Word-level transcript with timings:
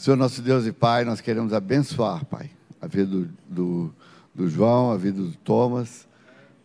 Senhor 0.00 0.16
nosso 0.16 0.40
Deus 0.40 0.64
e 0.64 0.72
Pai, 0.72 1.04
nós 1.04 1.20
queremos 1.20 1.52
abençoar, 1.52 2.24
Pai, 2.24 2.48
a 2.80 2.86
vida 2.86 3.04
do, 3.04 3.28
do, 3.46 3.94
do 4.34 4.48
João, 4.48 4.90
a 4.90 4.96
vida 4.96 5.20
do 5.20 5.36
Thomas. 5.44 6.08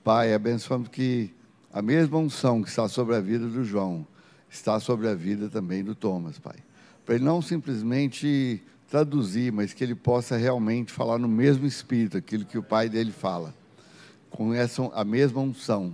Pai, 0.06 0.34
abençoamos 0.34 0.88
que 0.88 1.34
a 1.74 1.82
mesma 1.82 2.18
unção 2.18 2.64
que 2.64 2.70
está 2.70 2.88
sobre 2.88 3.14
a 3.14 3.20
vida 3.20 3.46
do 3.46 3.62
João 3.66 4.08
está 4.50 4.80
sobre 4.80 5.10
a 5.10 5.14
vida 5.14 5.50
também 5.50 5.84
do 5.84 5.94
Thomas, 5.94 6.40
Pai. 6.40 6.56
Para 7.06 7.16
ele 7.16 7.26
não 7.26 7.42
simplesmente 7.42 8.64
traduzir, 8.90 9.52
mas 9.52 9.74
que 9.74 9.84
ele 9.84 9.96
possa 9.96 10.38
realmente 10.38 10.94
falar 10.94 11.18
no 11.18 11.28
mesmo 11.28 11.66
espírito 11.66 12.16
aquilo 12.16 12.46
que 12.46 12.58
o 12.58 12.64
pai 12.64 12.88
dele 12.88 13.12
fala, 13.12 13.54
com 14.30 14.54
essa 14.54 14.82
a 14.94 15.04
mesma 15.04 15.42
unção. 15.42 15.94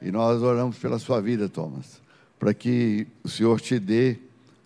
E 0.00 0.10
nós 0.10 0.40
oramos 0.40 0.78
pela 0.78 0.98
sua 0.98 1.20
vida, 1.20 1.46
Thomas, 1.46 2.00
para 2.38 2.54
que 2.54 3.06
o 3.22 3.28
Senhor 3.28 3.60
te 3.60 3.78
dê 3.78 4.18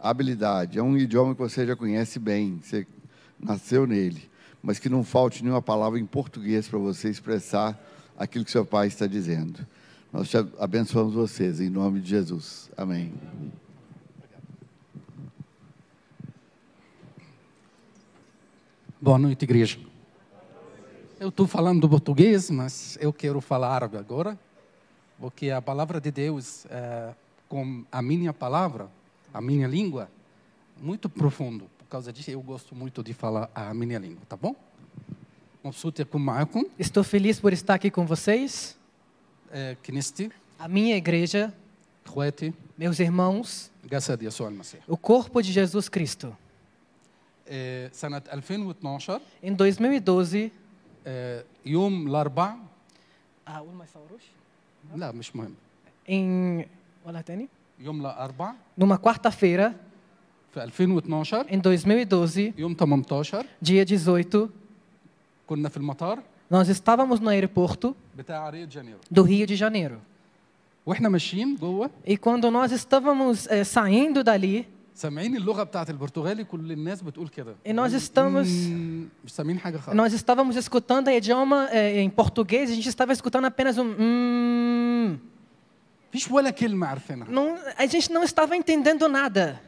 habilidade. 0.04 0.78
É 0.78 0.82
um 0.82 0.96
idioma 0.96 1.34
que 1.34 1.40
você 1.40 1.66
já 1.66 1.74
conhece 1.74 2.18
bem, 2.18 2.60
você 2.62 2.86
nasceu 3.40 3.86
nele, 3.86 4.30
mas 4.62 4.78
que 4.78 4.88
não 4.88 5.02
falte 5.02 5.42
nenhuma 5.42 5.62
palavra 5.62 5.98
em 5.98 6.04
português 6.04 6.68
para 6.68 6.78
você 6.78 7.08
expressar 7.08 7.78
aquilo 8.16 8.44
que 8.44 8.50
seu 8.50 8.66
pai 8.66 8.88
está 8.88 9.06
dizendo. 9.06 9.66
Nós 10.12 10.28
te 10.28 10.36
abençoamos 10.58 11.14
vocês, 11.14 11.58
em 11.60 11.70
nome 11.70 12.00
de 12.00 12.10
Jesus. 12.10 12.70
Amém. 12.76 13.14
Boa 19.00 19.18
noite, 19.18 19.42
igreja. 19.42 19.78
Eu 21.18 21.30
estou 21.30 21.46
falando 21.46 21.88
português, 21.88 22.50
mas 22.50 22.98
eu 23.00 23.12
quero 23.12 23.40
falar 23.40 23.74
árabe 23.74 23.96
agora, 23.96 24.38
porque 25.18 25.50
a 25.50 25.62
palavra 25.62 26.00
de 26.00 26.10
Deus, 26.10 26.66
é, 26.66 27.14
com 27.48 27.84
a 27.90 28.02
minha 28.02 28.32
palavra, 28.32 28.88
a 29.33 29.41
minha 29.41 29.67
língua, 29.67 30.09
muito 30.81 31.09
profundo. 31.09 31.69
Por 31.77 31.87
causa 31.87 32.13
disso, 32.13 32.31
eu 32.31 32.41
gosto 32.41 32.75
muito 32.75 33.03
de 33.03 33.13
falar 33.13 33.49
a 33.53 33.73
minha 33.73 33.99
língua, 33.99 34.21
tá 34.27 34.37
bom? 34.37 34.55
مبسوط 35.65 35.99
يكون 35.99 36.25
معاكم 36.25 36.63
Estou 36.79 37.03
feliz 37.03 37.39
por 37.39 37.53
estar 37.53 37.73
aqui 37.75 37.91
com 37.91 38.05
vocês, 38.05 38.75
آه، 39.51 39.73
كنيستي 39.85 40.29
a 40.59 40.67
minha 40.67 40.97
igreja, 40.97 41.53
اخواتي 42.05 42.53
meus 42.79 42.99
irmãos, 42.99 43.69
جسد 43.91 44.23
يسوع 44.23 44.47
المسيح 44.47 44.79
o 44.87 44.97
corpo 44.97 45.41
de 45.41 45.51
Jesus 45.51 45.89
Cristo. 45.89 46.27
آه، 47.47 47.89
سنة 47.93 48.21
2012 48.33 49.19
Em 49.43 49.53
2012, 49.53 50.51
آه، 51.07 51.43
يوم 51.65 52.07
الأربع 52.07 52.55
ah, 53.47 53.61
o 53.61 53.73
mais 53.73 53.89
sauros? 53.89 54.23
لا 54.95 55.11
مش 55.11 55.35
مهم 55.35 55.55
em 56.07 56.65
olha 57.05 57.21
تاني 57.21 57.47
يوم 57.47 57.47
الأربع 57.47 57.47
numa 58.77 58.97
quarta-feira, 58.97 59.73
في 60.53 60.59
2012 60.59 61.45
em 61.49 61.59
2012, 61.59 62.53
يوم 62.57 62.73
18 62.75 63.45
dia 63.61 63.85
18, 63.85 64.49
كنا 65.47 65.69
في 65.69 65.77
المطار 65.77 66.19
nós 66.51 66.67
estávamos 66.69 67.19
no 67.19 67.29
aeroporto 67.29 67.93
بتاع 68.17 68.49
ريو 68.49 68.65
دي 68.65 68.71
جانيرو 68.71 68.97
do 69.13 69.21
Rio 69.23 69.45
de 69.47 69.55
Janeiro. 69.55 69.99
واحنا 70.85 71.09
ماشيين 71.09 71.55
جوه 71.55 71.89
E 72.07 72.17
quando 72.17 72.49
nós 72.51 72.71
estávamos 72.71 73.47
eh, 73.47 73.63
saindo 73.63 74.23
dali, 74.23 74.65
سامعين 74.95 75.35
اللغه 75.37 75.63
بتاعت 75.63 75.89
البرتغالي 75.89 76.43
كل 76.43 76.71
الناس 76.71 77.01
بتقول 77.01 77.27
كده 77.27 77.55
E 77.67 77.73
nós 77.73 77.93
estamos- 77.93 78.47
مم، 78.47 79.07
مش 79.25 79.31
سامعين 79.31 79.59
حاجه 79.59 79.77
خالص 79.77 79.95
nós 79.95 80.13
estávamos 80.13 80.55
escutando 80.55 81.07
a 81.07 81.13
idioma 81.13 81.67
eh, 81.71 82.01
em 82.01 82.09
português, 82.09 82.71
a 82.71 82.73
gente 82.73 82.89
estava 82.89 83.13
escutando 83.13 83.45
apenas 83.45 83.77
um 83.77 83.95
hum. 83.99 85.17
Não, 87.27 87.57
a 87.77 87.85
gente 87.85 88.11
não 88.11 88.23
estava 88.23 88.55
entendendo 88.55 89.07
nada. 89.07 89.59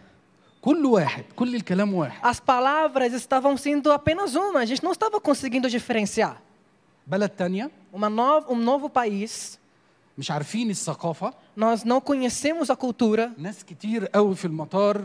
كل 0.61 0.86
واحد 0.86 1.23
كل 1.36 1.55
الكلام 1.55 1.94
واحد 1.94 2.22
As 2.23 2.39
palavras 2.39 3.14
estavam 3.14 3.58
sendo 3.58 3.91
apenas 3.91 4.36
uma, 4.36 4.59
a 4.59 4.66
gente 4.66 4.83
não 4.83 4.91
estava 4.91 5.19
conseguindo 5.19 5.69
diferenciar. 5.69 6.41
بلد 7.08 7.30
تانية 7.30 7.72
Uma 7.94 8.09
nova, 8.09 8.52
um 8.52 8.55
novo 8.55 8.89
país, 8.89 9.58
مش 10.17 10.32
عارفين 10.32 10.70
الثقافه 10.70 11.33
nós 11.58 11.83
não 11.83 11.99
conhecemos 12.02 12.70
a 12.70 12.76
cultura, 12.76 13.32
ناس 13.37 13.64
كتير 13.64 14.05
قوي 14.05 14.36
في 14.36 14.45
المطار 14.45 15.02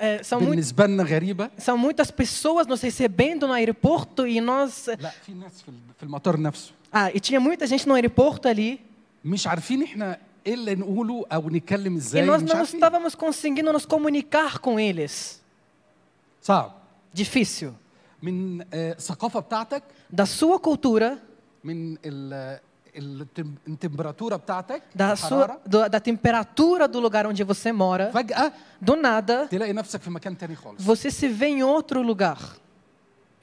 eh, 0.00 0.22
são, 0.22 0.40
muito, 0.40 0.50
بالنسبه 0.50 0.86
لنا 0.86 1.02
غريبه 1.02 1.50
são 1.58 1.76
muitas 1.78 2.10
pessoas 2.10 2.66
nos 2.66 2.80
recebendo 2.82 3.46
no 3.46 3.52
aeroporto 3.54 4.26
e 4.26 4.40
nós. 4.40 4.88
لا 5.00 5.10
في 5.26 5.32
ناس 5.32 5.62
في 5.62 5.72
في 5.98 6.02
المطار 6.02 6.40
نفسه 6.40 6.72
Ah, 6.92 7.10
e 7.14 7.20
tinha 7.20 7.40
muita 7.40 7.66
gente 7.66 7.86
no 7.88 7.94
aeroporto 7.94 8.46
ali 8.48 8.78
مش 9.24 9.46
عارفين 9.46 9.82
احنا 9.82 10.18
ايه 10.46 10.54
اللي 10.54 10.74
نقوله 10.74 11.24
او 11.32 11.48
نتكلم 11.50 11.94
e 11.94 11.98
ازاي 11.98 12.26
nós 12.26 12.42
مش 12.42 12.50
não 12.50 12.56
عارفين 12.56 12.80
estávamos 12.80 13.14
conseguindo 13.14 13.72
nos 13.72 13.86
comunicar 13.86 14.58
com 14.58 14.78
eles. 14.80 15.40
صعب 16.42 16.70
Difícil. 17.18 17.72
من 18.22 18.60
آه، 18.74 18.92
الثقافه 18.92 19.40
بتاعتك 19.40 19.82
Da 20.16 20.24
sua 20.26 20.58
cultura, 20.58 21.18
من 21.64 21.96
ال- 22.04 22.58
التم- 22.96 23.54
التمبراتوره 23.68 24.36
بتاعتك 24.36 24.82
da, 24.96 25.00
الحرارة، 25.12 25.60
sua, 25.64 25.68
do- 25.70 25.88
da 25.88 26.00
temperatura 26.00 26.88
do 26.88 27.00
lugar 27.00 27.26
onde 27.26 27.44
você 27.44 27.72
mora, 27.72 28.10
فجاه 28.12 28.52
do 28.84 28.92
nada, 28.96 29.48
تلاقي 29.50 29.72
نفسك 29.72 30.00
في 30.00 30.10
مكان 30.10 30.38
تاني 30.38 30.56
خالص 30.56 30.82
você 30.82 31.10
se 31.10 31.28
vê 31.28 31.46
em 31.46 31.62
outro 31.62 32.02
lugar, 32.02 32.38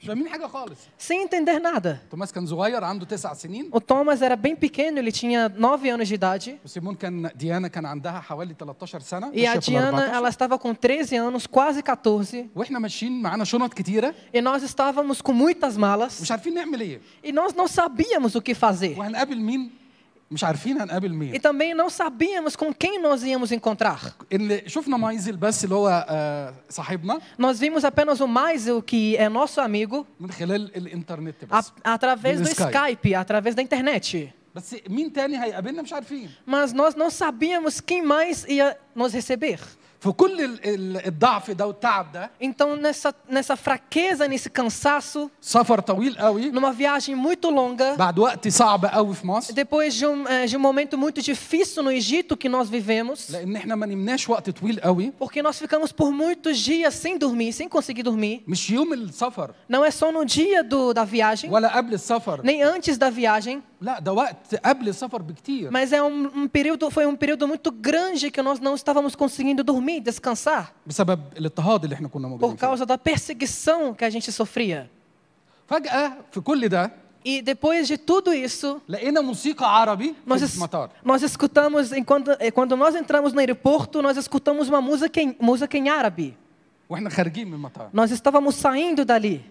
مش 0.00 0.06
فاهمين 0.06 0.28
حاجه 0.28 0.46
خالص 0.46 0.78
sem 1.08 1.26
entender 1.26 1.58
nada. 1.60 1.96
توماس 2.10 2.32
كان 2.32 2.46
صغير 2.46 2.84
عنده 2.84 3.06
تسع 3.06 3.34
سنين 3.34 3.70
O 3.74 3.78
Thomas 3.80 4.20
era 4.22 4.36
bem 4.36 4.54
pequeno, 4.56 4.98
ele 4.98 5.10
tinha 5.12 5.48
9 5.50 5.88
anos 5.90 6.08
de 6.08 6.14
idade. 6.14 6.58
وسيمون 6.64 6.94
كان 6.94 7.30
ديانا 7.34 7.68
كان 7.68 7.86
عندها 7.86 8.20
حوالي 8.20 8.54
13 8.54 9.00
سنه 9.00 9.32
E 9.32 9.46
a 9.46 9.56
ماشية 9.56 9.58
في 9.60 9.68
ال 9.68 9.72
Diana, 9.72 9.92
14. 9.92 10.14
ela 10.16 10.28
estava 10.28 10.58
com 10.58 10.74
13 10.74 11.16
anos, 11.16 11.46
quase 11.46 11.82
14. 11.82 12.48
واحنا 12.56 12.78
ماشيين 12.78 13.22
معانا 13.22 13.44
شنط 13.44 13.74
كتيره 13.74 14.14
E 14.34 14.40
nós 14.42 14.62
estávamos 14.62 15.22
com 15.22 15.32
muitas 15.32 15.76
malas. 15.76 16.20
مش 16.22 16.30
عارفين 16.30 16.54
نعمل 16.54 16.80
ايه 16.80 17.00
E 17.24 17.32
nós 17.32 17.54
não 17.54 17.66
sabíamos 17.68 18.34
o 18.34 18.40
que 18.42 18.54
fazer. 18.54 18.98
وهنقابل 18.98 19.36
مين 19.40 19.70
مش 20.30 20.44
عارفين 20.44 20.80
هنقابل 20.80 21.08
E 21.08 21.12
مين 21.12 21.40
também 21.40 21.74
não 21.74 21.88
sabíamos 21.90 22.56
com 22.56 22.74
quem 22.74 23.00
nós 23.00 23.22
íamos 23.22 23.52
encontrar. 23.52 24.12
اللي 24.32 24.62
شفنا 24.66 24.96
مايزل 24.96 25.36
بس 25.36 25.64
اللي 25.64 25.74
هو 25.74 26.06
آه، 26.08 26.54
صاحبنا 26.70 27.20
Nós 27.38 27.58
vimos 27.60 27.84
apenas 27.84 28.20
o 28.20 28.26
mais, 28.28 28.66
o 28.68 28.82
que 28.82 29.16
é 29.16 29.28
nosso 29.28 29.60
amigo, 29.60 30.04
من 30.20 30.30
خلال 30.30 30.76
الانترنت 30.76 31.34
a- 31.50 31.56
بس 31.58 31.72
através 31.84 32.40
do 32.40 32.48
Skype. 32.48 32.72
Skype, 32.72 33.14
através 33.14 33.54
da 33.54 33.62
internet. 33.62 34.28
بس 34.54 34.76
مين 34.88 35.12
تاني 35.12 35.44
هيقابلنا 35.44 35.82
مش 35.82 35.92
عارفين 35.92 36.28
Mas 36.46 36.72
nós 36.72 36.94
não 36.96 37.10
sabíamos 37.10 37.80
quem 37.80 38.02
mais 38.02 38.44
ia 38.48 38.76
nos 38.96 39.12
receber. 39.14 39.60
Então 42.39 42.75
nessa 42.75 43.13
nessa 43.29 43.55
fraqueza, 43.55 44.27
nesse 44.27 44.49
cansaço, 44.49 45.29
numa 46.51 46.73
viagem 46.73 47.13
muito 47.15 47.49
longa, 47.51 47.95
depois 49.53 49.93
de 49.93 50.05
um, 50.07 50.27
eh, 50.27 50.47
de 50.47 50.57
um 50.57 50.59
momento 50.59 50.97
muito 50.97 51.21
difícil 51.21 51.83
no 51.83 51.91
Egito 51.91 52.35
que 52.35 52.49
nós 52.49 52.67
vivemos, 52.67 53.29
porque 55.19 55.41
nós 55.43 55.59
ficamos 55.59 55.91
por 55.91 56.11
muitos 56.11 56.57
dias 56.57 56.95
sem 56.95 57.17
dormir, 57.17 57.53
sem 57.53 57.69
conseguir 57.69 58.01
dormir. 58.03 58.43
Não 59.69 59.85
é 59.85 59.91
só 59.91 60.11
no 60.11 60.25
dia 60.25 60.63
do, 60.63 60.93
da 60.93 61.03
viagem, 61.05 61.49
nem 62.43 62.63
antes 62.63 62.97
da 62.97 63.09
viagem. 63.11 63.61
لا 63.80 63.98
ده 64.00 64.12
وقت 64.12 64.54
قبل 64.54 64.88
السفر 64.88 65.22
بكتير 65.22 65.70
mas 65.70 65.92
é 65.92 66.02
um, 66.02 66.26
um 66.42 66.48
período, 66.48 66.90
foi 66.90 67.06
um 67.06 67.16
período 67.16 67.46
muito 67.48 67.70
grande 67.70 68.30
que 68.30 68.42
nós 68.42 68.60
não 68.60 68.74
estávamos 68.74 69.14
conseguindo 69.14 69.62
dormir, 69.64 70.00
descansar, 70.00 70.72
بسبب 70.86 71.20
الاضطهاد 71.36 71.84
اللي 71.84 71.94
احنا 71.94 72.08
كنا 72.08 72.28
موجودين 72.28 72.56
por 72.56 72.58
فيه 72.60 72.66
causa 72.66 72.86
da 72.86 72.98
perseguição 72.98 73.94
que 73.94 74.04
a 74.04 74.10
gente 74.10 74.32
sofria. 74.32 74.86
فجأة 75.68 76.12
في 76.32 76.40
كل 76.40 76.68
ده 76.68 76.90
E 77.28 77.42
depois 77.42 77.88
de 77.88 77.98
tudo 77.98 78.32
isso, 78.32 78.80
لقينا 78.88 79.20
موسيقى 79.20 79.80
عربي 79.80 80.14
nós, 80.26 80.38
في 80.38 80.46
es- 80.46 80.54
المطار 80.56 80.88
nós 81.04 81.22
escutamos, 81.22 81.92
enquanto, 81.92 82.30
eh, 82.38 82.50
quando 82.52 82.76
nós 82.76 82.94
entramos 82.94 83.32
no 83.32 83.40
aeroporto, 83.40 84.00
nós 84.00 84.16
escutamos 84.16 84.68
uma 84.68 84.80
música 84.80 85.20
em, 85.20 85.36
música 85.40 85.76
em 85.76 85.88
árabe. 85.88 86.34
واحنا 86.90 87.10
خارجين 87.10 87.48
من 87.48 87.54
المطار 87.54 87.88
Nós 87.92 88.10
estávamos 88.12 88.54
saindo 88.54 89.04
dali. 89.04 89.49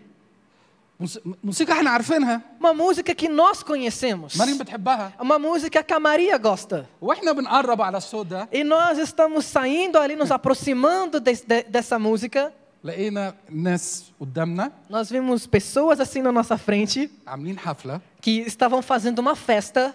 موس- 1.00 1.20
موسيقى 1.44 1.74
احنا 1.74 1.90
عارفينها 1.90 2.42
Uma 2.62 2.74
música 2.74 3.14
que 3.16 3.28
nós 3.28 3.64
conhecemos. 3.64 4.38
مريم 4.38 4.58
بتحبها 4.58 5.12
Uma 5.20 5.38
música 5.40 5.84
que 5.84 5.94
a 5.94 6.00
Maria 6.00 6.38
gosta. 6.38 6.86
واحنا 7.02 7.32
بنقرب 7.32 7.82
على 7.82 7.98
الصوت 7.98 8.26
ده 8.28 8.48
E 8.54 8.64
nós 8.64 8.98
estamos 8.98 9.46
saindo 9.46 9.98
ali, 9.98 10.16
nos 10.16 10.32
aproximando 10.32 11.20
des- 11.20 11.42
de- 11.48 11.64
dessa 11.70 12.00
música. 12.00 12.52
لقينا 12.84 13.34
ناس 13.50 14.12
قدامنا 14.22 14.72
Nós 14.90 15.10
vimos 15.10 15.48
pessoas 15.48 16.00
assim 16.00 16.22
na 16.22 16.32
nossa 16.32 16.58
frente 16.58 17.10
عاملين 17.28 17.60
حفله 17.60 18.00
que 18.22 18.30
estavam 18.48 18.82
fazendo 18.82 19.20
uma 19.20 19.36
festa. 19.36 19.94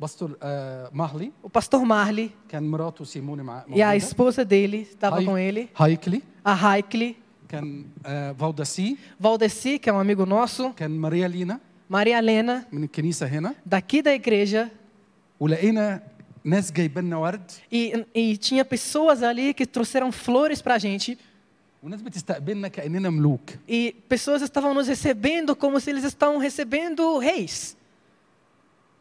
بسطوا 0.00 0.28
آه 0.42 0.90
مهلي 0.92 1.30
O 1.44 1.48
pastor 1.48 1.80
Marley 1.84 2.30
كان 2.48 2.70
مراته 2.70 3.04
سيموني 3.04 3.42
مع 3.42 3.62
e 3.62 3.64
a 3.64 3.68
موجودة. 3.68 3.96
esposa 3.96 4.44
dele 4.44 4.88
estava 4.94 5.16
هاي- 5.16 5.26
com 5.26 5.38
ele. 5.38 5.68
هايكلي 5.76 6.22
A 6.46 6.52
Raikli, 6.54 7.16
كان 7.48 7.84
آه 8.06 8.32
فالدسي 8.32 8.96
Valdeci, 9.22 9.78
que 9.78 9.90
é 9.90 9.92
um 9.92 9.98
amigo 10.00 10.26
nosso. 10.26 10.72
كان 10.76 10.90
ماريا 10.90 11.28
لينا 11.28 11.60
Maria 11.92 12.18
Helena, 12.20 12.64
من 12.72 12.84
الكنيسه 12.84 13.26
هنا 13.26 13.54
daqui 13.66 14.02
da 14.02 14.14
igreja. 14.14 14.68
ولقينا 15.40 16.02
ناس 16.44 16.72
جايبين 16.72 17.04
لنا 17.04 17.16
ورد 17.16 17.50
E, 17.72 18.04
e 18.14 18.36
tinha 18.36 18.64
pessoas 18.64 19.22
ali 19.22 19.52
que 19.54 19.66
trouxeram 19.66 20.10
flores 20.12 20.62
para 20.62 20.74
a 20.74 20.78
gente. 20.78 21.18
والناس 21.82 22.02
بتستقبلنا 22.02 22.68
كاننا 22.68 23.10
ملوك 23.10 23.50
E 23.68 23.92
pessoas 24.08 24.42
estavam 24.42 24.72
nos 24.74 24.88
recebendo 24.88 25.56
como 25.56 25.80
se 25.80 25.90
eles 25.90 26.04
estavam 26.04 26.38
recebendo 26.38 27.18
reis. 27.18 27.76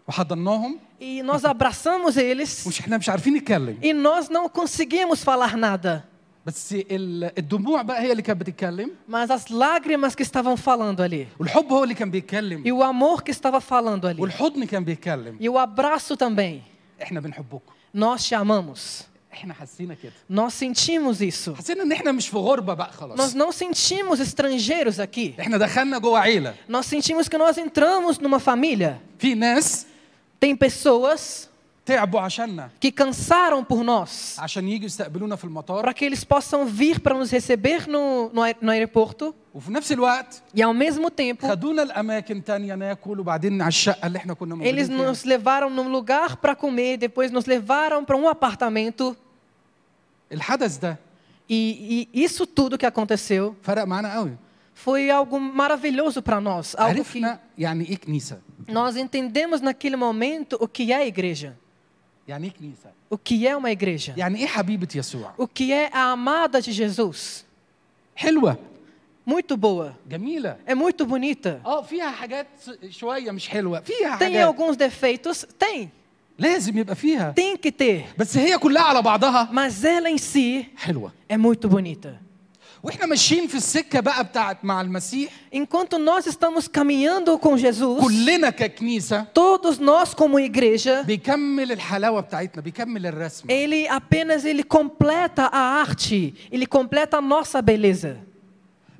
وحضناهم 0.07 0.78
E 1.00 1.24
nós 1.24 1.45
abraçamos 1.45 2.18
eles 2.18 2.68
مش 2.68 2.80
احنا 2.80 2.98
مش 2.98 3.10
عارفين 3.10 3.33
نتكلم 3.33 3.78
e 3.81 3.94
nós 3.94 4.30
não 4.30 4.50
conseguimos 4.50 5.24
falar 5.24 5.56
nada. 5.57 6.04
بس 6.45 6.74
ال- 6.92 7.31
الدموع 7.39 7.81
بقى 7.81 8.01
هي 8.01 8.12
اللي 8.12 8.22
كانت 8.22 8.42
بتتكلم 8.42 8.92
Mas 9.12 9.30
as 9.30 9.51
lágrimas 9.51 10.16
que 10.16 10.24
estavam 10.24 10.57
falando 10.57 11.01
ali, 11.01 11.28
والحب 11.39 11.72
هو 11.72 11.83
اللي 11.83 11.94
كان 11.95 12.12
بيتكلم 12.12 12.63
e 12.63 12.72
o 12.72 12.81
amor 12.83 13.22
que 13.24 13.31
estava 13.31 13.60
falando 13.62 14.07
ali, 14.07 14.19
والحضن 14.19 14.63
كان 14.66 14.83
بيتكلم 14.83 15.38
e 15.42 15.50
o 15.50 15.57
abraço 15.57 16.16
também. 16.18 16.62
احنا 17.01 17.19
بنحبكم 17.19 17.72
Nós 17.98 18.25
te 18.28 18.36
amamos. 18.36 19.04
احنا 19.33 19.54
حسينا 19.54 19.94
كده 19.94 20.13
Nós 20.30 20.54
sentimos 20.54 21.22
isso. 21.22 21.51
حسينا 21.57 21.83
ان 21.83 21.92
احنا 21.92 22.12
مش 22.12 22.28
في 22.30 22.38
غربه 22.38 22.74
بقى 22.74 22.92
Nós 22.92 22.95
خلاص 22.95 23.36
não 23.36 23.51
sentimos 23.51 24.19
estrangeiros 24.19 25.00
aqui. 25.00 25.39
احنا 25.39 25.57
دخلنا 25.57 25.98
جوه 26.00 26.19
عيله 26.19 26.54
Nós 26.69 26.86
sentimos 26.86 27.28
que 27.30 27.38
nós 27.38 27.57
entramos 27.57 28.18
numa 28.19 28.39
família. 28.39 28.98
في 29.19 29.33
ناس 29.36 29.86
Tem 30.45 30.56
pessoas 30.56 31.22
تعبوا 31.22 31.30
عشاننا 31.30 31.55
que 32.81 32.91
cansaram 32.91 33.62
por 33.65 33.85
nós, 33.85 34.37
para 35.83 35.94
que 35.94 36.05
eles 36.05 36.25
possam 36.25 36.67
vir 36.67 36.99
para 37.00 37.15
nos 37.15 37.31
receber 37.31 37.87
no, 37.87 38.29
no, 38.33 38.43
no 38.61 38.71
aeroporto. 38.73 39.35
e 40.53 40.62
ao 40.62 40.75
mesmo 40.75 41.11
tempo, 41.11 41.47
eles 44.67 44.88
nos 44.88 45.25
levaram 45.25 45.71
num 45.71 45.88
lugar 45.88 46.37
para 46.37 46.55
comer, 46.56 46.97
depois 46.99 47.31
nos 47.31 47.47
levaram 47.47 48.05
para 48.05 48.17
um 48.17 48.29
apartamento. 48.29 49.17
E, 51.49 52.09
e 52.12 52.25
isso 52.25 52.47
tudo 52.47 52.77
que 52.77 52.85
aconteceu 52.85 53.56
foi 54.75 55.09
algo 55.11 55.39
maravilhoso 55.41 56.21
para 56.21 56.41
nós. 56.41 56.75
Algo 56.77 57.05
que 57.05 57.21
nós 58.69 58.97
entendemos 58.97 59.61
naquele 59.61 59.97
momento 59.97 60.56
o 60.61 60.67
que 60.69 60.93
é 60.93 60.97
a 60.97 61.06
igreja. 61.06 61.56
o 63.10 63.18
que 63.18 63.48
é 63.48 63.56
uma 63.56 63.72
igreja, 63.72 64.13
يعني 64.18 64.39
ايه 64.39 64.48
حبيبه 64.48 64.88
يسوع 64.95 65.33
o 65.38 65.48
que 65.48 65.72
é 65.72 65.89
a 65.94 66.12
amada 66.12 66.62
de 66.62 66.72
Jesus. 66.72 67.45
حلوه 68.16 68.57
Muito 69.28 69.56
boa, 69.57 69.94
جميله 70.10 70.57
é 70.68 70.74
muito 70.75 71.06
bonita. 71.06 71.62
اه 71.66 71.81
فيها 71.81 72.12
حاجات 72.12 72.48
شويه 72.89 73.31
مش 73.31 73.50
حلوه 73.50 73.80
فيها 73.80 74.18
Tem 74.18 74.24
حاجات 74.24 74.48
alguns 74.48 74.78
defeitos? 74.78 75.45
Tem, 75.63 75.88
لازم 76.39 76.78
يبقى 76.78 76.95
فيها 76.95 77.33
tem 77.39 77.57
que 77.57 77.72
ter. 77.72 78.04
بس 78.18 78.38
هي 78.38 78.57
كلها 78.57 78.81
على 78.83 79.01
بعضها 79.01 79.50
Mas 79.51 79.83
ela 79.86 80.10
em 80.10 80.18
si 80.18 80.66
حلوه 80.78 81.12
é 81.30 81.38
muito 81.38 81.68
bonita. 81.69 82.25
واحنا 82.86 83.06
ماشيين 83.06 83.48
في 83.48 83.56
السكه 83.56 84.00
بقى 84.00 84.24
بتاعت 84.24 84.66
مع 84.66 84.81
المسيح 84.81 85.30
Enquanto 85.56 85.98
nós 85.98 86.25
estamos 86.28 86.68
caminhando 86.68 87.38
com 87.39 87.57
Jesus, 87.57 88.01
كلنا 88.01 88.50
ككنيسه 88.50 89.25
todos 89.33 89.78
nós 89.80 90.13
como 90.13 90.39
igreja, 90.39 91.01
بيكمل 91.06 91.72
الحلاوه 91.72 92.22
بتاعتنا 92.22 92.62
بيكمل 92.62 93.06
الرسمه 93.06 93.51
ele 93.51 93.88
apenas 93.88 94.45
ele 94.45 94.63
completa 94.63 95.50
a 95.51 95.81
arte, 95.81 96.33
ele 96.51 96.66
completa 96.66 97.18
a 97.18 97.22
nossa 97.22 97.62
beleza. 97.62 98.18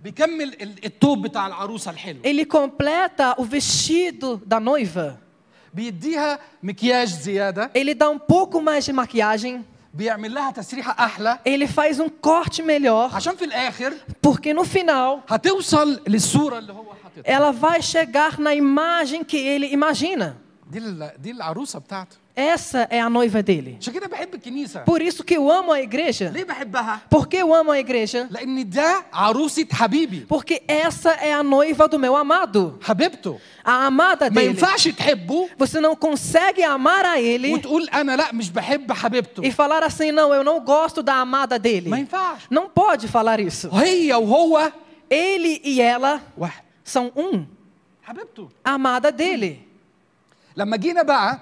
بيكمل 0.04 0.44
ال- 0.62 0.86
التوب 0.86 1.22
بتاع 1.28 1.48
العروسه 1.48 1.92
الحلو 1.92 2.20
Ele 2.24 2.46
completa 2.46 3.36
o 3.38 3.44
vestido 3.44 4.42
da 4.46 4.60
noiva. 4.60 5.18
بيديها 5.74 6.40
مكياج 6.64 7.08
زياده 7.08 7.72
Ele 7.76 7.94
dá 7.94 8.10
um 8.10 8.20
pouco 8.20 8.62
mais 8.62 8.84
de 8.86 8.92
maquiagem, 8.94 9.64
Ele 11.45 11.67
faz 11.67 11.99
um 11.99 12.09
corte 12.09 12.63
melhor. 12.63 13.11
Porque 14.21 14.53
no 14.53 14.65
final 14.65 15.25
ela 17.25 17.51
vai 17.53 17.81
chegar 17.81 18.39
na 18.39 18.55
imagem 18.55 19.25
que 19.25 19.37
ele 19.37 19.67
imagina. 19.73 20.37
دي 22.38 22.54
ال- 22.54 22.58
دي 22.58 22.62
العروسه 22.62 22.78
بتاعته 22.78 22.82
Essa 22.82 22.88
é 22.90 23.00
a 23.02 23.10
noiva 23.10 23.42
dele. 23.44 23.78
عشان 23.82 23.94
كده 23.94 24.08
بحب 24.08 24.34
الكنيسه 24.36 24.84
Por 24.86 25.02
isso 25.02 25.24
que 25.24 25.36
eu 25.38 25.52
amo 25.52 25.72
a 25.74 25.82
igreja. 25.82 26.32
ليه 26.32 26.44
بحبها 26.44 27.00
Por 27.10 27.28
que 27.28 27.38
eu 27.38 27.54
amo 27.54 27.72
a 27.72 27.80
igreja? 27.80 28.28
لان 28.32 28.70
ده 28.70 29.04
عروسه 29.14 29.68
حبيبي 29.72 30.26
Porque 30.30 30.62
essa 30.68 31.10
é 31.12 31.34
a 31.34 31.44
noiva 31.44 31.88
do 31.90 32.00
meu 32.00 32.16
amado, 32.16 32.80
حبيبته 32.82 33.38
a 33.66 33.86
amada 33.88 34.30
ما 34.30 34.42
dele. 34.42 34.46
ينفعش 34.50 34.88
تحبه 34.88 35.50
Você 35.60 35.80
não 35.82 35.96
consegue 35.96 36.64
amar 36.64 37.06
a 37.06 37.20
ele 37.20 37.54
وتقول 37.54 37.90
انا 37.90 38.16
لا 38.16 38.34
مش 38.34 38.50
بحب 38.50 38.92
حبيبته 38.92 39.44
e 39.44 39.52
falar 39.52 39.84
assim, 39.84 40.12
não, 40.12 40.34
eu 40.34 40.44
não 40.44 40.60
gosto 40.64 41.04
da 41.04 41.16
amada 41.16 41.60
dele. 41.60 41.90
ما 41.90 41.98
ينفعش 42.00 42.48
Não 42.50 42.70
pode 42.70 43.08
falar 43.08 43.40
isso. 43.40 43.68
هي 43.74 44.14
وهو 44.14 44.72
Ele 45.12 45.62
e 45.66 45.82
ela 45.82 46.22
واحد 46.38 46.64
são 46.86 47.12
um, 47.18 47.46
حبيبته 48.04 48.50
a 48.66 48.72
amada 48.72 49.12
dele. 49.12 49.60
لما 50.58 50.78
جينا 50.78 51.04
بقى 51.04 51.40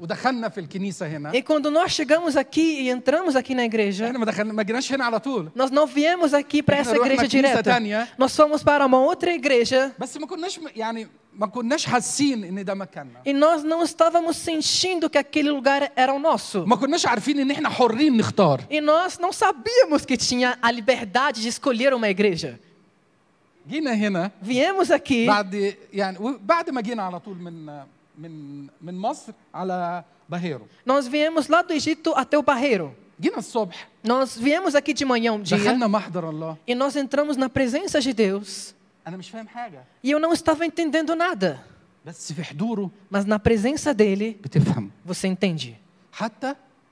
ودخلنا 0.00 0.48
في 0.48 0.60
الكنيسه 0.60 1.06
هنا 1.06 1.32
E 1.32 1.42
quando 1.42 1.70
nós 1.70 1.92
chegamos 1.92 2.36
aqui 2.36 2.80
e 2.82 2.88
entramos 2.90 3.36
aqui 3.36 3.54
na 3.54 3.64
igreja, 3.64 4.04
احنا 4.06 4.18
ما 4.18 4.24
دخلنا 4.24 4.52
ما 4.52 4.62
جيناش 4.62 4.92
هنا 4.92 5.04
على 5.04 5.20
طول 5.20 5.50
nós 5.56 5.70
não 5.70 5.86
viemos 5.86 6.32
aqui 6.34 6.62
para 6.62 6.76
Eles 6.76 6.86
essa 6.88 6.96
foram 6.96 7.06
igreja 7.06 7.22
na 7.22 7.28
knisset 7.28 7.42
direta. 7.42 7.62
tânia. 7.70 8.08
Nós 8.18 8.34
fomos 8.36 8.62
para 8.62 8.86
uma 8.86 8.98
outra 8.98 9.30
igreja 9.34 9.92
بس 9.98 10.16
ما 10.16 10.26
كناش 10.26 10.58
م- 10.58 10.68
يعني 10.76 11.08
ما 11.34 11.46
كناش 11.46 11.86
حاسين 11.86 12.44
ان 12.44 12.64
ده 12.64 12.74
مكاننا 12.74 13.20
e 13.26 13.32
nós 13.34 13.62
não 13.62 13.82
estávamos 13.84 14.36
sentindo 14.36 15.10
que 15.10 15.18
aquele 15.18 15.50
lugar 15.50 15.92
era 15.96 16.12
o 16.14 16.18
nosso. 16.18 16.64
ما 16.66 16.76
كناش 16.76 17.06
عارفين 17.06 17.38
ان 17.40 17.50
احنا 17.50 17.68
حرين 17.68 18.16
نختار 18.16 18.60
E 18.70 18.80
nós 18.80 19.18
não 19.18 19.32
sabíamos 19.32 20.04
que 20.06 20.16
tinha 20.16 20.58
a 20.62 20.70
liberdade 20.72 21.42
de 21.42 21.48
escolher 21.48 21.92
uma 21.94 22.08
igreja. 22.08 22.58
جينا 23.68 23.92
هنا 23.94 24.30
Viemos 24.42 24.90
aqui, 24.90 25.26
بعد 25.26 25.74
يعني 25.92 26.18
و- 26.18 26.38
بعد 26.42 26.70
ما 26.70 26.80
جينا 26.80 27.02
على 27.02 27.20
طول 27.20 27.36
من 27.38 27.82
Nós 30.85 31.07
viemos 31.07 31.47
lá 31.47 31.61
do 31.61 31.73
Egito 31.73 32.13
até 32.15 32.37
o 32.37 32.43
Barreiro. 32.43 32.95
Nós 34.03 34.37
viemos 34.37 34.75
aqui 34.75 34.93
de 34.93 35.05
manhã 35.05 35.33
um 35.33 35.41
dia. 35.41 35.57
E 36.67 36.75
nós 36.75 36.95
entramos 36.95 37.37
na 37.37 37.47
presença 37.49 38.01
de 38.01 38.13
Deus. 38.13 38.73
E 40.03 40.11
eu 40.11 40.19
não 40.19 40.33
estava 40.33 40.65
entendendo 40.65 41.15
nada. 41.15 41.63
Mas 43.09 43.25
na 43.25 43.39
presença 43.39 43.93
dele, 43.93 44.39
você 45.03 45.27
entende. 45.27 45.79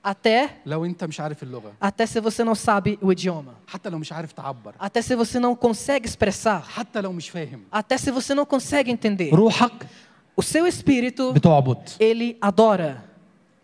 Até 0.03 0.57
Até 1.79 2.05
se 2.05 2.19
você 2.19 2.43
não 2.43 2.55
sabe 2.55 2.99
o 3.01 3.09
idioma. 3.11 3.55
Até 4.79 5.01
se 5.01 5.15
você 5.15 5.39
não 5.39 5.55
consegue 5.55 6.05
expressar. 6.05 6.65
Até 7.71 7.97
se 7.97 8.11
você 8.11 8.35
não 8.35 8.45
consegue 8.45 8.91
entender. 8.91 9.29
روحك 10.32 10.40
O 10.40 10.42
seu 10.42 10.66
espírito, 10.66 11.32
بتعبد 11.32 11.78
ele 12.00 12.36
adora. 12.42 13.08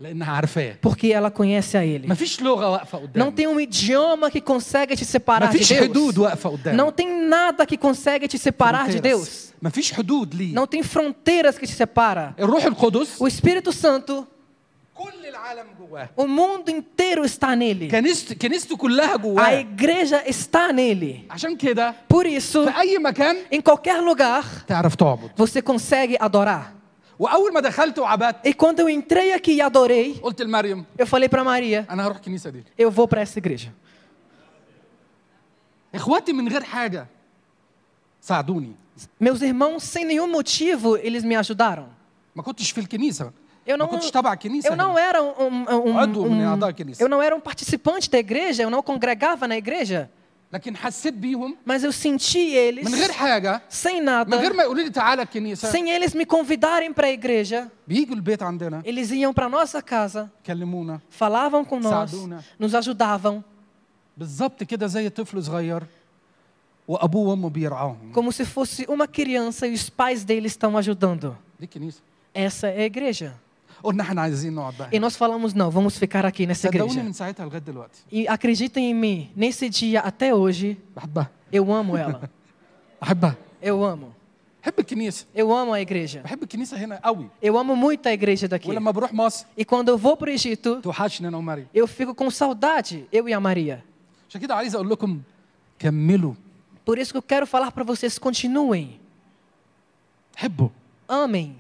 لانها 0.00 0.31
عارفاه 0.33 0.75
Porque 0.83 1.07
ela 1.12 1.31
conhece 1.31 1.76
a 1.76 1.85
ele. 1.85 2.09
مفيش 2.09 2.43
لغه 2.43 2.69
واقفه 2.71 2.99
Não 2.99 3.31
قدامك 3.31 3.35
tem 3.37 3.47
um 3.47 3.61
idioma 3.61 4.31
que 4.31 4.40
consegue 4.40 4.97
te 4.97 5.04
separar 5.04 5.50
de 5.52 5.57
مفيش 5.57 5.73
حدود 5.73 6.14
Deus. 6.14 6.19
واقفه 6.19 6.50
قدامك 6.50 6.75
Não 6.76 6.90
tem 6.93 7.28
nada 7.28 7.64
que 7.66 7.76
consegue 7.76 8.26
te 8.28 8.38
separar 8.38 8.88
de 8.88 9.00
Deus. 9.00 9.52
مفيش 9.62 9.93
حدود 9.93 10.35
ليه 10.35 10.54
Não 10.54 10.66
tem 10.66 10.83
fronteiras 10.83 11.57
que 11.59 11.66
te 11.66 11.73
separa. 11.73 12.35
الروح 12.38 12.64
القدس 12.64 13.23
O 13.23 13.26
Espírito 13.28 13.73
Santo, 13.73 14.12
كل 14.12 14.23
العالم 14.23 14.23
جواه 14.23 14.35
o 16.15 16.27
mundo 16.27 16.70
inteiro 16.70 17.24
está 17.24 17.56
nele. 17.56 17.88
A 19.39 19.53
igreja 19.56 20.22
está 20.27 20.74
nele. 20.74 21.25
Por 22.08 22.25
isso, 22.25 22.65
em 23.50 23.62
qualquer 23.62 24.01
lugar, 24.01 24.65
você 25.38 25.62
consegue 25.62 26.18
adorar. 26.20 26.75
E 28.46 28.53
quando 28.53 28.79
eu 28.79 28.89
entrei 28.89 29.34
aqui 29.34 29.53
e 29.53 29.62
adorei, 29.62 30.20
eu 30.98 31.06
falei 31.08 31.27
para 31.29 31.44
Maria, 31.44 31.86
eu 32.77 32.89
vou 32.91 33.08
para 33.08 33.22
essa 33.22 33.38
igreja. 33.39 33.74
Meus 39.20 39.41
irmãos, 39.41 39.84
sem 39.84 40.03
nenhum 40.06 40.27
motivo, 40.27 40.98
eles 40.98 41.24
me 41.24 41.36
ajudaram. 41.36 41.89
Eu 43.66 43.78
não, 43.78 43.88
eu 44.66 44.75
não 44.75 44.98
era 44.98 45.22
um, 45.22 45.28
um, 45.39 45.66
um, 45.92 45.98
um, 46.24 46.36
eu 47.00 47.08
não 47.10 47.22
era 47.22 47.36
um 47.36 47.39
participante 47.39 48.10
da 48.10 48.18
igreja, 48.18 48.63
eu 48.63 48.70
não 48.70 48.82
congregava 48.82 49.48
na 49.48 49.58
igreja. 49.58 50.10
Mas 51.63 51.84
eu 51.84 51.92
senti 51.92 52.39
eles 52.39 52.84
sem 53.70 54.01
nada, 54.01 54.36
sem 55.68 55.92
eles 55.92 56.16
me 56.16 56.25
convidarem 56.25 56.92
para 56.92 57.06
a 57.06 57.12
igreja. 57.12 57.72
Eles 58.84 59.12
iam 59.12 59.32
para 59.32 59.48
nossa 59.48 59.80
casa, 59.80 60.32
falavam 61.12 61.63
com 61.63 61.80
nós, 61.80 62.12
nos 62.58 62.74
ajudavam. 62.74 63.44
Como 68.12 68.32
se 68.32 68.44
fosse 68.44 68.86
uma 68.89 69.08
criança 69.08 69.68
e 69.68 69.74
os 69.74 69.88
pais 69.89 70.24
deles 70.24 70.54
estão 70.54 70.75
ajudando. 70.75 71.38
Essa 72.34 72.68
é 72.70 72.82
a 72.82 72.86
igreja. 72.86 73.36
قلنا 73.83 74.02
احنا 74.02 74.21
عايزين 74.23 74.54
نقعد 74.54 74.75
بقى 74.78 74.88
E 74.90 74.95
هنا. 74.97 75.09
nós 75.09 75.16
falamos, 75.16 75.52
não, 75.54 75.71
vamos 75.71 75.99
ficar 75.99 76.25
aqui 76.26 76.47
nessa 76.47 76.69
صدقوني 76.69 76.90
igreja. 76.93 77.02
من 77.02 77.12
ساعتها 77.12 77.47
لغايه 77.47 77.59
دلوقتي 77.61 78.00
E 78.12 78.26
acreditem 78.28 78.90
em 78.90 78.95
mim, 78.95 79.31
nesse 79.37 79.69
dia 79.69 80.00
até 80.00 80.35
hoje, 80.35 80.76
بحبها 80.97 81.31
eu 81.52 81.73
amo 81.73 81.97
ela. 81.97 82.28
بحبها 83.02 83.37
Eu 83.62 83.85
amo. 83.85 84.12
بحب 84.62 84.78
الكنيسه 84.81 85.26
Eu 85.37 85.52
amo 85.52 85.73
a 85.75 85.81
igreja. 85.81 86.19
بحب 86.23 86.43
الكنيسه 86.43 86.76
هنا 86.76 87.00
قوي 87.04 87.28
Eu 87.43 87.59
amo 87.59 87.76
muito 87.76 88.07
a 88.09 88.12
igreja 88.12 88.49
daqui. 88.49 88.69
ولما 88.69 88.90
بروح 88.90 89.12
مصر 89.12 89.45
E 89.59 89.64
quando 89.64 89.88
eu 89.88 89.99
vou 89.99 90.16
para 90.16 90.31
o 90.31 90.35
Egito, 90.35 90.81
توحشني 90.83 91.28
انا 91.28 91.37
ومريم 91.37 91.66
eu 91.75 91.87
fico 91.87 92.14
com 92.14 92.31
saudade, 92.31 93.04
eu 93.12 93.28
e 93.28 93.35
a 93.35 93.40
Maria. 93.40 93.83
عشان 94.31 94.40
كده 94.40 94.54
عايز 94.54 94.75
اقول 94.75 94.90
لكم 94.90 95.21
كملوا 95.78 96.35
Por 96.87 96.99
isso 96.99 97.12
que 97.12 97.19
eu 97.19 97.23
quero 97.23 97.47
falar 97.47 97.71
para 97.73 97.85
vocês, 97.85 98.19
continuem, 98.19 98.99
حبوا 100.37 100.69
amem. 101.11 101.57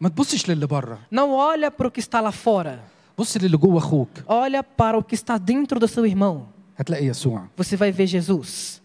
ما 0.00 0.08
تبصش 0.08 0.50
للي 0.50 0.66
بره 0.66 0.98
Não 1.14 1.30
olha 1.32 1.70
para 1.70 1.88
o 1.88 1.90
que 1.90 2.00
está 2.00 2.20
lá 2.20 2.32
fora. 2.32 2.78
بص 3.18 3.36
للي 3.36 3.56
جوه 3.56 3.78
اخوك 3.78 4.08
Olha 4.28 4.62
para 4.62 4.98
o 4.98 5.02
que 5.02 5.14
está 5.14 5.38
dentro 5.38 5.78
do 5.80 5.88
seu 5.88 6.06
irmão. 6.06 6.46
هتلاقي 6.78 7.06
يسوع 7.06 7.46
Você 7.56 7.76
vai 7.76 7.90
ver 7.92 8.06
Jesus. 8.06 8.80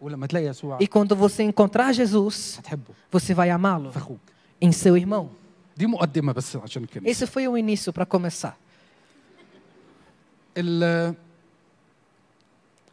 ولما 0.00 0.26
تلاقي 0.26 0.46
يسوع 0.46 0.78
E 0.78 0.86
quando 0.86 1.16
você 1.16 1.42
encontrar 1.42 1.92
Jesus, 1.92 2.58
هتحبه 2.58 2.94
você 3.16 3.34
vai 3.34 3.50
amá-lo 3.50 3.90
في 3.90 3.96
اخوك 3.98 4.20
em 4.62 4.72
seu 4.72 4.96
irmão. 4.96 5.26
دي 5.76 5.86
مقدمه 5.86 6.32
بس 6.32 6.56
عشان 6.56 6.84
كده 6.84 7.12
Esse 7.12 7.26
foi 7.26 7.48
o 7.48 7.56
início 7.58 7.92
para 7.92 8.04
começar. 8.06 8.52
ال 10.58 11.14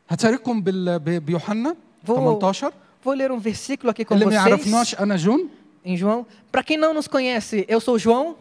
هتشارككم 0.09 0.61
بال... 0.61 0.99
ب- 0.99 1.25
بيوحنا 1.25 1.75
Vou, 2.07 2.39
18 2.39 2.73
vou 3.05 3.13
ler 3.13 3.31
um 3.31 3.39
versículo 3.39 3.89
aqui 3.91 4.05
com 4.05 4.11
اللي 4.13 4.25
ما 4.25 4.31
vocês 4.31 4.33
يعرفناش 4.35 4.95
انا 4.99 5.15
جون 5.15 5.49
em 5.86 5.96
João. 5.96 6.26
Para 6.50 6.62
quem 6.62 6.76
não 6.76 6.92
nos 6.92 7.06
conhece, 7.06 7.64
eu 7.68 7.80
sou 7.80 7.98
João. 7.98 8.36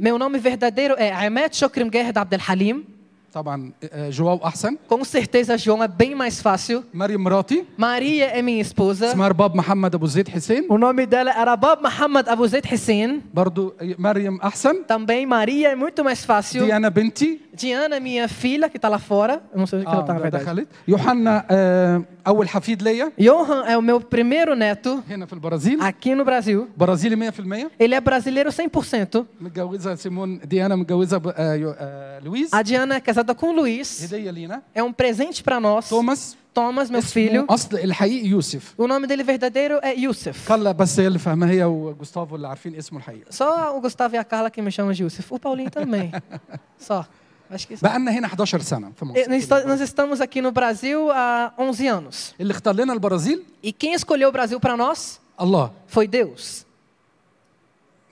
Meu 0.00 0.18
nome 0.18 0.38
verdadeiro 0.38 0.94
é 0.98 1.12
Ahmed 1.12 1.54
Shokrim 1.56 1.90
Gerhard 1.92 2.18
Abdel 2.18 2.40
Halim. 2.48 2.99
طبعا 3.33 3.71
آه، 3.93 4.09
جواو 4.09 4.37
احسن 4.45 4.77
Com 4.93 5.03
certeza, 5.03 5.57
João 5.57 5.83
é 5.83 5.87
bem 5.87 6.15
mais 6.15 6.41
fácil. 6.41 6.83
مريم 6.93 7.23
مراتي 7.23 7.63
Maria 7.77 8.25
é 8.27 8.41
minha 8.41 8.61
esposa. 8.63 9.03
اسمها 9.05 9.27
رباب 9.27 9.55
محمد 9.55 9.95
ابو 9.95 10.05
زيد 10.07 10.27
حسين 10.29 10.67
O 10.69 10.77
nome 10.77 11.05
dela 11.05 11.31
era 11.31 11.55
Bab 11.57 11.81
Muhammad 11.83 12.29
Abu 12.29 12.47
Zaid 12.47 12.65
Hussein. 12.73 13.21
برضو 13.33 13.73
مريم 13.99 14.37
احسن 14.41 14.75
Também 14.87 15.25
Maria 15.25 15.67
é 15.71 15.75
muito 15.75 16.03
mais 16.03 16.25
fácil. 16.25 16.59
دي 16.63 16.75
انا 16.75 16.89
بنتي 16.89 17.39
Diana 17.55 17.95
é 17.95 17.99
minha 18.01 18.27
filha, 18.27 18.67
que 18.69 18.75
está 18.77 18.89
lá 18.89 18.99
fora. 18.99 19.41
Eu 19.53 19.59
não 19.59 19.65
sei 19.67 19.79
o 19.79 19.83
que 19.83 19.87
ela 19.87 19.97
اه 19.99 20.05
está, 20.05 20.13
na 20.13 20.19
ده 20.19 20.23
verdade. 20.29 20.43
دخلت 20.43 20.67
يوحنا 20.87 21.45
آه، 21.51 22.01
اول 22.27 22.49
حفيد 22.49 22.81
ليا 22.83 23.11
Johan 23.21 23.65
é 23.67 23.77
o 23.77 23.81
meu 23.81 23.99
primeiro 24.01 24.55
neto 24.55 24.89
هنا 25.09 25.25
في 25.25 25.33
البرازيل 25.33 25.79
aqui 25.81 26.09
no 26.15 26.25
Brasil. 26.25 26.59
برازيلي 26.77 27.31
100% 27.31 27.33
Ele 27.79 27.95
é 27.95 28.01
brasileiro 28.01 28.51
100%. 28.51 29.25
متجوزه 29.41 29.95
سيمون 29.95 30.39
ديانا 30.39 30.75
متجوزه 30.75 31.17
ب- 31.17 31.27
آه، 31.37 31.53
يو- 31.53 31.75
آه، 31.77 32.19
لويز 32.19 32.55
A 32.55 32.59
Diana 32.63 32.95
é 32.95 32.99
casada 33.19 33.33
com 33.35 33.47
o 33.47 33.51
Luiz. 33.55 34.03
هديه 34.03 34.31
لينا 34.31 34.61
É 34.75 34.83
um 34.83 34.91
presente 34.93 35.43
para 35.43 35.59
nós. 35.59 35.89
توماس 35.89 36.35
Thomas, 36.55 36.89
meu 36.89 36.99
اسمه 36.99 37.11
filho. 37.13 37.45
اصل 37.49 37.77
الحقيقي 37.77 38.27
يوسف 38.27 38.73
O 38.81 38.87
nome 38.87 39.07
dele 39.07 39.23
verdadeiro 39.23 39.79
é 39.83 39.93
Yusuf. 39.99 40.47
كلا 40.47 40.71
بس 40.71 40.99
هي 40.99 41.07
اللي 41.07 41.19
فاهمه 41.19 41.49
هي 41.49 41.63
وجوستافو 41.63 42.35
اللي 42.35 42.47
عارفين 42.47 42.75
اسمه 42.75 42.99
الحقيقي 42.99 43.31
Só 43.31 43.77
o 43.77 43.81
Gustavo 43.81 44.15
e 44.15 44.17
a 44.17 44.23
Carla 44.23 44.49
que 44.49 44.61
me 44.61 44.71
chamam 44.71 44.93
de 44.93 45.03
Yusuf. 45.03 45.33
O 45.33 45.39
Paulinho 45.39 45.69
também. 45.71 46.11
Só. 46.79 47.05
Acho 47.51 47.67
que 47.67 47.75
بقى 47.81 47.99
لنا 47.99 48.11
هنا 48.11 48.27
11 48.39 48.59
سنه 48.63 48.91
في 48.99 49.05
Eh, 49.05 49.07
مصر 49.07 49.29
Nós 49.29 49.43
esta- 49.43 49.65
nós 49.67 49.81
estamos 49.81 50.21
aqui 50.21 50.41
no 50.41 50.51
Brasil 50.51 51.11
há 51.11 51.51
11 51.59 51.87
anos. 51.87 52.33
اللي 52.39 52.51
اختار 52.51 52.75
لنا 52.75 52.93
البرازيل 52.93 53.43
E 53.63 53.71
quem 53.71 53.93
escolheu 53.93 54.29
o 54.29 54.31
Brasil 54.31 54.59
para 54.59 54.75
nós 54.77 55.19
الله 55.41 55.71
foi 55.87 56.07
Deus. 56.07 56.65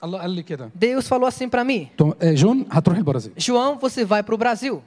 الله 0.04 0.20
قال 0.20 0.30
لي 0.30 0.44
كده 0.44 0.70
Deus 0.76 1.08
falou 1.08 1.26
assim 1.28 1.48
para 1.50 1.64
mim: 1.64 1.88
تو- 1.98 2.14
آه، 2.22 2.34
جون 2.34 2.66
هتروح 2.72 2.98
البرازيل 2.98 3.32
João, 3.38 3.78
você 3.80 4.04
vai 4.06 4.22
para 4.24 4.36
o 4.36 4.38
Brasil. 4.38 4.82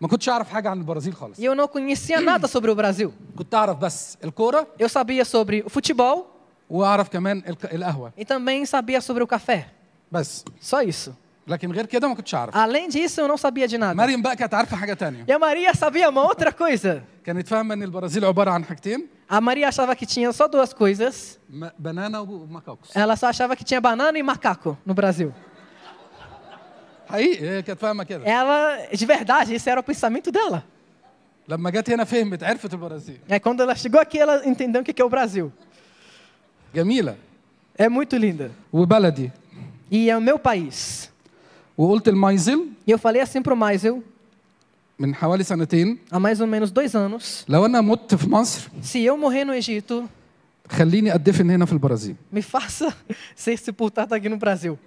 ما 0.00 0.08
كنتش 0.08 0.28
اعرف 0.28 0.50
حاجه 0.50 0.70
عن 0.70 0.78
البرازيل 0.78 1.14
خالص 1.14 1.38
E 1.40 1.44
eu 1.44 1.54
não 1.54 1.68
conhecia 1.68 2.20
nada 2.20 2.46
sobre 2.48 2.70
o 2.70 2.74
Brasil. 2.74 3.10
كنت 3.38 3.54
اعرف 3.54 3.78
بس 3.78 4.16
الكوره 4.24 4.66
Eu 4.82 4.88
sabia 4.88 5.24
sobre 5.24 5.62
o 5.66 5.70
futebol 5.70 6.26
واعرف 6.70 7.08
كمان 7.08 7.42
الك- 7.48 7.74
القهوه 7.74 8.12
e 8.18 8.24
também 8.24 8.64
sabia 8.66 9.00
sobre 9.00 9.22
o 9.22 9.26
café. 9.26 9.64
بس 10.12 10.44
Só 10.62 10.82
isso. 10.82 11.10
لكن 11.48 11.72
غير 11.72 11.86
كده 11.86 12.08
ما 12.08 12.14
كنتش 12.14 12.34
اعرف 12.34 12.54
Além 12.54 12.88
disso, 12.88 13.20
eu 13.20 13.28
não 13.28 13.36
sabia 13.36 13.66
de 13.68 13.78
nada. 13.78 13.94
مريم 13.96 14.22
بقى 14.22 14.36
كانت 14.36 14.54
عارفه 14.54 14.76
حاجه 14.76 14.94
تانية 14.94 15.24
E 15.26 15.32
a 15.32 15.38
Maria 15.38 15.74
sabia 15.74 16.08
uma 16.08 16.22
outra 16.32 16.52
coisa. 16.52 17.02
كانت 17.24 17.48
فاهمه 17.48 17.74
ان 17.74 17.82
البرازيل 17.82 18.24
عباره 18.24 18.50
عن 18.50 18.64
حاجتين 18.64 19.06
A 19.32 19.40
Maria 19.40 19.68
achava 19.68 19.94
que 19.96 20.06
tinha 20.06 20.32
só 20.32 20.46
duas 20.48 20.72
coisas. 20.72 21.38
م- 21.50 21.68
بنانا 21.78 22.18
ومكاكوس 22.18 22.90
Ela 22.96 23.16
só 23.16 23.26
achava 23.28 23.56
que 23.56 23.64
tinha 23.64 23.80
banana 23.80 24.18
e 24.18 24.22
macaco 24.22 24.76
no 24.86 24.94
Brasil. 24.94 25.32
حقيقي 27.08 27.48
هي 27.50 27.62
كانت 27.62 27.80
فاهمه 27.80 28.04
كده 28.04 28.24
Ela, 28.24 28.94
de 28.96 29.06
verdade, 29.06 29.54
esse 29.54 29.68
era 29.70 29.80
o 29.80 29.82
pensamento 29.82 30.30
dela. 30.30 30.62
لما 31.48 31.70
جت 31.70 31.90
هنا 31.90 32.04
فهمت 32.04 32.42
عرفت 32.44 32.72
البرازيل 32.74 33.18
É 33.30 33.38
quando 33.38 33.60
ela 33.62 33.74
chegou 33.74 34.00
aqui, 34.00 34.18
ela 34.18 34.46
entendeu 34.46 34.82
o 34.82 34.84
que 34.84 34.92
que 34.92 35.02
é 35.02 35.04
o 35.04 35.08
Brasil. 35.08 35.50
جميله 36.74 37.14
É 37.78 37.88
muito 37.88 38.16
linda. 38.16 38.50
وبلدي 38.72 39.30
E 39.92 40.08
é 40.10 40.16
o 40.16 40.20
meu 40.20 40.38
país. 40.38 41.08
وقلت 41.78 42.08
المايزل 42.08 42.66
E 42.88 42.90
eu 42.92 42.98
falei 42.98 43.20
assim 43.22 43.42
pro 43.42 43.56
Maisel, 43.56 44.02
من 44.98 45.14
حوالي 45.14 45.44
سنتين 45.44 45.98
há 46.12 46.20
mais 46.20 46.40
ou 46.40 46.46
menos 46.46 46.70
dois 46.70 46.94
anos, 46.94 47.44
لو 47.48 47.66
انا 47.66 47.80
مت 47.80 48.14
في 48.14 48.28
مصر 48.30 48.68
se 48.82 48.98
eu 49.04 49.16
morrer 49.16 49.44
no 49.44 49.52
Egito, 49.54 50.04
خليني 50.68 51.14
ادفن 51.14 51.50
هنا 51.50 51.66
في 51.66 51.72
البرازيل 51.72 52.14
me 52.34 52.42
faça 52.42 52.94
ser 53.36 53.56
sepultado 53.58 54.14
aqui 54.14 54.28
no 54.28 54.36
Brasil. 54.36 54.78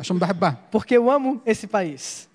عشان 0.00 0.18
بحبها 0.18 0.56
Porque 0.72 0.94
eu 0.96 1.10
amo 1.10 1.40
esse 1.46 1.66
país. 1.66 2.28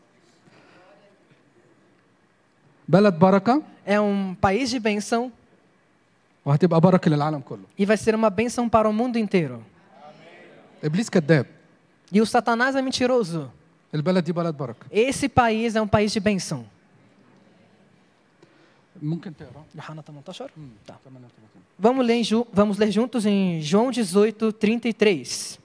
بلد 2.87 3.13
بركه 3.19 3.61
É 3.87 3.99
um 3.99 4.35
país 4.35 4.69
de 4.69 4.79
bênção 4.79 5.31
وهتبقى 6.45 6.81
بركه 6.81 7.09
للعالم 7.11 7.39
كله 7.41 7.65
e 7.79 7.85
vai 7.85 7.97
ser 7.97 8.15
uma 8.15 8.29
bênção 8.29 8.69
para 8.69 8.87
o 8.89 8.93
mundo 8.93 9.17
inteiro. 9.17 9.61
ابليس 10.83 11.09
كذاب 11.09 11.45
E 12.13 12.21
o 12.21 12.25
Satanás 12.25 12.75
é 12.75 12.81
mentiroso. 12.81 13.49
البلد 13.93 14.23
دي 14.23 14.31
بلد 14.31 14.55
بركه 14.57 14.85
Esse 14.91 15.27
país 15.29 15.75
é 15.75 15.81
um 15.81 15.87
país 15.87 16.11
de 16.11 16.19
bênção. 16.19 16.65
ممكن 19.01 19.33
تقرا 19.35 19.63
Johanna 19.75 20.03
18? 20.03 20.51
Tá. 20.85 20.95
38. 21.03 21.31
Vamos 21.77 22.05
ler, 22.05 22.13
em 22.15 22.23
Ju- 22.23 22.47
vamos 22.53 22.77
ler 22.77 22.91
juntos 22.91 23.25
em 23.25 23.61
João 23.61 23.91
18, 23.91 24.53
33. 24.53 25.58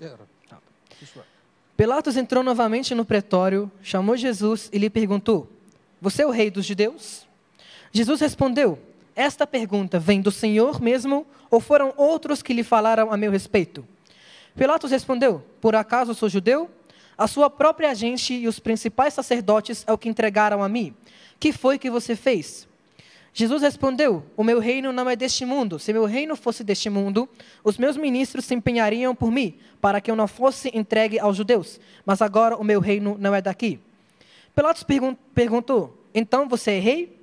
é. 0.00 0.14
Pilatos 1.76 2.16
entrou 2.16 2.42
novamente 2.42 2.94
no 2.94 3.04
pretório, 3.04 3.70
chamou 3.82 4.16
Jesus 4.16 4.70
e 4.72 4.78
lhe 4.78 4.88
perguntou: 4.88 5.50
Você 6.00 6.22
é 6.22 6.26
o 6.26 6.30
rei 6.30 6.50
dos 6.50 6.64
judeus? 6.64 7.26
Jesus 7.92 8.20
respondeu: 8.20 8.78
Esta 9.14 9.46
pergunta 9.46 9.98
vem 9.98 10.20
do 10.20 10.30
Senhor 10.30 10.80
mesmo 10.80 11.26
ou 11.50 11.60
foram 11.60 11.92
outros 11.96 12.42
que 12.42 12.54
lhe 12.54 12.62
falaram 12.62 13.12
a 13.12 13.16
meu 13.16 13.30
respeito? 13.30 13.86
Pilatos 14.54 14.90
respondeu: 14.90 15.44
Por 15.60 15.74
acaso 15.74 16.14
sou 16.14 16.28
judeu? 16.28 16.70
A 17.16 17.26
sua 17.26 17.50
própria 17.50 17.94
gente 17.94 18.32
e 18.32 18.48
os 18.48 18.58
principais 18.58 19.12
sacerdotes 19.12 19.84
é 19.86 19.92
o 19.92 19.98
que 19.98 20.08
entregaram 20.08 20.62
a 20.62 20.68
mim. 20.68 20.94
Que 21.38 21.52
foi 21.52 21.78
que 21.78 21.90
você 21.90 22.16
fez? 22.16 22.66
Jesus 23.32 23.62
respondeu: 23.62 24.24
O 24.36 24.42
meu 24.42 24.58
reino 24.58 24.92
não 24.92 25.08
é 25.08 25.14
deste 25.14 25.44
mundo. 25.44 25.78
Se 25.78 25.92
meu 25.92 26.04
reino 26.04 26.34
fosse 26.36 26.64
deste 26.64 26.90
mundo, 26.90 27.28
os 27.62 27.78
meus 27.78 27.96
ministros 27.96 28.44
se 28.44 28.54
empenhariam 28.54 29.14
por 29.14 29.30
mim, 29.30 29.54
para 29.80 30.00
que 30.00 30.10
eu 30.10 30.16
não 30.16 30.26
fosse 30.26 30.70
entregue 30.74 31.18
aos 31.18 31.36
judeus. 31.36 31.80
Mas 32.04 32.20
agora 32.20 32.56
o 32.56 32.64
meu 32.64 32.80
reino 32.80 33.16
não 33.18 33.34
é 33.34 33.40
daqui. 33.40 33.78
Pilatos 34.54 34.82
pergun 34.82 35.14
perguntou: 35.34 35.96
Então 36.14 36.48
você 36.48 36.72
é 36.72 36.78
rei? 36.80 37.20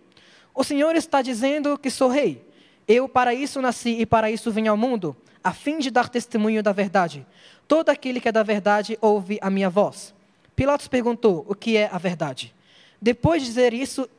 O 0.56 0.64
Senhor 0.64 0.96
está 0.96 1.22
dizendo 1.22 1.78
que 1.78 1.90
sou 1.90 2.10
rei. 2.10 2.44
Eu 2.88 3.10
para 3.10 3.34
isso 3.34 3.62
nasci 3.62 4.00
e 4.00 4.06
para 4.06 4.32
isso 4.32 4.50
vim 4.50 4.68
ao 4.68 4.78
mundo, 4.78 5.16
a 5.44 5.52
fim 5.52 5.78
de 5.78 5.92
dar 5.92 6.08
testemunho 6.08 6.64
da 6.64 6.72
verdade. 6.72 7.26
Todo 7.68 7.90
aquele 7.90 8.22
que 8.22 8.30
é 8.30 8.32
da 8.32 8.44
verdade 8.44 8.98
ouve 9.02 9.38
a 9.42 9.50
minha 9.50 9.70
voz. 9.70 10.16
Pilatos 10.56 10.88
perguntou: 10.88 11.46
O 11.48 11.54
que 11.54 11.76
é 11.76 11.90
a 11.92 11.98
verdade? 11.98 12.56
Depois 13.00 13.42
de 13.42 13.48
dizer 13.50 13.74
isso, 13.74 14.10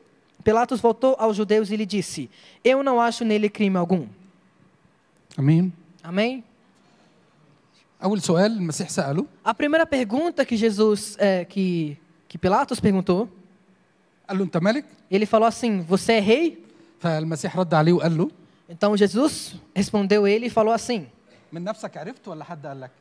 Pilatos 0.45 0.81
voltou 0.81 1.17
aos 1.19 1.37
judeus 1.37 1.71
e 1.71 1.77
lhe 1.77 1.87
disse: 1.87 2.31
Eu 2.65 2.83
não 2.83 3.01
acho 3.01 3.25
nele 3.25 3.49
crime 3.49 3.77
algum. 3.77 4.07
Amém? 5.37 5.73
Amém? 6.03 6.45
A 9.45 9.53
primeira 9.53 9.85
pergunta 9.85 10.45
que 10.45 10.57
Jesus, 10.57 11.17
é, 11.19 11.45
que, 11.45 11.97
que 12.29 12.39
Pilatos 12.39 12.79
perguntou. 12.81 13.29
Ele 15.11 15.27
falou 15.27 15.49
assim: 15.49 15.81
Você 15.81 16.15
é 16.15 16.21
rei? 16.21 16.65
Então 18.69 18.97
Jesus 18.97 19.57
respondeu 19.75 20.27
ele 20.27 20.47
e 20.47 20.51
falou 20.51 20.73
assim: 20.73 21.09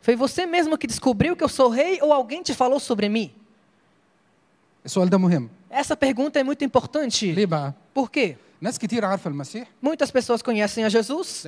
Foi 0.02 0.16
você 0.16 0.46
mesmo 0.46 0.78
que 0.78 0.88
descobriu 0.88 1.36
que 1.36 1.44
eu 1.44 1.50
sou 1.50 1.70
rei 1.70 2.00
ou 2.02 2.14
alguém 2.14 2.42
te 2.42 2.54
falou 2.54 2.80
sobre 2.80 3.10
mim? 3.10 3.32
Essa 5.70 5.96
pergunta 5.96 6.40
é 6.40 6.44
muito 6.44 6.64
importante. 6.64 7.32
Por 7.94 8.10
quê? 8.10 8.38
Muitas 9.82 10.10
pessoas 10.10 10.42
conhecem 10.42 10.84
a 10.84 10.90
Jesus 10.90 11.46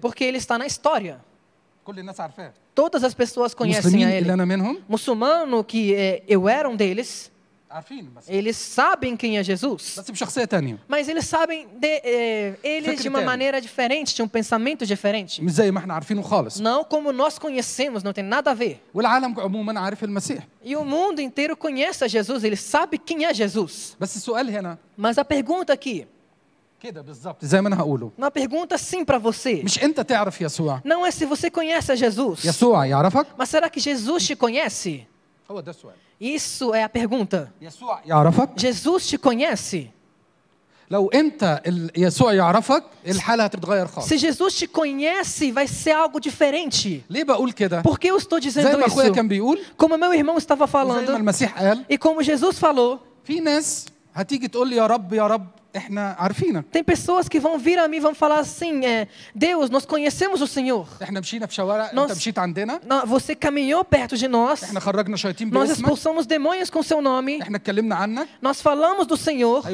porque 0.00 0.24
ele 0.24 0.38
está 0.38 0.56
na 0.56 0.66
história. 0.66 1.20
Todas 2.74 3.04
as 3.04 3.12
pessoas 3.12 3.52
conhecem 3.54 4.04
a 4.04 4.08
ele. 4.16 4.26
Muçulmano 4.88 5.62
que 5.62 5.94
eh, 5.94 6.22
eu 6.26 6.48
era 6.48 6.66
um 6.68 6.74
deles. 6.74 7.30
eles 8.27 8.57
sabem 8.57 9.15
quem 9.15 9.37
é 9.37 9.43
Jesus. 9.43 9.99
بس 9.99 10.11
بشخصيه 10.11 10.45
تانية 10.45 10.77
Mas 10.87 11.07
eles 11.07 11.25
sabem, 11.27 11.67
de, 11.79 11.87
eh, 12.03 12.53
eles 12.63 12.83
de 12.83 13.07
uma 13.07 13.19
Secretário. 13.19 13.25
maneira 13.25 13.61
diferente, 13.61 14.15
de 14.15 14.23
um 14.23 14.27
pensamento 14.27 14.85
diferente. 14.87 15.39
مش 15.43 15.51
زي 15.51 15.71
ما 15.71 15.79
احنا 15.79 15.93
عارفينه 15.93 16.21
خالص 16.21 16.59
Não 16.61 16.83
como 16.83 17.11
nós 17.11 17.37
conhecemos, 17.37 18.01
não 18.03 18.11
tem 18.11 18.23
nada 18.23 18.51
a 18.51 18.53
ver. 18.55 18.77
والعالم 18.93 19.39
عموما 19.39 19.79
عارف 19.79 20.03
المسيح 20.03 20.47
E 20.65 20.75
o 20.75 20.83
mundo 20.83 21.21
inteiro 21.21 21.55
conhece 21.55 22.03
a 22.03 22.07
Jesus, 22.07 22.43
ele 22.43 22.55
sabe 22.55 22.97
quem 22.97 23.25
é 23.25 23.33
Jesus. 23.33 23.95
بس 23.99 24.15
السؤال 24.17 24.49
هنا 24.49 24.77
Mas 24.97 25.17
a 25.19 25.23
pergunta 25.25 25.71
aqui, 25.73 26.05
كده 26.79 27.01
بالظبط 27.01 27.45
زي 27.45 27.61
ما 27.61 27.67
انا 27.67 27.79
هقوله 27.81 28.11
uma 28.19 28.31
pergunta 28.31 28.77
sim 28.79 29.05
para 29.05 29.19
você. 29.19 29.61
مش 29.63 29.83
انت 29.83 29.99
تعرف 29.99 30.41
يسوع 30.41 30.81
Não 30.83 31.05
é 31.05 31.11
se 31.11 31.25
você 31.25 31.51
conhece 31.51 31.91
a 31.91 31.95
Jesus, 31.95 32.45
يسوع 32.45 32.85
يعرفك 32.85 33.27
mas 33.37 33.49
será 33.49 33.69
que 33.69 33.79
Jesus 33.79 34.25
te 34.25 34.35
conhece? 34.35 35.05
هو 35.51 35.59
ده 35.59 35.71
السؤال 35.71 35.95
Isso 36.21 36.73
é 36.73 36.83
a 36.83 36.89
pergunta. 36.89 37.47
يسوع 37.61 38.01
يعرفك 38.05 38.49
Jesus 38.59 39.09
te 39.09 39.17
conhece? 39.17 39.77
لو 40.91 41.09
انت 41.09 41.61
ال- 41.67 41.91
يسوع 41.97 42.33
يعرفك 42.33 42.83
الحاله 43.07 43.43
هتتغير 43.43 43.87
خالص 43.87 44.07
Se 44.13 44.17
Jesus 44.17 44.53
te 44.59 44.67
conhece, 44.67 45.51
vai 45.51 45.67
ser 45.67 45.91
algo 45.91 46.19
diferente. 46.19 47.01
ليه 47.09 47.23
بقول 47.23 47.51
كده 47.51 47.81
Por 47.81 47.97
que 47.99 48.07
eu 48.11 48.17
estou 48.17 48.39
زي 48.39 48.49
dizendo 48.63 48.77
ما 48.77 48.85
اخويا 48.87 49.09
isso? 49.09 49.15
كان 49.15 49.27
بيقول 49.27 49.59
Como 49.83 49.97
meu 49.97 50.13
irmão 50.13 50.37
estava 50.37 50.63
وزي 50.63 50.65
ما 50.65 50.67
falando, 51.05 51.09
المسيح 51.09 51.59
قال 51.61 51.85
e 51.93 51.97
como 51.97 52.23
Jesus 52.23 52.59
falou, 52.59 52.97
في 53.23 53.39
ناس 53.39 53.85
هتيجي 54.13 54.47
تقول 54.47 54.69
لي 54.69 54.75
يا 54.75 54.87
رب 54.87 55.13
يا 55.13 55.27
رب 55.27 55.47
احنا 55.47 55.49
عارفينك 55.49 55.52
Tem 56.70 56.84
pessoas 56.84 57.28
que 57.28 57.40
vão 57.40 57.58
vir 57.58 57.78
a 57.78 57.88
mim 57.88 57.96
e 57.96 58.00
vão 58.00 58.14
falar 58.14 58.38
assim, 58.38 58.84
é, 58.84 59.08
Deus, 59.34 59.70
nós 59.70 59.84
conhecemos 59.84 60.40
o 60.40 60.46
Senhor. 60.46 60.86
Nós, 62.86 63.08
você 63.08 63.34
caminhou 63.34 63.84
perto 63.84 64.16
de 64.16 64.28
nós. 64.28 64.60
Nós 65.52 65.70
expulsamos 65.78 66.26
demônios 66.26 66.70
com 66.70 66.82
seu 66.82 67.02
nome. 67.02 67.38
Nós 68.40 68.60
falamos 68.62 69.06
do 69.06 69.16
Senhor. 69.16 69.64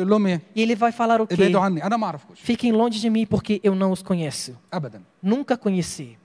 E 0.55 0.63
ele 0.63 0.75
vai 0.75 0.91
falar 0.93 1.21
o 1.21 1.27
quê? 1.27 1.35
Fiquem 2.43 2.73
longe 2.73 2.99
de 2.99 3.11
mim 3.11 3.27
porque 3.27 3.61
eu 3.63 3.75
não 3.75 3.93
os 3.93 4.03
conheço. 4.03 4.57
Nunca 5.23 5.57
conheci. 5.57 6.17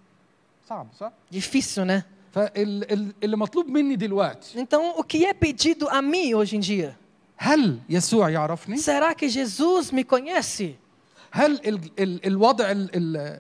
Difícil, 1.30 1.86
né? 1.86 2.06
Então, 4.56 4.96
o 4.98 5.04
que 5.04 5.26
é 5.26 5.34
pedido 5.34 5.88
a 5.90 6.02
mim 6.02 6.34
hoje 6.34 6.58
em 6.58 6.60
dia? 6.60 6.98
هل 7.38 7.80
يسوع 7.90 8.30
يعرفني 8.30 8.78
Será 8.78 9.14
que 9.14 9.30
Jesus 9.30 9.92
me 9.92 10.04
conhece? 10.04 10.76
هل 11.32 11.52
ال 11.68 11.80
ال 12.00 12.26
الوضع 12.26 12.72
ال 12.72 12.90
ال 12.96 13.40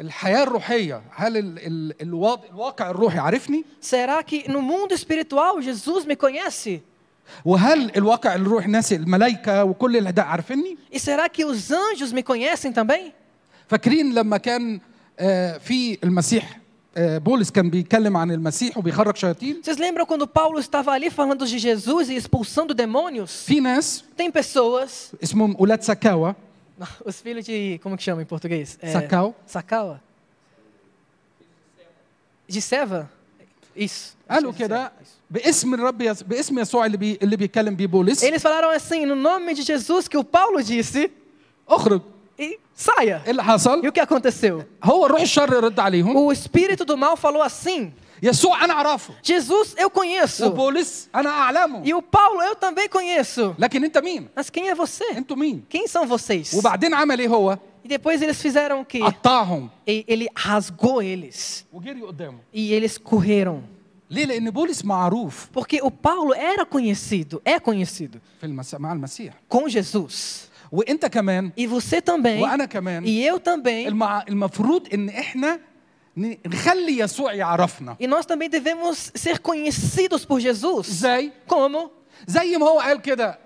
الحياة 0.00 0.42
الروحية 0.42 1.02
هل 1.14 1.36
ال 1.36 1.58
ال 1.66 2.02
الوضع 2.02 2.44
الواقع 2.50 2.90
الروحي 2.90 3.18
عارفني 3.18 3.64
Será 3.82 4.22
que 4.22 4.48
no 4.48 4.60
mundo 4.60 4.94
espiritual 4.94 5.60
Jesus 5.62 6.04
me 6.06 6.16
conhece? 6.16 6.80
وهل 7.44 7.96
الواقع 7.96 8.34
الروحي 8.34 8.66
الناس 8.66 8.92
الملائكة 8.92 9.64
وكل 9.64 9.96
اللي 9.96 10.12
ده 10.12 10.22
عارفيني 10.22 10.76
E 10.92 10.98
será 10.98 11.28
que 11.28 11.44
os 11.44 11.70
anjos 11.70 12.12
me 12.12 12.22
conhecem 12.22 12.72
também? 12.72 13.12
فاكرين 13.68 14.14
لما 14.14 14.36
كان 14.36 14.80
آه، 15.18 15.58
في 15.58 15.98
المسيح 16.04 16.58
بولس 16.97 17.51
كان 17.51 17.69
بيتكلم 17.69 18.17
عن 18.17 18.31
المسيح 18.31 18.77
وبيخرج 18.77 19.17
شياطين 19.17 19.61
Vocês 19.63 19.77
lembram 19.77 20.05
quando 20.05 20.27
Paulo 20.27 20.59
estava 20.59 20.91
ali 20.91 21.09
falando 21.09 21.45
de 21.45 21.57
Jesus 21.57 22.09
e 22.09 22.15
expulsando 22.15 22.73
demônios? 22.73 23.45
في 23.45 23.59
ناس 23.59 24.03
Tem 24.17 24.31
pessoas, 24.31 25.15
اسمهم 25.23 25.55
اولاد 25.55 25.81
سكاوى 25.83 26.35
os 27.05 27.21
filhos 27.21 27.45
de. 27.45 27.79
Como 27.83 27.95
que 27.95 28.03
chama 28.03 28.21
em 28.21 28.25
português? 28.25 28.77
É, 28.81 28.91
Sacau. 28.91 29.35
Sacaua? 29.45 30.01
De 32.47 32.61
Seva? 32.61 33.09
Isso. 33.75 34.15
قالوا 34.29 34.51
Acho 34.51 34.57
que 34.57 34.63
é 34.63 34.67
de 34.67 34.69
كده 34.69 34.83
Seva, 34.83 35.03
isso. 35.03 35.21
باسم 35.29 35.73
الرب 35.73 36.01
يس... 36.01 36.23
باسم 36.23 36.59
يسوع 36.59 36.85
اللي 36.85 36.97
بي... 36.97 37.19
اللي 37.21 37.35
بيتكلم 37.35 37.75
بيه 37.75 37.87
بولس 37.87 38.23
Eles 38.25 38.41
falaram 38.41 38.69
assim, 38.69 39.05
no 39.05 39.15
nome 39.15 39.53
de 39.53 39.61
Jesus 39.61 40.07
que 40.07 40.17
o 40.17 40.23
Paulo 40.23 40.61
disse, 40.63 41.09
اخرج 41.69 42.01
e 42.01 42.14
Saia. 42.78 43.22
E 43.82 43.88
o 43.88 43.92
que 43.92 43.98
aconteceu? 44.00 44.66
O 46.14 46.30
espírito 46.30 46.84
do 46.84 46.94
mal 46.96 47.16
falou 47.16 47.42
assim. 47.42 47.92
Jesus 49.22 49.74
eu 49.78 49.90
conheço. 49.90 50.44
E 51.84 51.94
o 51.94 52.02
Paulo 52.02 52.42
eu 52.42 52.54
também 52.54 52.86
conheço. 52.88 53.54
Mas 54.36 54.50
quem 54.50 54.68
é 54.68 54.74
você? 54.74 55.04
Quem 55.70 55.88
são 55.88 56.06
vocês? 56.06 56.52
E 57.82 57.88
depois 57.88 58.20
eles 58.20 58.40
fizeram 58.42 58.80
o 58.82 58.84
quê? 58.84 59.00
E 59.86 60.04
ele 60.06 60.28
rasgou 60.34 61.00
eles. 61.02 61.64
E 62.52 62.72
eles 62.74 62.98
correram. 62.98 63.64
Porque 65.52 65.80
o 65.82 65.90
Paulo 65.90 66.34
era 66.34 66.64
conhecido, 66.66 67.40
é 67.44 67.58
conhecido. 67.58 68.20
Com 69.48 69.68
Jesus. 69.68 70.50
وانت 70.71 71.05
كمان 71.05 71.51
E 71.59 71.67
você 71.67 72.01
também. 72.01 72.41
وانا 72.41 72.65
كمان 72.65 73.05
E 73.05 73.25
eu 73.33 73.39
também. 73.39 73.87
المع... 73.87 74.23
المفروض 74.29 74.87
ان 74.93 75.09
احنا 75.09 75.59
ن- 76.17 76.37
نخلي 76.47 76.97
يسوع 76.99 77.33
يعرفنا 77.33 77.95
E 78.01 78.07
nós 78.07 78.25
também 78.25 78.49
devemos 78.49 79.11
ser 79.15 79.39
conhecidos 79.39 80.25
por 80.25 80.39
Jesus. 80.39 80.87
ازاي 80.89 81.31
Como? 81.49 81.89
زي 82.27 82.57
ما 82.57 82.65
هو 82.67 82.79
قال 82.79 83.01
كده 83.01 83.39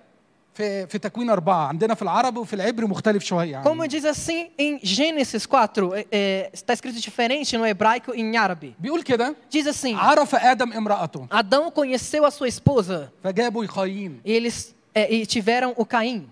في 0.54 0.88
في 0.88 0.98
تكوين 1.00 1.30
أربعة 1.30 1.68
عندنا 1.68 1.96
في 1.96 2.02
العربي 2.02 2.40
وفي 2.40 2.54
العبري 2.54 2.86
مختلف 2.86 3.24
شوية 3.24 3.52
يعني. 3.52 3.66
Como 3.66 3.88
diz 3.88 4.06
assim 4.06 4.48
em 4.58 4.80
Gênesis 4.84 5.46
4, 5.46 5.94
é, 5.94 6.06
é, 6.12 6.50
está 6.54 6.74
escrito 6.74 7.00
diferente 7.00 7.58
no 7.58 7.66
hebraico 7.66 8.14
e 8.16 8.22
em 8.22 8.38
árabe. 8.38 8.74
بيقول 8.80 9.02
كده 9.04 9.36
Diz 9.56 9.68
assim: 9.68 9.96
عرف 9.96 10.36
آدم 10.36 10.74
امرأته 10.74 11.28
Adão 11.32 11.72
conheceu 11.72 12.26
a 12.26 12.32
sua 12.32 12.48
esposa 12.48 13.10
فجابوا 13.24 13.64
يقايين 13.66 14.22
e 14.26 14.32
eles 14.32 14.74
é, 14.96 15.14
e 15.14 15.26
tiveram 15.26 15.74
o 15.78 15.86
Caim. 15.86 16.28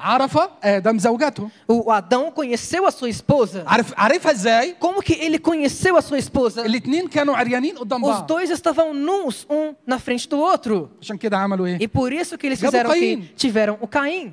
عرف 0.00 0.38
آدم 0.64 0.98
زوجته 0.98 1.48
O 1.72 1.90
Adão 1.90 2.30
conheceu 2.30 2.86
a 2.86 2.90
sua 2.90 3.08
esposa. 3.10 3.64
عارف 3.66 3.94
عارفها 3.96 4.32
ازاي 4.32 4.76
Como 4.80 5.00
que 5.02 5.12
ele 5.14 5.38
conheceu 5.38 5.96
a 5.96 6.02
sua 6.02 6.18
esposa? 6.18 6.58
الاثنين 6.66 7.08
كانوا 7.08 7.36
عريانين 7.36 7.78
قدام 7.78 8.04
Os 8.04 8.08
بعض 8.08 8.26
dois 8.32 8.50
estavam 8.50 8.92
nus, 8.94 9.46
um 9.50 9.74
na 9.86 9.98
frente 9.98 10.28
do 10.28 10.38
outro. 10.38 10.88
عشان 11.02 11.16
كده 11.16 11.36
عملوا 11.38 11.66
ايه 11.66 11.78
E 11.78 11.88
por 11.88 12.12
isso 12.12 12.36
que 12.38 12.46
eles 12.46 12.58
Jabou 12.58 12.70
fizeram 12.80 12.90
o 12.90 12.92
Caim. 12.92 13.20
que 13.22 13.34
tiveram 13.36 13.78
o 13.80 13.86
Caim. 13.88 14.32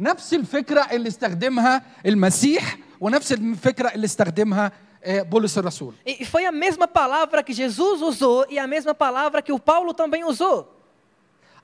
نفس 0.00 0.34
الفكرة 0.34 0.86
اللي 0.92 1.08
استخدمها 1.08 1.82
المسيح 2.06 2.78
ونفس 3.00 3.32
الفكرة 3.32 3.88
اللي 3.94 4.04
استخدمها 4.04 4.72
آه، 5.04 5.22
بولس 5.22 5.58
الرسول 5.58 5.94
E 6.08 6.22
e 6.22 6.24
foi 6.24 6.44
a 6.46 6.52
mesma 6.52 6.88
palavra 6.88 7.42
que 7.42 7.52
Jesus 7.52 8.02
usou 8.02 8.44
e 8.50 8.58
a 8.58 8.66
mesma 8.66 8.92
palavra 8.94 9.40
que 9.42 9.52
o 9.52 9.58
Paulo 9.58 9.94
também 9.94 10.24
usou. 10.24 10.66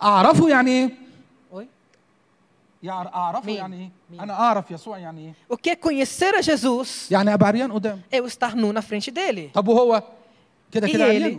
أعرفه 0.02 0.48
يعني 0.48 0.70
ايه 0.70 0.90
o 5.49 5.57
que 5.57 5.69
é 5.71 5.75
conhecer 5.75 6.35
a 6.35 6.41
Jesus? 6.41 7.07
Eu 8.11 8.25
estar 8.27 8.55
nu 8.55 8.71
na 8.71 8.81
frente 8.81 9.09
dele. 9.11 9.49
E 10.87 10.91
ele, 11.15 11.35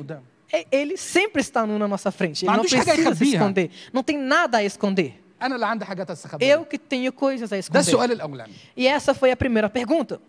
é, 0.52 0.66
ele 0.72 0.96
sempre 0.96 1.40
está 1.40 1.66
nu 1.66 1.78
na 1.78 1.86
nossa 1.86 2.10
frente. 2.10 2.44
Ele 2.44 2.50
não 2.56 2.64
precisa 2.84 3.14
se 3.14 3.24
esconder. 3.36 3.70
Não 3.92 4.02
tem 4.02 4.18
nada 4.18 4.58
a 4.58 4.64
esconder. 4.64 5.22
Eu 6.44 6.64
que 6.64 6.76
tenho 6.78 7.12
coisas 7.12 7.52
a 7.52 7.56
esconder. 7.58 7.78
E 8.76 8.88
essa 8.88 9.14
foi 9.14 9.30
a 9.30 9.36
primeira 9.36 9.70
pergunta. 9.70 10.20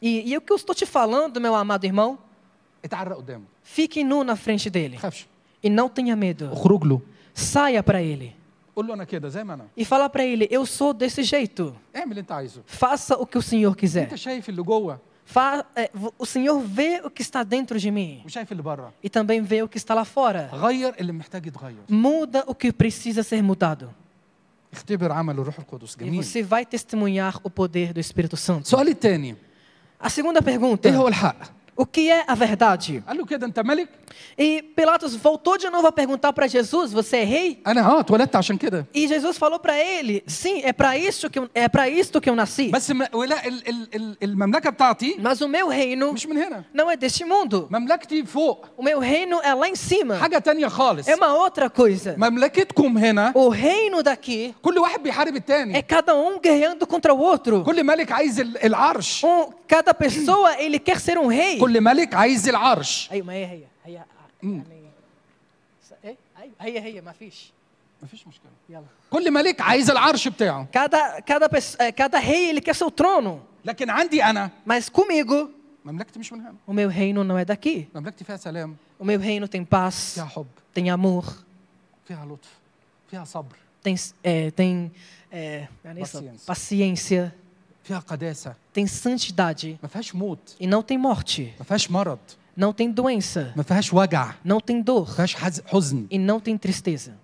E, 0.00 0.32
e 0.32 0.36
o 0.36 0.40
que 0.40 0.50
eu 0.50 0.56
estou 0.56 0.74
te 0.74 0.86
falando, 0.86 1.38
meu 1.40 1.54
amado 1.54 1.84
irmão? 1.84 2.18
Fique 3.62 4.02
nu 4.02 4.24
na 4.24 4.34
frente 4.36 4.70
dele. 4.70 4.96
E 5.62 5.68
não 5.68 5.90
tenha 5.90 6.16
medo. 6.16 6.48
Saia 7.34 7.82
para 7.82 8.00
ele. 8.02 8.34
E 9.76 9.84
fala 9.84 10.08
para 10.08 10.24
ele: 10.24 10.46
Eu 10.50 10.64
sou 10.66 10.92
desse 10.94 11.22
jeito. 11.22 11.74
Faça 12.66 13.16
o 13.16 13.26
que 13.26 13.36
o 13.38 13.42
senhor 13.42 13.76
quiser. 13.76 14.08
Fa 15.24 15.64
é, 15.76 15.88
o 16.18 16.26
Senhor 16.26 16.60
vê 16.60 17.00
o 17.04 17.10
que 17.10 17.22
está 17.22 17.44
dentro 17.44 17.78
de 17.78 17.88
mim 17.88 18.20
e 19.00 19.08
também 19.08 19.40
vê 19.40 19.62
o 19.62 19.68
que 19.68 19.76
está 19.76 19.94
lá 19.94 20.04
fora. 20.04 20.48
Muda 21.88 22.42
o 22.48 22.54
que 22.54 22.72
precisa 22.72 23.22
ser 23.22 23.40
mudado. 23.40 23.94
E 25.90 26.10
você 26.22 26.42
vai 26.42 26.64
testemunhar 26.66 27.38
o 27.44 27.50
poder 27.50 27.92
do 27.92 28.00
Espírito 28.00 28.36
Santo. 28.36 28.68
A 30.00 30.08
segunda 30.08 30.40
pergunta. 30.42 30.88
O 31.80 31.86
que 31.86 32.10
é 32.10 32.24
a 32.26 32.34
verdade? 32.34 33.02
E 34.36 34.60
Pilatos 34.76 35.16
voltou 35.16 35.56
de 35.56 35.70
novo 35.70 35.86
a 35.86 35.92
perguntar 35.92 36.30
para 36.34 36.46
Jesus: 36.46 36.92
Você 36.92 37.16
é, 37.16 37.20
é 37.22 37.24
rei? 37.24 37.60
E 38.92 39.08
Jesus 39.08 39.38
falou 39.38 39.58
para 39.58 39.78
ele: 39.82 40.22
Sim, 40.26 40.60
é 40.62 40.74
para 40.74 40.98
isso 40.98 41.30
que 41.30 41.40
é 41.54 41.70
para 41.70 41.88
isto 41.88 42.20
que 42.20 42.28
eu 42.28 42.36
nasci. 42.36 42.68
Mas 45.22 45.40
o 45.40 45.48
meu 45.48 45.68
reino 45.68 46.12
não 46.74 46.90
é 46.90 46.98
deste 46.98 47.24
mundo. 47.24 47.66
O 48.76 48.82
meu 48.82 48.98
reino 48.98 49.40
é 49.42 49.54
lá 49.54 49.66
em 49.66 49.74
cima. 49.74 50.16
É 51.08 51.14
uma 51.14 51.32
outra 51.32 51.70
coisa. 51.70 52.14
O 53.34 53.48
reino 53.48 54.02
daqui 54.02 54.54
é 55.74 55.80
cada 55.80 56.14
um 56.14 56.38
guerreando 56.38 56.86
contra 56.86 57.14
o 57.14 57.18
outro. 57.18 57.62
Um, 59.24 59.50
cada 59.66 59.94
pessoa 59.94 60.60
ele 60.60 60.78
quer 60.78 61.00
ser 61.00 61.16
um 61.16 61.26
rei. 61.28 61.58
كل 61.69 61.81
ملك 61.81 62.13
عايز 62.13 62.49
العرش 62.49 63.09
ايوه 63.11 63.25
ما 63.25 63.33
هي 63.33 63.45
هي 63.45 63.63
هي 63.85 63.93
يعني 64.43 64.63
ايه 66.03 66.15
ايوه 66.37 66.55
هي 66.61 66.79
هي 66.79 67.01
ما 67.01 67.11
فيش 67.11 67.51
مفيش 68.03 68.27
مشكله 68.27 68.51
يلا 68.69 68.85
كل 69.11 69.31
ملك 69.31 69.61
عايز 69.61 69.89
العرش 69.89 70.27
بتاعه 70.27 70.67
cada 70.77 71.21
cada 71.21 71.49
pessoa, 71.49 71.77
eh, 71.79 71.91
cada 71.91 72.19
rei 72.19 72.49
ele 72.49 72.61
quer 72.61 72.75
seu 72.75 72.89
trono 73.01 73.39
لكن 73.65 73.89
عندي 73.89 74.23
انا 74.23 74.49
mas 74.69 74.83
comigo 74.99 75.35
مملكتي 75.85 76.19
مش 76.19 76.33
من 76.33 76.41
هنا 76.41 76.55
o 76.67 76.73
meu 76.73 76.89
reino 76.89 77.23
não 77.23 77.37
é 77.37 77.45
daqui 77.55 77.79
مملكتي 77.95 78.23
فيها 78.23 78.37
سلام 78.37 78.75
o 79.01 79.05
meu 79.05 79.19
reino 79.19 79.47
tem 79.47 79.63
paz 79.65 79.93
فيها 80.15 80.25
حب 80.25 80.47
tem 80.79 80.83
amor 80.83 81.25
فيها 82.07 82.25
لطف 82.25 82.49
فيها 83.11 83.23
صبر 83.23 83.55
tem 83.87 83.95
eh, 83.95 84.51
tem 84.51 84.91
eh, 85.33 85.67
يعني 85.85 86.05
isso, 86.05 86.17
Paciência. 86.17 86.45
paciência 86.47 86.55
فيها 86.55 86.55
قداسه 86.55 87.31
tem 88.72 88.86
santidade 88.86 89.78
e 90.58 90.66
não 90.66 90.82
tem 90.82 90.96
morte, 90.98 91.54
não 92.56 92.72
tem 92.72 92.90
doença, 92.90 93.52
não 94.44 94.60
tem 94.60 94.80
dor. 94.82 95.08
E 96.10 96.18
não 96.18 96.38
tem 96.40 96.56
tristeza. 96.58 97.16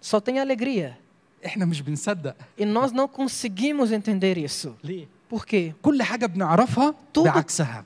Só 0.00 0.20
tem 0.20 0.38
alegria. 0.38 0.98
E 2.58 2.64
nós 2.66 2.92
não 2.92 3.08
conseguimos 3.08 3.90
entender 3.92 4.36
isso. 4.36 4.76
Por 5.28 5.46
quê? 5.46 5.74
Tudo, 7.12 7.30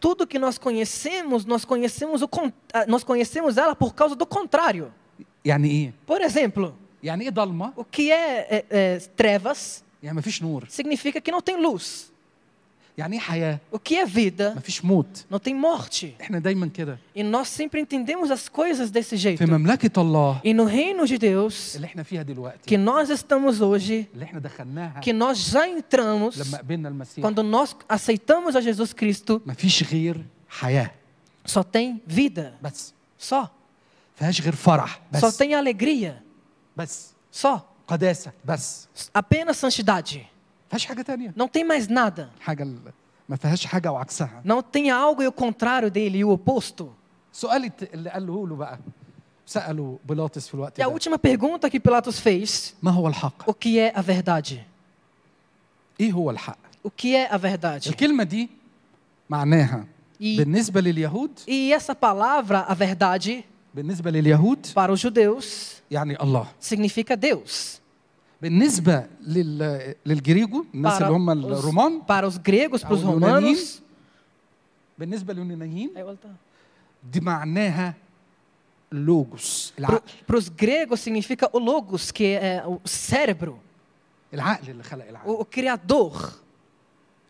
tudo 0.01 0.27
que 0.27 0.39
nós 0.39 0.57
conhecemos, 0.59 1.45
nós 1.45 1.65
conhecemos, 1.65 2.23
o, 2.23 2.29
ah, 2.73 2.87
nós 2.87 3.05
conhecemos 3.05 3.57
ela 3.59 3.77
por 3.77 3.95
causa 3.95 4.17
do 4.17 4.25
contrário. 4.27 4.93
Por 6.07 6.21
exemplo, 6.23 6.75
o 7.77 7.85
que 7.85 8.11
é, 8.11 8.41
é, 8.51 8.65
é 8.71 8.99
trevas? 9.15 9.84
Significa 10.71 11.21
que 11.21 11.31
não 11.31 11.41
tem 11.41 11.57
luz. 11.61 12.13
O 13.73 13.79
que 13.79 13.97
é 13.97 14.07
vida? 14.07 14.53
Não 15.29 15.41
tem 15.41 15.53
morte. 15.53 16.15
E 17.13 17.25
nós 17.25 17.49
sempre 17.49 17.81
entendemos 17.81 18.31
as 18.31 18.49
coisas 18.49 18.89
desse 18.89 19.17
jeito. 19.17 19.39
E 20.45 20.55
no 20.55 20.65
reino 20.65 21.05
de 21.05 21.19
Deus, 21.19 21.75
que 22.65 22.77
nós 22.79 23.11
estamos 23.11 23.61
hoje, 23.61 24.09
que 25.03 25.13
nós 25.13 25.39
já 25.39 25.69
entramos, 25.69 26.37
quando 27.21 27.43
nós 27.43 27.75
aceitamos 27.89 28.55
a 28.55 28.61
Jesus 28.61 28.93
Cristo, 28.93 29.43
só 31.45 31.65
tem 31.65 32.01
vida. 32.07 32.55
Só. 33.19 33.53
Só 35.19 35.33
tem 35.33 35.55
alegria. 35.57 36.23
Só. 37.29 37.74
قداسه 37.88 38.32
بس 38.46 38.88
Apenas 39.18 39.56
santidade. 39.56 40.18
فيهاش 40.70 40.86
حاجه 40.86 41.02
تانية 41.02 41.34
Não 41.38 41.48
tem 41.48 41.64
mais 41.64 41.88
nada. 41.90 42.30
حاجه 42.42 42.64
ال- 42.64 42.80
ما 43.30 43.36
فيهاش 43.36 43.66
حاجه 43.66 43.92
وعكسها 43.92 44.42
Não 44.46 44.62
tem 44.62 44.90
algo 44.92 45.22
e 45.24 45.28
o 45.28 45.32
contrário 45.32 45.92
dele, 45.92 46.18
e 46.20 46.24
o 46.26 46.30
oposto. 46.38 46.86
سؤال 47.34 47.66
الت- 47.66 47.94
اللي 47.94 48.10
قاله 48.10 48.48
له 48.48 48.56
بقى 48.56 48.80
سالوا 49.46 49.98
بيلاطس 50.06 50.48
في 50.48 50.54
الوقت 50.54 50.82
E 50.82 50.84
a 50.84 50.86
ده 50.88 50.94
última 51.00 51.18
pergunta 51.18 51.70
que 51.70 51.80
Pilatos 51.80 52.20
fez: 52.20 52.74
ما 52.84 52.92
هو 52.92 53.08
الحق 53.08 53.50
o 53.50 53.54
que 53.54 53.78
é 53.80 53.94
a 53.96 54.02
verdade? 54.02 54.56
ايه 56.00 56.12
هو 56.12 56.32
الحق 56.32 56.58
O 56.88 56.90
que 56.90 57.16
é 57.16 57.32
a 57.34 57.38
verdade? 57.38 57.88
الكلمه 57.88 58.24
دي 58.24 58.50
معناها 59.30 59.86
E, 60.22 60.38
بالنسبه 60.38 60.82
لليهود 60.82 61.40
e 61.48 61.74
essa 61.74 61.96
palavra, 61.96 62.60
a 62.68 62.74
verdade, 62.74 63.44
بالنسبة 63.75 64.11
لليهود 64.11 64.67
para 64.67 64.93
os 64.93 65.01
judeus, 65.01 65.47
يعني 65.91 66.23
الله 66.23 66.47
significa 66.63 67.15
Deus. 67.17 67.81
بالنسبة 68.43 69.07
لل... 69.27 69.95
للجريجو 70.07 70.65
الناس 70.75 71.03
اللي 71.03 71.13
هم 71.13 71.31
الرومان 71.31 72.03
para 72.09 72.27
os 72.29 72.39
gregos, 72.39 72.81
para 72.85 72.95
os 72.95 73.03
romanos. 73.05 73.81
بالنسبة 74.99 75.35
لليونانيين. 75.35 75.91
دي 77.13 77.21
معناها 77.21 77.95
لوجوس 78.93 79.73
العقل 79.79 80.01
Para 80.29 80.37
os 80.37 80.49
gregos 80.49 81.01
significa 81.01 81.49
o 81.53 81.59
logos, 81.59 82.11
que 82.13 82.25
é 82.25 82.63
o 82.67 82.79
cérebro, 82.89 83.59
العقل 84.35 84.71
اللي 84.71 84.83
خلق 84.83 85.09
العقل 85.09 85.39
o, 85.39 85.45
criador. 85.45 86.17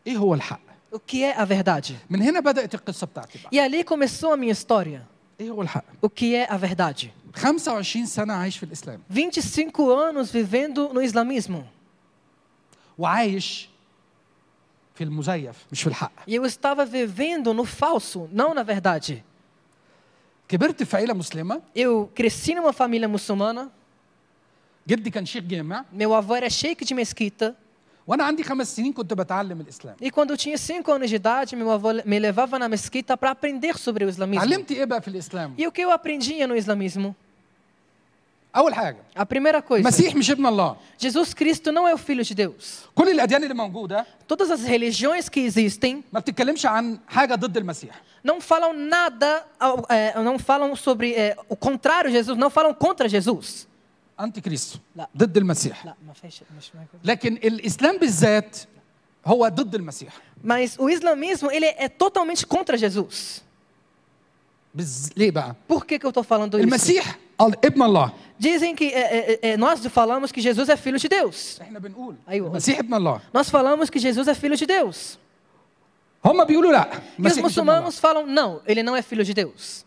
إيه 0.06 0.16
هو 0.16 0.34
الحق 0.34 0.60
O 0.94 0.98
que 0.98 1.22
é 1.24 1.36
a 1.36 1.44
verdade? 1.44 1.94
من 2.10 2.22
هنا 2.22 2.40
بدأت 2.40 2.74
القصة 2.74 3.06
بتاعتي 3.06 3.38
بقى 3.38 3.50
E 3.52 3.60
ali 3.60 3.84
começou 3.84 4.32
a 4.32 4.36
minha 4.36 4.52
história. 4.52 5.13
ايه 5.39 5.49
هو 5.51 5.61
الحق 5.61 5.83
O 6.05 6.09
que 6.09 6.35
é 6.35 6.47
a 6.51 6.57
verdade? 6.57 7.09
25 7.35 8.05
سنه 8.05 8.33
عايش 8.33 8.57
في 8.57 8.63
الاسلام 8.63 9.01
25 9.09 9.71
anos 9.89 10.31
vivendo 10.31 10.93
no 10.93 11.01
islamismo. 11.01 11.63
وعايش 12.97 13.69
في 14.95 15.03
المزيف 15.03 15.65
مش 15.71 15.81
في 15.83 15.87
الحق 15.89 16.11
E 16.27 16.35
eu 16.35 16.45
estava 16.45 16.85
vivendo 16.85 17.53
no 17.53 17.65
falso, 17.65 18.29
não 18.33 18.53
na 18.53 18.63
verdade. 18.63 19.23
كبرت 20.47 20.83
في 20.83 20.97
عيله 20.97 21.13
مسلمه 21.13 21.61
Eu 21.75 22.09
cresci 22.15 22.53
numa 22.55 22.73
família 22.73 23.07
muçulmana. 23.07 23.69
جدي 24.87 25.09
كان 25.09 25.25
شيخ 25.25 25.43
جامع 25.43 25.85
Meu 25.93 26.13
avô 26.13 26.35
era 26.35 26.49
sheik 26.49 26.83
de 26.85 26.93
mesquita. 26.93 27.55
E 30.00 30.10
quando 30.10 30.30
eu 30.30 30.36
tinha 30.36 30.58
cinco 30.58 30.92
anos 30.92 31.08
de 31.08 31.16
idade, 31.16 31.56
meu 31.56 31.70
avô 31.70 31.88
me 32.04 32.18
levava 32.18 32.58
na 32.58 32.68
mesquita 32.68 33.16
para 33.16 33.30
aprender 33.30 33.78
sobre 33.78 34.04
o 34.04 34.08
islamismo. 34.08 34.44
E 35.56 35.66
o 35.66 35.72
que 35.72 35.80
eu 35.80 35.90
aprendia 35.90 36.46
no 36.46 36.54
islamismo? 36.54 37.16
A 39.16 39.26
primeira 39.26 39.60
coisa. 39.60 39.82
Jesus 40.96 41.34
Cristo 41.34 41.72
não 41.72 41.88
é 41.88 41.94
o 41.94 41.98
filho 41.98 42.22
de 42.22 42.34
Deus. 42.34 42.84
Todas 44.28 44.50
as 44.50 44.62
religiões 44.62 45.28
que 45.28 45.40
existem. 45.40 46.04
Não 48.22 48.40
falam 48.40 48.72
nada, 48.72 49.44
é, 49.88 50.18
não 50.22 50.38
falam 50.38 50.76
sobre 50.76 51.14
é, 51.14 51.36
o 51.48 51.56
contrário 51.56 52.10
de 52.10 52.16
Jesus, 52.16 52.38
não 52.38 52.48
falam 52.48 52.72
contra 52.72 53.08
Jesus. 53.08 53.66
انتي 54.19 54.41
كريستو 54.41 54.79
لا. 54.95 55.09
ضد 55.17 55.37
المسيح 55.37 55.85
لا 55.85 55.93
ما 56.07 56.13
فيش 56.13 56.41
مش 56.57 56.71
لكن 57.05 57.33
الاسلام 57.33 57.97
بالذات 57.97 58.57
هو 59.25 59.47
ضد 59.47 59.75
المسيح 59.75 60.13
Mas 60.43 60.77
o 60.79 60.89
islamismo 60.89 61.51
ele 61.51 61.65
é 61.65 61.89
totalmente 61.89 62.45
contra 62.45 62.77
Jesus. 62.77 63.41
بز... 64.75 65.09
ليه 65.17 65.31
بقى 65.31 65.55
Por 65.67 65.85
que, 65.85 65.99
que 65.99 66.05
eu 66.05 66.09
estou 66.09 66.23
falando 66.23 66.57
isso? 66.59 66.63
المسيح 66.63 67.17
ال- 67.41 67.65
ابن 67.65 67.83
الله 67.83 68.11
Dizem 68.39 68.73
que 68.75 68.85
é, 68.85 69.39
é, 69.43 69.51
é, 69.51 69.57
nós 69.57 69.85
falamos 69.87 70.31
que 70.31 70.39
Jesus 70.41 70.69
é 70.69 70.77
filho 70.77 70.97
de 70.97 71.09
Deus. 71.09 71.61
احنا 71.61 71.79
بنقول 71.79 72.15
أيوة. 72.29 72.47
المسيح 72.49 72.79
ابن 72.79 72.93
الله 72.93 73.21
Nós 73.33 73.49
falamos 73.49 73.89
que 73.89 73.99
Jesus 73.99 74.27
é 74.27 74.33
filho 74.33 74.55
de 74.55 74.65
Deus. 74.65 75.17
هم 76.25 76.43
بيقولوا 76.45 76.71
لا 76.71 76.89
E 76.91 76.95
os 76.95 77.19
المسيح 77.19 77.45
مش 77.45 77.59
ابن 77.59 77.69
الله. 77.69 77.81
muçulmanos 77.81 77.99
falam 77.99 78.25
não, 78.25 78.61
ele 78.67 78.83
não 78.83 78.95
é 78.95 79.01
filho 79.01 79.23
de 79.23 79.33
Deus. 79.33 79.85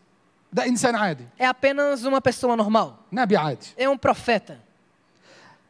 ده 0.52 0.66
انسان 0.66 0.94
عادي 0.96 1.24
É 1.40 1.44
apenas 1.46 2.04
uma 2.04 2.20
pessoa 2.20 2.56
normal. 2.56 2.92
نبي 3.12 3.36
عادي 3.36 3.66
É 3.78 3.88
um 3.88 3.96
profeta. 3.98 4.54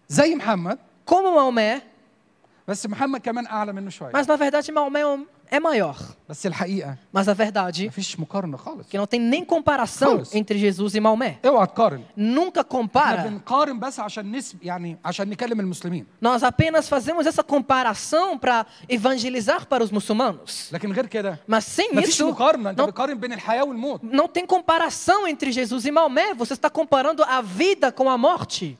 زي 0.08 0.34
محمد 0.34 0.78
Como 1.10 1.36
Maomé, 1.36 1.80
بس 2.68 2.86
محمد 2.86 3.20
كمان 3.20 3.46
اعلى 3.46 3.72
منه 3.72 3.90
شويه 3.90 4.12
mas 4.12 4.26
na 4.26 4.36
verdade 4.36 4.70
Maomé 4.72 5.04
é 5.49 5.59
maior. 5.59 5.97
Mas 7.11 7.27
a 7.29 7.33
verdade 7.33 7.87
é 7.87 8.83
que 8.89 8.97
não 8.97 9.07
tem 9.07 9.19
nem 9.19 9.45
comparação 9.45 10.17
entre 10.33 10.57
Jesus 10.59 10.95
e 10.95 10.99
Maomé. 10.99 11.39
Nunca 12.15 12.63
compara. 12.63 13.23
Nós 16.21 16.43
apenas 16.43 16.89
fazemos 16.89 17.25
essa 17.25 17.43
comparação 17.43 18.37
para 18.37 18.65
evangelizar 18.89 19.65
para 19.67 19.83
os 19.83 19.91
muçulmanos. 19.91 20.69
Mas 21.47 21.65
sem 21.65 21.91
isso, 22.09 22.25
não, 22.75 22.87
não 24.03 24.27
tem 24.27 24.45
comparação 24.45 25.27
entre 25.27 25.51
Jesus 25.51 25.85
e 25.85 25.91
Maomé. 25.91 26.33
Você 26.33 26.53
está 26.53 26.69
comparando 26.69 27.23
a 27.23 27.41
vida 27.41 27.91
com 27.91 28.09
a 28.09 28.17
morte. 28.17 28.77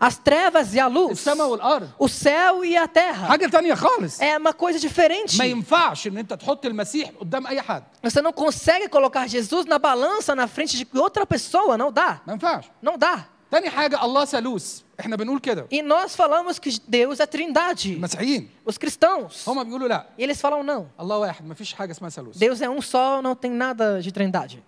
as 0.00 0.16
trevas 0.18 0.74
e 0.74 0.80
a 0.80 0.86
luz, 0.86 1.10
السماء 1.12 1.48
والارض 1.48 1.88
o 1.98 2.08
céu 2.08 2.64
e 2.64 2.76
a 2.76 2.88
terra. 2.88 3.28
حاجه 3.28 3.46
تانية 3.48 3.74
خالص 3.74 4.20
É 4.20 4.38
uma 4.38 4.52
coisa 4.52 4.78
diferente. 4.78 5.38
ما 5.38 5.44
ينفعش 5.44 6.06
ان 6.06 6.18
انت 6.18 6.32
تحط 6.34 6.66
المسيح 6.66 7.10
قدام 7.20 7.46
اي 7.46 7.60
حد 7.62 7.82
Você 8.02 8.20
não 8.22 8.32
consegue 8.32 8.88
colocar 8.88 9.26
Jesus 9.28 9.66
na 9.66 9.78
balança 9.78 10.34
na 10.34 10.46
frente 10.46 10.76
de 10.78 10.86
outra 10.98 11.26
pessoa, 11.26 11.76
não 11.76 11.92
dá. 11.92 12.20
ما 12.26 12.32
ينفعش 12.32 12.64
Não 12.82 12.96
dá. 12.98 13.18
تاني 13.50 13.70
حاجه 13.70 14.04
الله 14.04 14.24
ثالوث 14.24 14.80
احنا 15.00 15.16
بنقول 15.16 15.38
كده 15.40 15.66
E 15.72 15.82
nós 15.82 16.16
falamos 16.16 16.58
que 16.58 16.70
Deus 16.88 17.20
é 17.20 17.26
trindade. 17.26 17.86
المسيحيين 17.92 18.48
Os 18.66 18.78
cristãos. 18.78 19.48
هم 19.48 19.64
بيقولوا 19.64 19.88
لا 19.88 20.06
E 20.18 20.22
eles 20.22 20.40
falam 20.40 20.62
não. 20.64 20.86
الله 21.00 21.18
واحد 21.18 21.46
ما 21.46 21.54
فيش 21.54 21.74
حاجه 21.74 21.90
اسمها 21.92 22.10
ثالوث 22.10 22.36
Deus 22.38 22.60
é 22.62 22.68
um 22.70 22.80
só, 22.80 23.20
não 23.22 23.34
tem 23.34 23.50
nada 23.50 24.00
de 24.00 24.10
trindade. 24.12 24.62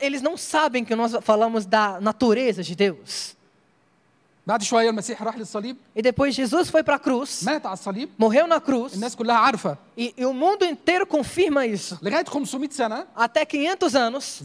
Eles 0.00 0.22
não 0.22 0.36
sabem 0.36 0.84
que 0.84 0.94
nós 0.94 1.14
falamos 1.22 1.64
da 1.66 2.00
natureza 2.00 2.62
de 2.62 2.74
Deus. 2.74 3.36
E 5.94 6.02
depois 6.02 6.34
Jesus 6.34 6.70
foi 6.70 6.82
para 6.82 6.96
a 6.96 6.98
cruz. 6.98 7.42
Morreu 8.18 8.46
na 8.48 8.60
cruz. 8.60 8.96
E, 9.96 10.12
e, 10.16 10.24
o 10.24 10.32
mundo 10.32 10.64
inteiro 10.64 11.06
confirma 11.06 11.66
isso. 11.66 11.98
Até 13.14 13.44
500 13.44 13.94
anos. 13.94 14.40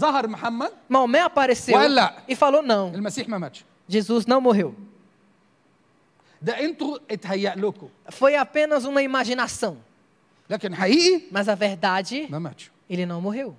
Maomé 0.88 1.22
apareceu. 1.22 1.76
E 2.28 2.36
falou 2.36 2.62
não. 2.62 2.92
Jesus 3.88 4.26
não 4.28 4.40
morreu. 4.42 4.76
Foi 8.10 8.36
apenas 8.36 8.86
uma 8.86 9.02
imaginação. 9.02 9.78
Mas 11.32 11.50
a 11.50 11.56
verdade. 11.56 12.28
ele 12.91 13.07
não 13.07 13.21
morreu. 13.21 13.55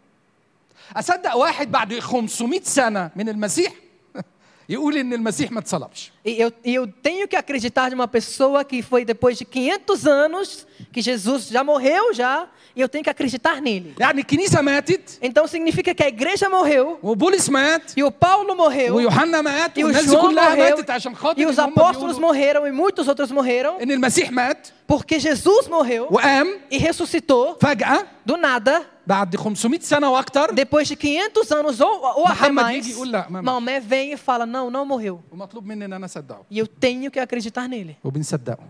اصدق 0.95 1.35
واحد 1.37 1.71
بعد 1.71 1.99
500 1.99 2.63
سنه 2.63 3.11
من 3.15 3.29
المسيح 3.29 3.73
يقول 4.69 4.97
ان 4.97 5.13
المسيح 5.13 5.51
ما 5.51 5.59
اتصلبش 5.59 6.11
E 6.25 6.39
eu, 6.39 6.51
e 6.65 6.75
eu 6.75 6.87
tenho 6.87 7.27
que 7.27 7.35
acreditar 7.35 7.89
de 7.89 7.95
uma 7.95 8.07
pessoa 8.07 8.63
que 8.63 8.81
foi 8.81 9.03
depois 9.03 9.37
de 9.37 9.45
500 9.45 10.07
anos, 10.07 10.67
que 10.93 11.01
Jesus 11.01 11.47
já 11.47 11.63
morreu 11.63 12.13
já, 12.13 12.47
e 12.75 12.79
eu 12.81 12.87
tenho 12.87 13.03
que 13.03 13.09
acreditar 13.09 13.61
nele. 13.61 13.95
يعني 13.99 14.21
الكنيسه 14.21 14.61
ماتت 14.61 15.19
Então 15.21 15.47
significa 15.47 15.93
que 15.93 16.03
a 16.03 16.07
igreja 16.07 16.47
morreu, 16.49 16.99
وبولس 17.03 17.49
مات 17.49 17.91
e 17.97 18.03
o 18.03 18.11
Paulo 18.11 18.55
morreu, 18.55 18.93
ويوحنا 18.95 19.41
مات 19.41 19.77
e 19.77 19.83
o 19.83 19.85
والناس 19.85 20.05
دي 20.05 20.11
João 20.11 20.21
كلها 20.21 20.55
morreu, 20.55 20.75
ماتت 20.75 20.89
عشان 20.89 21.15
خاطر 21.15 21.41
e 21.41 21.45
os 21.45 21.59
إن 21.59 21.63
هم 21.63 21.73
apóstolos 21.73 22.17
بيقولوا 22.17 22.33
morreram, 22.33 22.67
e 22.67 22.71
muitos 22.71 23.07
outros 23.07 23.31
morreram, 23.31 23.81
ان 23.81 23.91
المسيح 23.91 24.31
مات 24.31 24.67
porque 24.87 25.19
Jesus 25.19 25.67
morreu 25.67 26.07
وقام 26.11 26.59
e 26.71 26.77
ressuscitou 26.77 27.57
فجاه 27.61 28.05
do 28.25 28.37
nada, 28.37 28.81
بعد 29.07 29.35
500 29.35 29.83
سنه 29.83 30.11
واكتر 30.11 30.47
depois 30.55 30.87
de 30.87 30.95
500 30.95 31.51
anos 31.51 31.81
ou, 31.81 31.87
ou 32.03 32.27
até 32.27 32.49
Muhammad 32.49 32.65
mais. 32.65 32.75
يجي 32.85 32.91
يقول 32.91 33.11
لا، 33.11 33.27
ما 33.29 33.41
ماتش. 33.41 33.45
Maomé 33.45 33.79
vem 33.79 34.13
e 34.13 34.17
fala: 34.17 34.45
Não, 34.45 34.69
não 34.69 34.85
morreu. 34.85 35.19
ومطلوب 35.31 35.65
مني 35.65 35.85
ان 35.85 35.93
انا 35.93 36.05
اصدقه 36.05 36.45
E 36.51 36.57
eu 36.59 36.67
tenho 36.67 37.11
que 37.11 37.19
acreditar 37.19 37.67
nele. 37.67 37.95
وبنصدقه 38.03 38.63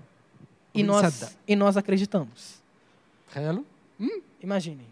E 0.77 0.83
nós, 0.83 1.03
وبنصدق 1.05 1.29
e 1.49 1.55
nós 1.55 1.77
acreditamos. 1.77 2.61
تخيلوا 3.31 3.63
Imaginem. 4.43 4.91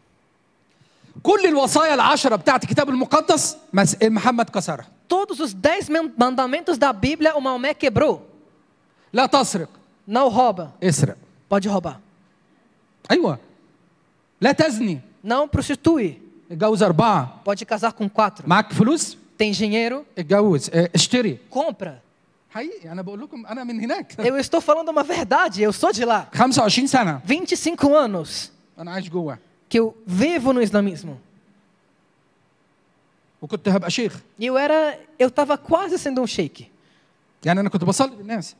كل 1.23 1.45
الوصايا 1.45 1.93
العشرة 1.93 2.35
بتاعت 2.35 2.63
الكتاب 2.63 2.89
المقدس 2.89 3.57
مس- 3.73 3.95
محمد 4.03 4.49
كسرها 4.49 4.87
Todos 5.09 5.39
os 5.39 5.53
dez 5.53 5.89
man- 5.89 6.11
mandamentos 6.17 6.77
da 6.77 6.93
Bíblia 6.93 7.35
o 7.35 7.41
Maomé 7.41 7.73
quebrou. 7.73 8.19
لا 9.13 9.25
تسرق 9.25 9.69
Não 10.07 10.27
rouba, 10.29 10.71
اسرق 10.83 11.15
pode 11.49 11.67
roubar. 11.69 11.99
ايوه 13.11 13.37
لا 14.41 14.51
تزني 14.51 14.99
Não 15.27 15.47
prostitui, 15.47 16.13
اتجوز 16.51 16.83
اربعه 16.83 17.41
pode 17.49 17.65
casar 17.65 17.91
com 17.93 18.09
quatro. 18.09 18.47
معاك 18.47 18.73
فلوس 18.73 19.17
Tem 19.41 19.51
dinheiro, 19.51 20.03
اتجوز 20.17 20.69
اه، 20.73 20.89
اشتري 20.95 21.37
compra. 21.53 21.89
حقيقي 22.51 22.91
انا 22.91 23.01
بقول 23.01 23.21
لكم 23.21 23.45
انا 23.45 23.63
من 23.63 23.79
هناك 23.79 24.13
Eu 24.21 24.37
estou 24.37 24.61
falando 24.61 24.89
uma 24.89 25.03
verdade, 25.03 25.61
eu 25.61 25.71
sou 25.73 25.91
de 25.91 26.05
lá. 26.05 26.27
25 26.33 26.87
سنه 26.87 27.21
25 27.25 27.95
anos 27.95 28.49
انا 28.79 28.91
عايش 28.91 29.09
جوه 29.09 29.37
que 29.69 29.79
eu 29.79 29.93
vivo 30.07 30.53
no 30.53 30.61
islamismo. 30.61 31.17
وكنت 33.41 33.69
هبقى 33.69 33.91
شيخ 33.91 34.19
E 34.39 34.45
eu 34.45 34.57
era, 34.57 34.99
eu 35.19 35.27
estava 35.27 35.57
quase 35.57 35.97
sendo 35.99 36.21
um 36.21 36.27
sheik. 36.27 36.67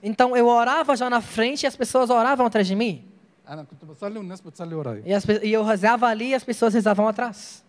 Então 0.04 0.36
eu 0.38 0.48
orava 0.48 0.96
já 0.96 1.10
na 1.10 1.22
frente 1.22 1.64
e 1.64 1.68
as 1.68 1.76
pessoas 1.76 2.10
oravam 2.10 2.46
atrás 2.46 2.68
de 2.68 2.76
mim. 2.76 3.04
انا 3.50 3.64
كنت 3.64 3.86
بصلي 3.86 4.18
والناس 4.20 4.42
بتصلي 4.42 4.76
ورايا 4.76 5.04
E, 5.06 5.14
as 5.14 5.26
pe- 5.26 5.42
e 5.44 5.52
eu 5.54 5.64
rezava 5.64 6.08
ali 6.08 6.30
e 6.30 6.36
as 6.36 6.44
pessoas 6.44 6.74
rezavam 6.74 7.08
atrás. 7.08 7.64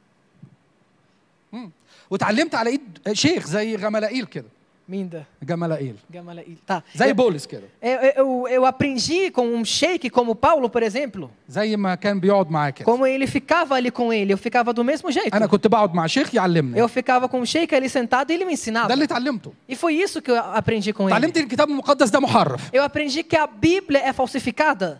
واتعلمت 2.11 2.55
على 2.55 2.71
ايد 2.71 2.99
شيخ 3.13 3.47
زي 3.47 3.77
غملائيل 3.77 4.25
كده 4.27 4.47
Minda, 4.91 5.23
جملائيل 5.43 5.95
Gamaliel. 6.13 6.57
Tá. 6.67 6.83
زي 6.97 7.11
Eu, 7.13 7.15
بولس 7.15 7.47
كده 7.47 7.63
eu, 7.83 7.89
eu, 8.17 8.49
eu 8.49 8.67
aprendi 8.67 9.31
com 9.31 9.47
um 9.55 9.65
sheik 9.65 10.11
como 10.11 10.35
Paulo, 10.35 10.69
por 10.69 10.83
exemplo, 10.83 11.31
زي 11.49 11.77
ما 11.77 11.95
كان 11.95 12.21
بيقعد 12.21 12.51
معاه 12.51 12.71
كده 12.71 12.85
como 12.87 13.07
ele 13.07 13.27
ficava 13.29 13.75
ali 13.77 13.91
com 13.93 14.13
ele, 14.13 14.33
eu 14.33 14.39
ficava 14.39 14.73
do 14.73 14.83
mesmo 14.85 15.13
jeito. 15.13 15.35
انا 15.37 15.47
كنت 15.47 15.67
بقعد 15.67 15.95
مع 15.95 16.07
شيخ 16.07 16.35
يعلمني 16.35 16.83
Eu 16.83 16.89
ficava 16.89 17.29
com 17.29 17.41
o 17.41 17.47
sheik 17.47 17.73
ali 17.75 17.89
sentado 17.89 18.31
e 18.33 18.35
ele 18.35 18.45
me 18.45 18.53
ensinava. 18.55 18.89
ده 18.89 18.95
اللي 18.95 19.05
اتعلمته 19.05 19.53
E 19.69 19.77
foi 19.77 19.95
isso 19.95 20.21
que 20.21 20.31
eu 20.31 20.37
aprendi 20.37 20.93
com 20.93 21.07
اتعلمت 21.09 21.37
ele. 21.37 21.41
ان 21.41 21.45
الكتاب 21.45 21.69
المقدس 21.71 22.11
ده 22.11 22.21
محرف 22.21 22.71
Eu 22.75 22.83
aprendi 22.83 23.23
que 23.23 23.37
a 23.37 23.47
Bíblia 23.47 24.01
é 24.03 24.13
falsificada, 24.13 24.99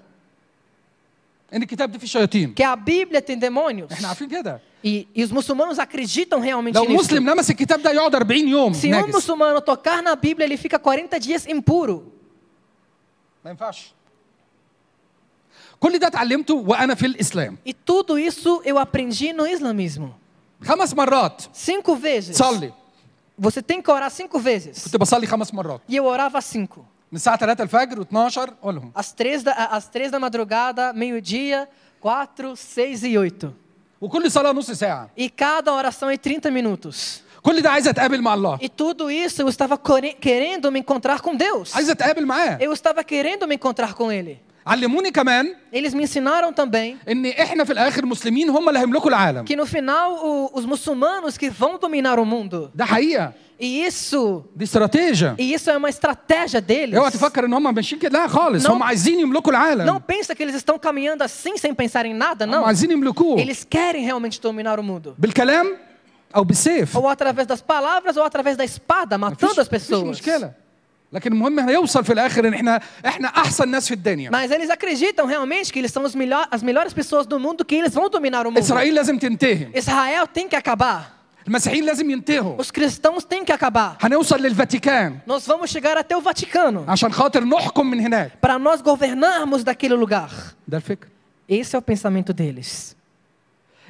ان 1.53 1.63
الكتاب 1.63 1.93
ده 1.93 1.99
فيه 1.99 2.07
شياطين 2.07 2.55
que 2.55 2.63
a 2.63 2.77
Bíblia 2.77 3.21
tem 3.21 3.37
demônios. 3.39 3.93
احنا 3.93 4.09
عارفين 4.09 4.29
كده 4.29 4.61
E, 4.85 5.07
e 5.15 5.23
os 5.25 5.31
muçulmanos 5.31 5.79
acreditam 5.79 6.41
realmente 6.41 6.75
لو 6.75 6.85
nisso. 6.87 7.01
مسلم 7.01 7.31
لمس 7.31 7.51
الكتاب 7.51 7.83
ده 7.83 7.91
يقعد 7.93 8.15
40 8.17 8.33
يوم 8.49 8.73
Se 8.73 8.87
um 8.87 8.91
ناجس 8.91 9.15
muçulmano 9.15 9.61
tocar 9.61 10.03
na 10.03 10.15
Bíblia, 10.17 10.45
ele 10.47 10.57
fica 10.57 10.79
40 10.79 11.19
dias 11.21 11.47
impuro. 11.47 12.03
ما 13.45 13.51
ينفعش 13.51 13.93
كل 15.81 15.99
ده 15.99 16.07
اتعلمته 16.07 16.55
وانا 16.55 16.95
في 16.95 17.07
الاسلام 17.07 17.57
E 17.67 17.73
tudo 17.75 18.19
isso 18.19 18.63
eu 18.65 18.79
aprendi 18.79 19.33
no 19.33 19.47
islamismo. 19.47 20.13
خمس 20.63 20.95
مرات 20.95 21.43
Cinco 21.55 21.95
vezes. 21.97 22.37
صلي 22.37 22.73
Você 23.39 23.63
tem 23.63 23.81
que 23.83 23.91
orar 23.91 24.11
cinco 24.11 24.39
vezes. 24.39 24.85
كنت 24.85 24.97
بصلي 24.97 25.27
خمس 25.27 25.55
مرات 25.55 25.81
E 25.91 25.97
eu 25.97 26.05
orava 26.05 26.41
cinco. 26.41 26.81
من 27.13 27.17
الساعه 27.17 27.37
3 27.37 27.61
الفجر 27.61 28.05
و12 28.05 28.51
قولهم 28.63 28.93
Às 28.95 29.13
três 29.13 29.43
da, 29.43 29.53
às 29.53 29.89
três 29.89 30.11
da 30.11 30.19
madrugada, 30.21 30.93
meio-dia, 30.93 31.69
quatro, 32.01 32.55
seis 32.57 33.03
e 33.05 33.17
oito. 33.19 33.53
وكل 34.05 34.31
صلاه 34.31 34.53
نص 34.53 34.71
ساعه 34.71 35.11
E 35.19 35.29
cada 35.31 35.73
oração 35.73 36.09
é 36.11 36.17
30 36.17 36.51
minutos. 36.51 37.21
كل 37.43 37.61
ده 37.63 37.71
عايز 37.71 37.89
اتقابل 37.89 38.23
مع 38.23 38.35
الله 38.35 38.59
E 38.63 38.69
tudo 38.69 39.11
isso 39.11 39.43
eu 39.43 39.49
estava 39.49 39.77
core- 39.79 40.15
querendo 40.21 40.71
me 40.73 40.79
encontrar 40.81 41.21
com 41.21 41.37
Deus. 41.37 41.75
عايز 41.75 41.91
اتقابل 41.91 42.27
معاه 42.27 42.59
Eu 42.61 42.73
estava 42.73 43.03
querendo 43.05 43.47
me 43.49 43.55
encontrar 43.55 43.95
com 43.95 44.11
Ele. 44.13 44.37
علموني 44.67 45.11
كمان 45.11 45.55
Eles 45.75 45.95
me 45.95 46.03
ensinaram 46.05 46.53
também 46.53 46.97
ان 47.11 47.27
احنا 47.27 47.65
في 47.65 47.73
الاخر 47.73 48.07
مسلمين 48.07 48.51
هم 48.51 48.69
اللي 48.69 48.79
هيملكوا 48.81 49.09
العالم 49.11 49.45
que 49.47 49.57
no 49.57 49.67
final 49.67 50.11
o- 50.23 50.59
os 50.59 50.65
muçulmanos 50.65 51.39
que 51.39 51.49
vão 51.51 51.79
dominar 51.79 52.19
o 52.19 52.25
mundo. 52.25 52.71
ده 52.75 52.85
حقيقه 52.85 53.33
E 53.61 53.87
isso, 53.87 54.43
دي 54.57 54.65
استراتيجيه 54.65 55.37
e 55.39 55.55
isso 55.55 55.71
é 55.71 55.77
uma 55.77 55.89
estratégia 55.91 56.61
deles. 56.61 56.95
اوعى 56.97 57.11
تفكر 57.11 57.45
ان 57.45 57.53
هم 57.53 57.75
ماشيين 57.75 58.01
كده 58.01 58.19
لا 58.19 58.27
خالص 58.29 58.67
Não- 58.67 58.71
هم 58.71 58.83
عايزين 58.83 59.21
يملكوا 59.21 59.53
Não 59.53 59.57
العالم 59.57 60.01
pensa 60.13 60.35
que 60.35 60.43
eles 60.43 60.55
estão 60.55 60.79
caminhando 60.79 61.23
assim 61.23 61.57
sem 61.59 61.75
pensar 61.75 62.07
em 62.07 62.15
nada, 62.15 62.45
هم 62.45 62.51
não. 62.51 62.65
عايزين 62.65 62.91
يملكوه 62.91 63.45
Eles 63.45 63.65
querem 63.65 64.05
realmente 64.05 64.41
dominar 64.41 64.79
o 64.79 64.83
mundo. 64.83 65.15
بالكلام 65.19 65.77
او 66.37 66.45
بالسيف 66.45 66.97
Ou 66.97 67.09
através 67.09 67.47
das 67.47 67.61
palavras 67.61 68.17
ou 68.17 68.23
através 68.25 68.57
da 68.57 68.65
espada, 68.65 69.19
matando 69.19 69.61
as 69.61 69.69
مفيش 69.69 69.69
pessoas. 69.69 70.05
مشكله 70.05 70.53
لكن 71.13 71.33
المهم 71.33 71.61
هيوصل 71.61 72.05
في 72.05 72.13
الاخر 72.13 72.49
ان 72.49 72.55
احنا 72.55 72.81
احنا 73.07 73.29
احسن 73.29 73.69
ناس 73.69 73.89
في 73.89 73.95
الدنيا 73.95 74.31
Mas 74.31 74.51
eles 74.51 74.71
acreditam 74.71 75.27
realmente 75.27 75.73
que 75.73 75.79
eles 75.79 75.93
são 75.93 76.03
os 76.05 76.15
melhor, 76.15 76.47
as 76.51 76.63
melhores 76.63 76.93
pessoas 76.95 77.27
do 77.27 77.39
mundo, 77.41 77.65
que 77.65 77.75
eles 77.75 77.93
vão 77.95 78.09
dominar 78.09 78.47
o 78.47 78.51
mundo. 78.51 78.59
اسرائيل 78.59 78.95
لازم 78.95 79.19
تنتهي 79.19 79.69
Israel 79.75 80.27
tem 80.39 80.49
que 80.49 80.57
acabar. 80.57 81.21
المسيحيين 81.49 81.85
لازم 81.85 82.11
ينتهوا 82.11 82.63
Os 82.63 82.67
cristãos 82.71 83.25
têm 83.25 83.45
que 83.45 83.53
acabar. 83.53 83.97
هنوصل 84.01 84.41
للفاتيكان 84.43 85.19
Nós 85.29 85.43
vamos 85.47 85.71
chegar 85.71 85.97
até 85.99 86.17
o 86.17 86.21
Vaticano 86.21 86.89
عشان 86.91 87.13
خاطر 87.13 87.45
نحكم 87.45 87.87
من 87.91 88.01
هناك 88.01 88.31
para 88.47 88.59
nós 88.59 88.81
governarmos 88.83 89.65
daquele 89.65 89.95
lugar. 89.95 90.31
ده 90.69 90.77
الفكر 90.77 91.07
Esse 91.51 91.75
é 91.75 91.79
o 91.79 91.83
pensamento 91.83 92.33
deles. 92.33 92.95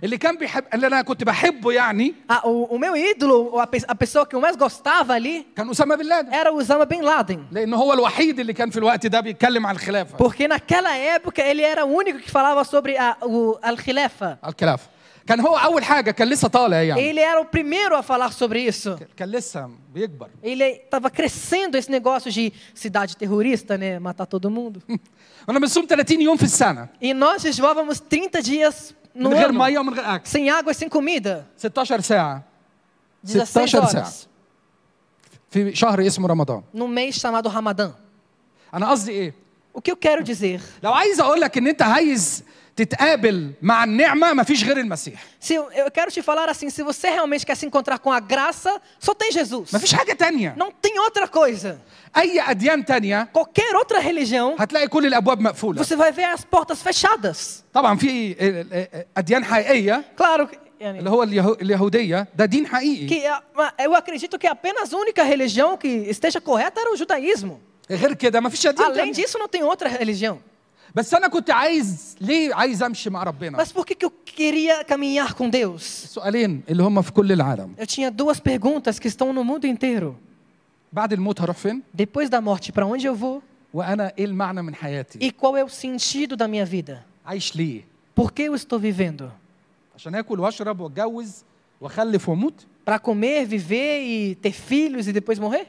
اللي 0.04 0.18
كان 0.18 0.36
بيحب 0.36 0.64
اللي 0.74 0.86
انا 0.86 1.02
كنت 1.02 1.24
بحبه 1.24 1.72
يعني 1.72 2.14
Ah, 2.32 2.40
o, 2.44 2.74
o 2.74 2.78
meu 2.78 2.96
ídolo, 2.96 3.50
ou 3.52 3.60
a, 3.60 3.66
pe- 3.66 3.84
a 3.88 3.94
pessoa 3.94 4.24
que 4.26 4.34
eu 4.36 4.40
mais 4.40 4.56
gostava 4.56 5.12
ali, 5.14 5.44
كان 5.56 5.70
اسامه 5.70 5.96
بن 5.96 6.04
لادن 6.06 6.32
era 6.32 6.50
o 6.52 6.56
Osama 6.56 6.86
Bin 6.86 7.02
Laden. 7.02 7.38
لان 7.52 7.74
هو 7.74 7.92
الوحيد 7.92 8.40
اللي 8.40 8.52
كان 8.52 8.70
في 8.70 8.76
الوقت 8.78 9.06
ده 9.06 9.20
بيتكلم 9.20 9.66
عن 9.66 9.74
الخلافه 9.74 10.16
Porque 10.18 10.48
naquela 10.48 10.96
época 10.96 11.42
ele 11.42 11.62
era 11.62 11.84
o 11.84 11.88
único 12.02 12.18
que 12.18 12.30
falava 12.30 12.64
sobre 12.64 12.96
a, 12.98 13.16
o 13.22 13.58
Al-Khilafa. 13.62 14.38
على 14.42 14.52
الخلافه 14.54 14.88
كان 15.26 15.40
هو 15.40 15.56
اول 15.56 15.84
حاجه 15.84 16.10
كان 16.10 16.28
لسه 16.28 16.48
طالع 16.48 16.82
يعني 16.82 17.12
Ele 17.12 17.18
era 17.20 17.40
o 17.40 17.44
primeiro 17.44 17.94
a 17.96 18.02
falar 18.02 18.32
sobre 18.32 18.58
isso. 18.70 18.90
كان 19.16 19.28
لسه 19.30 19.70
بيكبر 19.94 20.28
Ele 20.42 20.62
estava 20.64 21.10
crescendo 21.10 21.76
esse 21.78 21.90
negócio 21.90 22.30
de 22.30 22.52
cidade 22.74 23.16
terrorista, 23.16 23.76
né? 23.78 23.98
Matar 23.98 24.26
todo 24.26 24.50
mundo. 24.50 24.82
انا 25.48 25.58
بنصوم 25.58 25.86
30 25.86 26.20
يوم 26.20 26.36
في 26.36 26.42
السنه 26.42 26.88
E 27.02 27.14
nós 27.14 27.42
jejuávamos 27.42 28.00
30 28.00 28.42
dias 28.42 28.94
no 29.14 29.28
من 29.28 29.34
غير 29.34 29.48
ano, 29.50 29.58
ميه 29.58 29.78
ومن 29.78 29.94
غير 29.94 30.14
اكل 30.14 30.28
sem 30.28 30.50
água 30.50 30.72
e 30.72 30.74
sem 30.74 30.88
comida. 30.88 31.44
16 31.58 32.00
ساعه 32.00 32.42
16 33.24 33.44
16 33.44 33.86
ساعة. 33.86 34.04
horas. 34.04 34.26
في 35.50 35.74
شهر 35.74 36.06
اسمه 36.06 36.28
رمضان 36.28 36.62
Num 36.74 36.88
mês 36.88 37.16
chamado 37.20 37.48
Ramadã. 37.48 37.90
انا 38.74 38.90
قصدي 38.90 39.10
ايه 39.12 39.34
O 39.74 39.80
que 39.80 39.90
eu 39.92 39.96
quero 39.96 40.22
dizer? 40.24 40.60
لو 40.82 40.92
عايز 40.92 41.20
اقول 41.20 41.40
لك 41.40 41.58
ان 41.58 41.66
انت 41.66 41.82
عايز 41.82 42.44
تتقابل 42.75 43.51
مع 43.61 43.83
النعمه 43.83 44.33
ما 44.33 44.43
فيش 44.43 44.63
غير 44.63 44.77
المسيح 44.77 45.23
Se 45.39 45.53
eu, 45.53 45.91
quero 45.91 46.11
te 46.11 46.21
falar 46.21 46.49
assim, 46.49 46.69
se 46.69 46.83
você 46.83 47.07
realmente 47.09 47.45
quer 47.45 47.55
se 47.55 47.65
encontrar 47.65 47.99
com 47.99 48.11
a 48.11 48.19
graça, 48.19 48.81
só 48.99 49.13
tem 49.13 49.31
Jesus. 49.31 49.73
ما 49.73 49.79
فيش 49.79 49.93
حاجة 49.95 50.13
تانية 50.13 50.55
Não 50.57 50.71
tem 50.71 50.99
outra 50.99 51.27
coisa. 51.27 51.77
اي 52.17 52.41
اديان 52.51 52.85
تانية 52.85 53.27
Qualquer 53.33 53.75
outra 53.75 53.99
religião, 53.99 54.55
هتلاقي 54.61 54.87
كل 54.87 55.05
الابواب 55.05 55.39
مقفوله 55.39 55.83
você 55.83 55.95
vai 55.95 56.11
ver 56.11 56.25
as 56.25 56.41
portas 56.43 56.81
fechadas. 56.83 57.63
طبعا 57.73 57.97
في 57.97 58.35
اديان 59.17 59.45
حقيقيه 59.45 60.03
Claro 60.17 60.47
que, 60.47 60.55
اللي 60.81 61.09
هو 61.09 61.23
اليهو- 61.23 61.61
اليهوديه 61.61 62.27
ده 62.35 62.45
دين 62.45 62.67
حقيقي 62.67 63.07
que 63.07 63.23
eu 63.83 63.95
acredito 63.95 64.37
que 64.37 64.47
apenas 64.47 64.93
a 64.93 64.97
única 64.97 65.23
religião 65.23 65.77
que 65.77 65.87
esteja 66.09 66.41
correta 66.41 66.81
era 66.81 66.91
o 66.91 66.97
judaísmo. 66.97 67.59
غير 67.91 68.13
كده 68.13 68.39
ما 68.39 68.49
فيش 68.49 68.67
اديان 68.67 68.91
Além 68.93 69.11
disso, 69.11 69.37
não 69.39 69.47
tem 69.47 69.63
outra 69.63 69.87
religião. 69.89 70.37
بس 70.94 71.14
انا 71.14 71.28
كنت 71.28 71.50
عايز 71.50 72.16
ليه 72.20 72.54
عايز 72.54 72.82
امشي 72.82 73.10
مع 73.10 73.22
ربنا 73.22 73.64
Mas 73.64 73.68
por 73.72 73.84
que, 73.86 73.94
que 73.94 74.04
eu 74.06 74.10
queria 74.36 74.84
caminhar 74.84 75.34
com 75.34 75.50
Deus? 75.50 75.82
سؤالين 76.06 76.62
اللي 76.68 76.82
هم 76.82 77.02
في 77.02 77.12
كل 77.12 77.32
العالم 77.32 77.74
Eu 77.78 77.86
tinha 77.86 78.10
duas 78.10 78.40
perguntas 78.40 78.98
que 78.98 79.08
estão 79.08 79.32
no 79.32 79.44
mundo 79.44 79.66
inteiro. 79.66 80.14
بعد 80.92 81.12
الموت 81.12 81.40
هروح 81.40 81.56
فين 81.56 81.82
Depois 82.02 82.28
da 82.28 82.40
morte, 82.40 82.72
para 82.72 82.86
onde 82.86 83.06
eu 83.06 83.14
vou? 83.14 83.42
وانا 83.74 84.12
ايه 84.18 84.24
المعنى 84.24 84.62
من 84.62 84.74
حياتي 84.74 85.18
E 85.18 85.30
qual 85.32 85.56
é 85.56 85.64
o 85.64 85.68
sentido 85.68 86.36
da 86.36 86.48
minha 86.48 86.64
vida? 86.66 87.02
عايش 87.26 87.56
ليه 87.56 87.84
Por 88.20 88.32
que 88.32 88.42
eu 88.42 88.54
estou 88.54 88.78
vivendo? 88.78 89.24
عشان 89.96 90.14
اكل 90.14 90.40
واشرب 90.40 90.80
واتجوز 90.80 91.44
واخلف 91.80 92.28
واموت 92.28 92.54
Para 92.90 92.98
comer, 92.98 93.44
viver 93.46 94.00
e 94.02 94.34
ter 94.34 94.52
filhos 94.52 95.06
e 95.08 95.12
depois 95.12 95.38
morrer? 95.38 95.66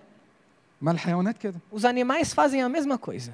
ما 0.82 0.92
الحيوانات 0.92 1.38
كده 1.38 1.56
Os 1.76 1.86
animais 1.86 2.34
fazem 2.34 2.62
a 2.64 2.70
mesma 2.70 2.98
coisa. 2.98 3.32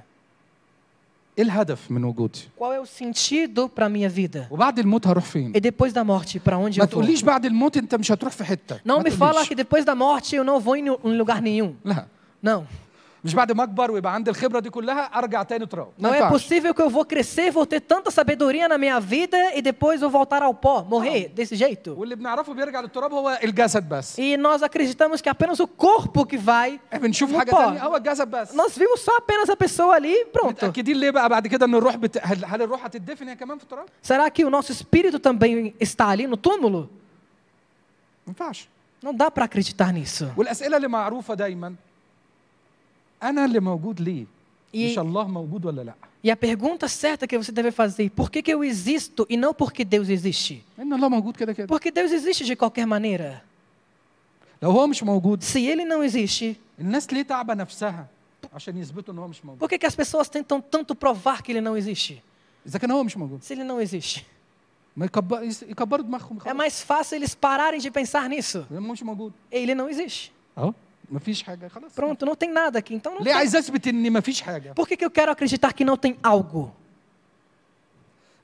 ايه 1.38 1.44
الهدف 1.44 1.92
من 1.92 2.04
وجودي 2.04 2.40
Qual 2.60 2.74
é 2.74 2.80
o 2.80 2.86
sentido 2.86 3.70
para 3.70 3.86
a 3.86 3.90
minha 3.90 4.10
vida? 4.10 4.48
وبعد 4.52 4.80
الموت 4.80 5.08
هروح 5.08 5.24
فين 5.26 5.54
E 5.56 5.60
depois 5.60 5.94
da 5.94 6.04
morte, 6.04 6.40
para 6.40 6.58
onde 6.58 6.80
ما 6.80 6.84
eu 6.86 6.88
vou? 6.88 6.92
تقوليش 6.92 7.24
بعد 7.24 7.46
الموت 7.46 7.78
انت 7.78 7.96
مش 7.96 8.12
هتروح 8.12 8.34
في 8.34 8.44
حته 8.44 8.78
Não 8.86 8.98
ما 9.00 9.04
me 9.04 9.12
fala 9.12 9.44
تقوليش. 9.44 9.50
que 9.50 9.56
depois 9.56 9.86
da 9.86 9.96
morte 9.96 10.36
eu 10.36 10.44
não 10.44 10.60
vou 10.60 10.76
em 10.76 10.88
em 10.88 11.18
lugar 11.18 11.42
nenhum. 11.42 11.74
لا 11.86 12.06
Não. 12.44 12.64
مش 13.24 13.34
بعد 13.36 13.52
ما 13.52 13.64
اكبر 13.64 13.92
ويبقى 13.92 14.14
عندي 14.14 14.30
الخبره 14.32 14.60
دي 14.60 14.70
كلها 14.70 15.02
ارجع 15.20 15.44
تاني 15.44 15.66
تراب 15.66 15.88
ما 16.00 16.10
Não 16.10 16.14
é 16.14 16.18
ينفعش. 16.18 16.32
possível 16.34 16.74
que 16.74 16.82
eu 16.82 16.90
vou 16.90 17.04
crescer, 17.06 17.52
vou 17.52 17.66
ter 17.66 17.80
tanta 17.82 18.12
sabedoria 18.12 18.68
na 18.68 18.78
minha 18.78 19.00
vida 19.00 19.38
e 19.56 19.62
depois 19.62 20.00
vou 20.02 20.10
voltar 20.10 20.44
ao 20.44 20.54
pó, 20.54 20.84
morrer 20.84 21.30
desse 21.36 21.56
jeito. 21.56 21.90
واللي 21.98 22.16
بنعرفه 22.16 22.54
بيرجع 22.54 22.80
للتراب 22.82 23.14
هو 23.14 23.40
الجسد 23.44 23.90
بس 23.90 24.20
E 24.20 24.38
nós 24.38 24.62
acreditamos 24.64 25.20
que 25.22 25.30
é 25.30 25.32
apenas 25.32 25.60
o 25.60 25.68
corpo 25.68 26.26
que 26.26 26.38
vai 26.38 26.80
بنشوف 27.00 27.32
no 27.32 27.38
حاجه 27.38 27.52
pó. 27.52 27.56
تانية 27.58 27.84
هو 27.84 27.96
الجسد 27.96 28.28
بس 28.32 28.52
Nós 28.56 28.78
vimos 28.78 29.00
só 29.00 29.18
apenas 29.18 29.50
a 29.50 29.56
pessoa 29.56 29.96
ali 29.96 30.14
e 30.14 30.26
pronto. 30.26 30.48
متاكدين 30.66 30.98
ليه 30.98 31.10
بقى 31.10 31.30
بعد 31.30 31.48
كده 31.48 31.66
ان 31.66 31.76
الروح 31.76 31.96
بت... 31.96 32.20
هل 32.24 32.46
هل 32.46 32.62
الروح 32.62 32.86
هتدفن 32.86 33.28
هي 33.28 33.36
كمان 33.36 33.58
في 33.58 33.64
التراب 33.64 33.86
Será 34.04 34.30
que 34.30 34.46
o 34.46 34.50
nosso 34.50 34.72
espírito 34.72 35.20
também 35.20 35.74
está 35.82 36.08
ali 36.08 36.28
no 36.28 36.38
túmulo? 36.38 36.88
ما 38.28 38.28
ينفعش 38.28 38.68
Não 39.06 39.14
dá 39.14 39.30
para 39.32 39.46
acreditar 39.46 39.92
nisso. 39.94 40.26
والاسئله 40.38 40.78
اللي 40.78 40.88
معروفه 40.88 41.34
دايما 41.34 41.74
e, 44.73 44.95
e 46.25 46.31
a 46.31 46.37
pergunta 46.37 46.89
certa 46.89 47.27
que 47.27 47.37
você 47.37 47.53
deve 47.53 47.71
fazer, 47.71 48.11
por 48.11 48.31
que, 48.31 48.43
que 48.43 48.53
eu 48.53 48.63
existo 48.65 49.27
e 49.29 49.37
não 49.37 49.53
porque 49.53 49.85
Deus 49.85 50.09
existe? 50.09 50.65
Porque 51.69 51.91
Deus 51.91 52.11
existe 52.13 52.45
de 52.45 52.57
qualquer 52.57 52.87
maneira. 52.87 53.43
Se 55.45 55.65
ele 55.67 55.85
não 55.85 56.03
existe, 56.05 56.59
por 59.59 59.69
que, 59.69 59.79
que 59.79 59.87
as 59.87 59.95
pessoas 59.97 60.29
tentam 60.29 60.61
tanto 60.61 60.95
provar 60.95 61.43
que 61.43 61.53
ele 61.53 61.61
não 61.61 61.77
existe? 61.77 62.23
Se 63.41 63.53
ele 63.55 63.65
não 63.65 63.81
existe. 63.81 64.25
É 66.49 66.55
mais 66.55 66.81
fácil 66.83 67.17
eles 67.17 67.35
pararem 67.35 67.81
de 67.81 67.91
pensar 67.91 68.29
nisso. 68.29 68.67
Ele 69.51 69.75
não 69.75 69.89
existe. 69.89 70.33
Oh? 70.57 70.73
ما 71.12 71.20
فيش 71.20 71.44
حاجه 71.44 71.68
خلاص 71.68 71.92
Pronto, 71.96 72.26
não 72.26 72.36
tem 72.36 72.52
nada 72.54 72.80
aqui. 72.80 72.94
Então 72.94 73.14
não 73.16 73.22
ليه 73.24 73.32
tem. 73.34 73.36
عايز 73.38 73.56
اثبت 73.56 73.88
ان 73.88 74.12
ما 74.12 74.20
فيش 74.22 74.42
حاجه 74.42 74.74
Por 74.74 74.88
que, 74.88 74.98
que 74.98 75.06
eu 75.06 75.12
quero 75.12 75.32
acreditar 75.32 75.74
que 75.74 75.84
não 75.86 75.96
tem 75.98 76.16
algo? 76.24 76.72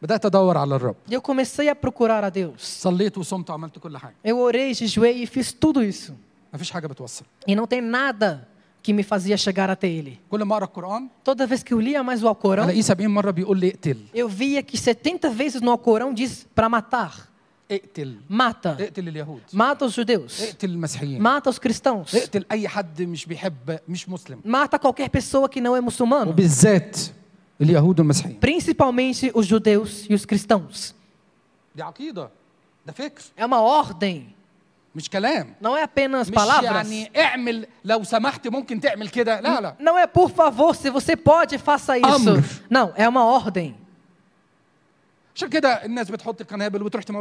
بدات 0.01 0.25
ادور 0.25 0.57
على 0.57 0.75
الرب 0.75 0.95
E 1.09 1.13
eu 1.13 1.21
comecei 1.21 1.69
a 1.69 1.75
procurar 1.75 2.23
a 2.23 2.29
Deus. 2.29 2.57
صليت 2.61 3.17
وصمت 3.17 3.49
وعملت 3.49 3.79
كل 3.79 3.97
حاجه 3.97 4.15
Eu 4.25 4.37
orei, 4.39 4.73
jejuei 4.73 5.23
e 5.23 5.27
fiz 5.27 5.51
tudo 5.53 5.81
isso. 5.83 6.11
ما 6.53 6.57
فيش 6.59 6.71
حاجه 6.71 6.87
بتوصل 6.87 7.25
E 7.49 7.55
não 7.55 7.67
tem 7.67 7.81
nada 7.81 8.47
que 8.83 8.91
me 8.93 9.03
fazia 9.03 9.37
chegar 9.37 9.69
até 9.69 9.87
Ele. 9.87 10.17
كل 10.31 10.43
ما 10.43 10.55
اقرا 10.55 10.65
القران 10.65 11.07
Toda 11.23 11.45
vez 11.47 11.63
que 11.63 11.73
eu 11.73 11.79
lia 11.79 12.03
mais 12.03 12.23
o 12.23 12.27
Alcorão, 12.27 12.63
الاقيه 12.63 12.81
70 12.81 13.07
مره 13.07 13.31
بيقول 13.31 13.59
لي 13.59 13.69
اقتل 13.69 13.97
eu 14.15 14.27
via 14.29 14.61
que 14.63 14.77
70 14.77 15.29
vezes 15.29 15.61
no 15.61 15.71
Alcorão 15.71 16.13
diz 16.13 16.45
para 16.55 16.69
matar. 16.69 17.26
Mata. 18.28 18.74
Mata 19.52 19.84
os 19.84 19.92
judeus. 19.94 20.40
Mata 21.20 21.50
os 21.50 21.58
cristãos. 21.58 22.12
Mata 24.44 24.78
qualquer 24.78 25.10
pessoa 25.10 25.48
que 25.48 25.60
não 25.60 25.76
é 25.76 25.80
muçulmano. 25.80 26.32
Principalmente 28.40 29.30
os 29.34 29.46
judeus 29.46 30.06
e 30.08 30.14
os 30.14 30.24
cristãos. 30.24 30.94
É 33.36 33.44
uma 33.44 33.60
ordem. 33.60 34.34
Não 35.60 35.76
é 35.76 35.82
apenas 35.82 36.28
palavras. 36.30 36.88
Não 39.78 39.98
é 39.98 40.06
por 40.06 40.30
favor, 40.30 40.74
se 40.74 40.88
você 40.90 41.14
pode, 41.14 41.58
faça 41.58 41.98
isso. 41.98 42.08
Não, 42.70 42.92
é 42.96 43.06
uma 43.08 43.24
ordem. 43.24 43.76
Por 45.37 45.49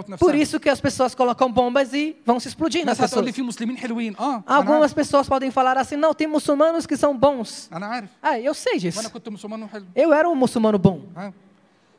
نفسها 0.08 0.42
isso 0.42 0.61
que 0.61 0.68
as 0.68 0.80
pessoas 0.80 1.14
colocam 1.14 1.50
bombas 1.50 1.94
e 1.94 2.14
vão 2.26 2.38
se 2.38 2.48
explodir 2.48 2.85
nas 2.85 2.98
الناس 2.98 3.00
هتقول 3.00 3.24
pessoas. 3.24 3.26
لي 3.26 3.32
في 3.32 3.42
مسلمين 3.42 3.76
حلوين 3.78 4.16
اه 4.16 4.44
انا 4.48 4.56
Algumas 4.61 4.92
عارف, 4.92 4.94
pessoas 4.94 5.26
podem 5.28 5.50
falar 5.50 5.78
assim: 5.78 5.96
não, 5.96 6.12
tem 6.14 6.26
muçulmanos 6.26 6.87
que 6.87 6.96
são 6.96 7.16
bons. 7.16 7.68
أنا 7.72 7.87
عارف. 7.87 8.08
Ah, 8.22 8.38
eu 8.38 8.54
sei 8.54 8.78
disso. 8.78 8.98
وانا 8.98 9.08
كنت 9.08 9.28
مسلمان 9.28 9.62
وحلو 9.62 9.85
Eu 9.96 10.12
era 10.12 10.28
um 10.28 10.35
muçulmano 10.37 10.78
bom. 10.78 10.98
ها 11.16 11.32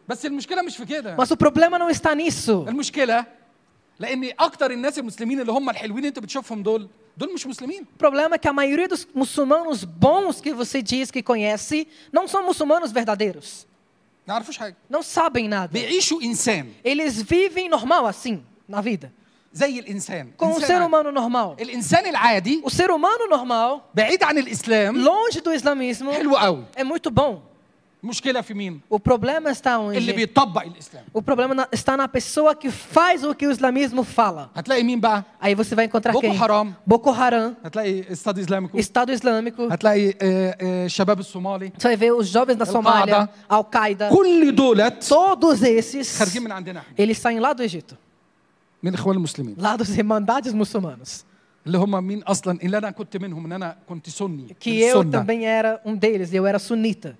بس 0.08 0.26
المشكله 0.26 0.62
مش 0.62 0.78
في 0.78 0.86
كده 0.86 1.16
Mas 1.18 1.32
o 1.32 1.38
problema 1.38 1.80
não 1.80 1.90
está 1.90 2.14
nisso. 2.16 2.50
المشكله 2.68 3.26
لان 4.00 4.32
اكتر 4.40 4.72
الناس 4.72 5.00
المسلمين 5.00 5.40
اللي 5.40 5.52
هم 5.52 5.70
الحلوين 5.70 5.98
اللي 5.98 6.08
انت 6.08 6.20
بتشوفهم 6.20 6.64
دول 6.64 6.88
دول 7.18 7.34
مش 7.34 7.48
مسلمين 7.48 7.86
O 8.00 8.04
problema 8.04 8.36
é 8.36 8.38
que 8.38 8.48
a 8.48 8.54
maioria 8.54 8.88
dos 8.88 9.08
muçulmanos 9.16 9.84
bons 9.84 10.42
que 10.42 10.54
você 10.54 10.82
diz 10.82 11.10
que 11.12 11.24
conhece 11.24 11.88
não 12.12 12.28
são 12.28 12.46
muçulmanos 12.46 12.92
verdadeiros. 12.92 13.66
ما 14.29 14.35
يعرفوش 14.35 14.59
حاجة 14.59 14.77
Não 14.93 15.03
sabem 15.03 15.49
nada. 15.49 15.73
بيعيشوا 15.73 16.23
انسان 16.23 16.73
Eles 16.85 17.23
vivem 17.23 17.69
normal 17.69 18.07
assim, 18.07 18.43
na 18.69 18.81
vida. 18.81 19.11
زي 19.53 19.79
الانسان 19.81 20.33
Com 20.37 20.45
um 20.47 20.57
إنسان 20.57 20.67
ser 20.67 20.83
humano 20.83 21.11
normal. 21.13 21.57
الانسان 21.61 22.07
العادي 22.07 22.63
O 22.65 22.71
ser 22.71 22.91
humano 22.91 23.27
normal, 23.31 23.81
بعيد 23.95 24.23
عن 24.23 24.39
الاسلام 24.39 25.05
longe 25.05 25.41
do 25.41 25.53
islamismo, 25.53 26.11
حلو 26.13 26.37
قوي 26.37 26.65
é 26.77 26.85
muito 26.85 27.11
bom. 27.11 27.43
المشكله 28.04 28.42
في 28.42 28.54
مين 28.54 28.82
O 28.94 28.98
problema 28.98 29.50
está 29.52 29.68
اللي 29.68 30.12
onde? 30.12 30.16
بيطبق 30.16 30.62
الاسلام 30.62 31.04
O 31.18 31.22
problema 31.22 31.54
na- 31.56 31.68
está 31.76 31.98
na 31.98 32.08
pessoa 32.08 32.54
que 32.56 32.70
faz 32.72 33.24
o 33.24 33.34
que 33.34 33.48
o 33.48 33.52
islamismo 33.52 34.04
fala. 34.04 34.50
هتلاقي 34.56 34.84
مين 34.84 35.00
بقى 35.00 35.24
Aí 35.42 35.56
você 35.56 35.76
vai 35.76 35.86
encontrar 35.86 36.12
Boko 36.14 36.22
quem? 36.22 36.38
Haram. 36.38 36.74
Boko 36.88 37.12
Haram, 37.12 37.54
هتلاقي 37.66 38.12
استاد 38.12 38.40
اسلامكو 38.40 38.82
Estado 38.82 39.10
Islâmico. 39.20 39.62
هتلاقي 39.72 40.10
آه، 40.10 40.16
آه، 40.22 40.86
الشباب 40.86 41.20
الصومالي 41.20 41.72
Você 41.80 41.84
vai 41.84 41.96
ver 41.98 42.12
os 42.14 42.28
jovens 42.28 42.58
da 42.58 42.66
Somália, 42.66 43.30
Al-Qaeda. 43.50 44.10
كل 44.14 44.56
دولت 44.56 45.04
Todos 45.04 45.64
esses, 45.64 46.20
خارجين 46.20 46.44
من 46.44 46.52
عندنا 46.52 46.80
احنا 46.80 47.06
eles 47.06 47.18
saem 47.18 47.40
lá 47.40 47.54
do 47.54 47.64
Egito. 47.64 47.96
من 48.84 48.90
الاخوان 48.90 49.18
المسلمين 49.18 49.56
Lá 49.60 49.78
dos 49.78 49.90
Irmandades 49.98 50.54
Muçulmanos. 50.54 51.24
اللي 51.68 51.78
هم 51.78 52.04
مين 52.04 52.24
اصلا 52.24 52.60
اللي 52.64 52.78
انا 52.78 52.92
كنت 52.92 53.18
منهم 53.18 53.46
ان 53.46 53.52
انا 53.52 53.76
كنت 53.90 54.10
سني 54.10 54.48
Que 54.66 54.94
eu 54.94 54.98
السنة. 54.98 55.12
também 55.12 55.46
era 55.46 55.80
um 55.90 55.96
deles, 55.96 56.34
eu 56.34 56.46
era 56.46 56.60
sunita. 56.60 57.16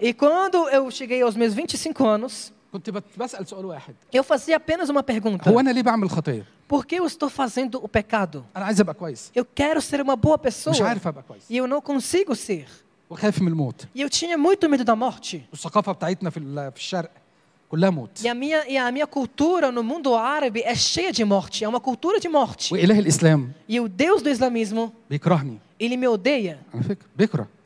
e 0.00 0.12
quando 0.14 0.68
eu 0.68 0.88
cheguei 0.90 1.20
aos 1.22 1.34
meus 1.34 1.52
25 1.52 2.06
anos, 2.06 2.52
eu 4.12 4.22
fazia 4.22 4.56
apenas 4.56 4.88
uma 4.88 5.02
pergunta. 5.02 5.50
Por 6.68 6.86
que 6.86 6.94
eu 6.94 7.04
estou 7.06 7.28
fazendo 7.28 7.80
o 7.82 7.88
pecado? 7.88 8.46
Eu 9.34 9.44
quero 9.44 9.80
ser 9.80 10.00
uma 10.00 10.14
boa 10.14 10.38
pessoa. 10.38 10.72
E 11.50 11.56
eu 11.56 11.66
não 11.66 11.80
consigo 11.80 12.36
ser. 12.36 12.66
E 13.92 14.00
eu 14.00 14.08
tinha 14.08 14.38
muito 14.38 14.68
medo 14.70 14.84
da 14.84 14.94
morte. 14.94 15.44
E 18.24 18.28
a, 18.28 18.34
minha, 18.34 18.64
e 18.68 18.76
a 18.76 18.92
minha 18.92 19.06
cultura 19.08 19.72
no 19.72 19.82
mundo 19.82 20.14
árabe 20.14 20.62
é 20.64 20.76
cheia 20.76 21.12
de 21.12 21.24
morte, 21.24 21.64
é 21.64 21.68
uma 21.68 21.80
cultura 21.80 22.20
de 22.20 22.28
morte. 22.28 22.72
E 23.68 23.80
o 23.80 23.88
Deus 23.88 24.22
do 24.22 24.28
islamismo, 24.30 24.94
ele 25.80 25.96
me 25.96 26.06
odeia. 26.06 26.60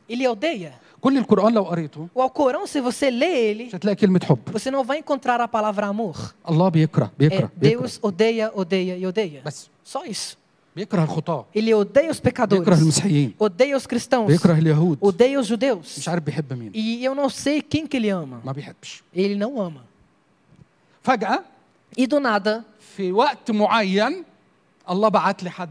Ele 0.09 0.29
odeia. 0.29 0.73
كل 1.01 1.19
القران 1.19 1.53
لو 1.55 1.63
قريته 1.63 2.09
O 2.15 2.21
Alcorão, 2.23 2.67
se 2.67 2.81
você 2.81 3.11
lê 3.11 3.51
ele, 3.51 3.65
مش 3.67 3.75
هتلاقي 3.75 3.97
كلمه 3.97 4.21
حب 4.25 4.39
você 4.59 4.71
não 4.71 4.85
vai 4.85 4.99
encontrar 4.99 5.41
a 5.41 5.49
palavra 5.49 5.87
amor. 5.87 6.17
الله 6.49 6.69
بيكره 6.69 7.07
É, 7.07 7.19
بيكره 7.19 7.51
بيكره 7.59 7.87
Deus 7.87 7.99
odeia, 8.03 8.51
odeia 8.55 8.97
e 8.99 9.07
odeia. 9.07 9.43
بس 9.47 9.69
Só 9.87 10.05
isso. 10.07 10.37
بيكره 10.77 11.03
الخطاه 11.05 11.45
Ele 11.57 11.75
odeia 11.75 12.11
os 12.11 12.21
بيكره 12.21 12.47
pecadores, 12.47 12.69
المسيحيين 12.83 13.35
odeia 13.41 13.77
os 13.77 13.87
cristãos, 13.87 14.27
بيكره 14.27 14.53
اليهود 14.59 14.99
odeia 15.03 15.41
os 15.41 15.47
judeus. 15.47 15.99
مش 15.99 16.09
عارف 16.09 16.23
بيحب 16.23 16.53
مين 16.53 16.73
E 16.75 17.05
eu 17.05 17.15
não 17.15 17.29
sei 17.29 17.61
quem 17.63 17.87
que 17.87 17.97
ele 17.97 18.09
ama. 18.11 18.41
ما 18.45 18.53
بيحبش 18.53 19.03
Ele 19.17 19.35
não 19.37 19.61
ama. 19.61 19.81
فجاه 21.03 21.41
E 21.99 22.07
do 22.07 22.19
nada, 22.21 22.63
في 22.97 23.13
وقت 23.13 23.51
معين 23.51 24.25
الله 24.91 25.09
بعت 25.09 25.43
لي 25.43 25.51
حد 25.51 25.71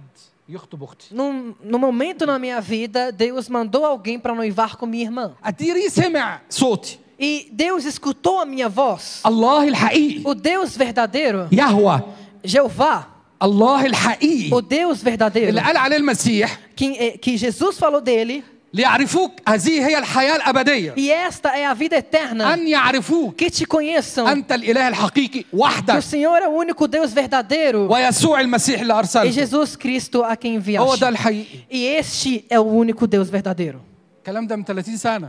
يخطب 0.53 0.83
اختي 0.83 1.07
num, 1.15 1.55
num 1.63 1.79
momento 1.79 2.25
na 2.27 2.39
minha 2.39 2.61
vida, 2.61 3.13
Deus 3.13 3.49
mandou 3.49 3.85
alguém 3.85 4.19
para 4.19 4.35
noivar 4.35 4.77
com 4.77 4.87
minha 4.87 5.05
irmã. 5.05 5.33
اتيري 5.45 5.89
سمع 5.89 6.41
صوتي 6.51 6.99
E 7.21 7.49
Deus 7.53 7.85
escutou 7.85 8.39
a 8.39 8.45
minha 8.47 8.69
voz. 8.69 9.23
الله 9.27 9.69
الحقيقي 9.69 10.23
O 10.25 10.35
Deus 10.35 10.77
verdadeiro, 10.77 11.49
يهوى 11.53 12.03
Jeová, 12.47 13.03
الله 13.43 13.87
الحقيقي 13.87 14.51
o 14.51 14.63
Deus 14.63 15.03
verdadeiro, 15.03 15.49
اللي 15.49 15.61
قال 15.61 15.77
عليه 15.77 15.97
المسيح 15.97 16.59
que, 16.77 16.85
eh, 16.97 17.19
que 17.19 17.37
Jesus 17.37 17.79
falou 17.79 18.01
dele, 18.01 18.43
ليعرفوك 18.74 19.32
هذه 19.48 19.88
هي 19.88 19.98
الحياة 20.00 20.36
الأبدية 20.36 20.94
e 20.98 21.12
esta 21.12 21.50
é 21.58 21.66
a 21.66 21.74
vida 21.74 21.96
eterna, 21.98 22.54
أن 22.54 22.68
يعرفوك 22.68 23.44
que 23.44 23.50
te 23.50 23.66
conheçam, 23.66 24.28
أنت 24.28 24.52
الإله 24.52 24.88
الحقيقي 24.88 25.42
que 25.42 25.46
o 25.54 25.58
وحدك 25.58 26.00
Senhor 26.00 26.42
é 26.42 26.48
o 26.48 26.52
único 26.52 26.88
Deus 26.88 27.14
verdadeiro 27.14 27.92
ويسوع 27.92 28.42
المسيح 28.42 28.82
اللي 28.82 28.94
e 28.94 28.98
أرسله 28.98 29.32
Jesus 29.32 29.76
Cristo 29.76 30.24
a 30.24 30.36
quem 30.36 30.58
هو 30.80 30.96
enviaste. 30.96 31.00
ده 31.00 31.10
الحقيقي 31.10 31.46
E 31.72 31.86
este 32.00 32.46
é 32.50 32.60
o 32.60 32.64
único 32.64 33.08
Deus 33.08 33.30
verdadeiro. 33.30 33.93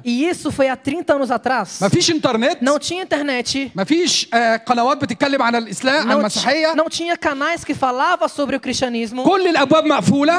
E 0.05 0.25
isso 0.29 0.51
foi 0.53 0.69
há 0.69 0.77
30 0.77 1.15
anos 1.15 1.31
atrás. 1.31 1.81
Não 2.63 2.79
tinha 2.79 3.03
internet. 3.03 3.73
Não, 6.05 6.23
não 6.77 6.89
tinha 6.89 7.17
canais 7.17 7.65
que 7.65 7.75
falavam 7.75 8.29
sobre 8.29 8.57
o 8.57 8.61
cristianismo. 8.61 9.23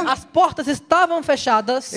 As 0.10 0.24
portas 0.26 0.68
estavam 0.68 1.22
fechadas. 1.22 1.94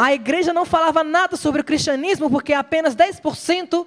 A 0.00 0.12
igreja 0.14 0.52
não 0.52 0.64
falava 0.64 1.02
nada 1.02 1.36
sobre 1.36 1.60
o 1.60 1.64
cristianismo 1.64 2.30
porque 2.30 2.52
é 2.52 2.56
apenas 2.56 2.94
10%. 2.94 3.86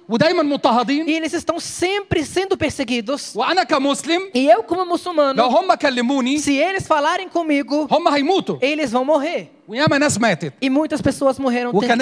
E 1.06 1.12
eles 1.12 1.32
estão 1.32 1.58
sempre 1.58 2.24
sendo 2.24 2.56
perseguidos. 2.56 3.34
E 4.34 4.46
eu 4.48 4.62
como 4.62 4.84
muçulmano. 4.84 5.40
Se 6.38 6.54
eles 6.56 6.86
falarem 6.86 7.28
comigo. 7.28 7.86
Eles 8.60 8.90
vão 8.90 9.04
morrer. 9.04 9.50
E 10.60 10.70
muitas 10.70 11.02
pessoas 11.02 11.38
morreram 11.38 11.72
tentando. 11.80 11.98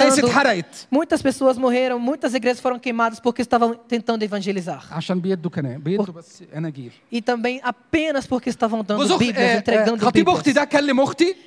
Muitas 0.89 1.21
pessoas 1.21 1.57
morreram, 1.57 1.99
muitas 1.99 2.33
igrejas 2.33 2.61
foram 2.61 2.79
queimadas 2.79 3.19
porque 3.19 3.41
estavam 3.41 3.73
tentando 3.75 4.23
evangelizar. 4.23 4.87
Por... 6.13 6.23
E 7.11 7.21
também 7.21 7.59
apenas 7.63 8.25
porque 8.25 8.49
estavam 8.49 8.83
dando 8.83 8.99
Bíblias, 9.17 9.37
entregando 9.59 9.97
Bíblias. 10.13 10.37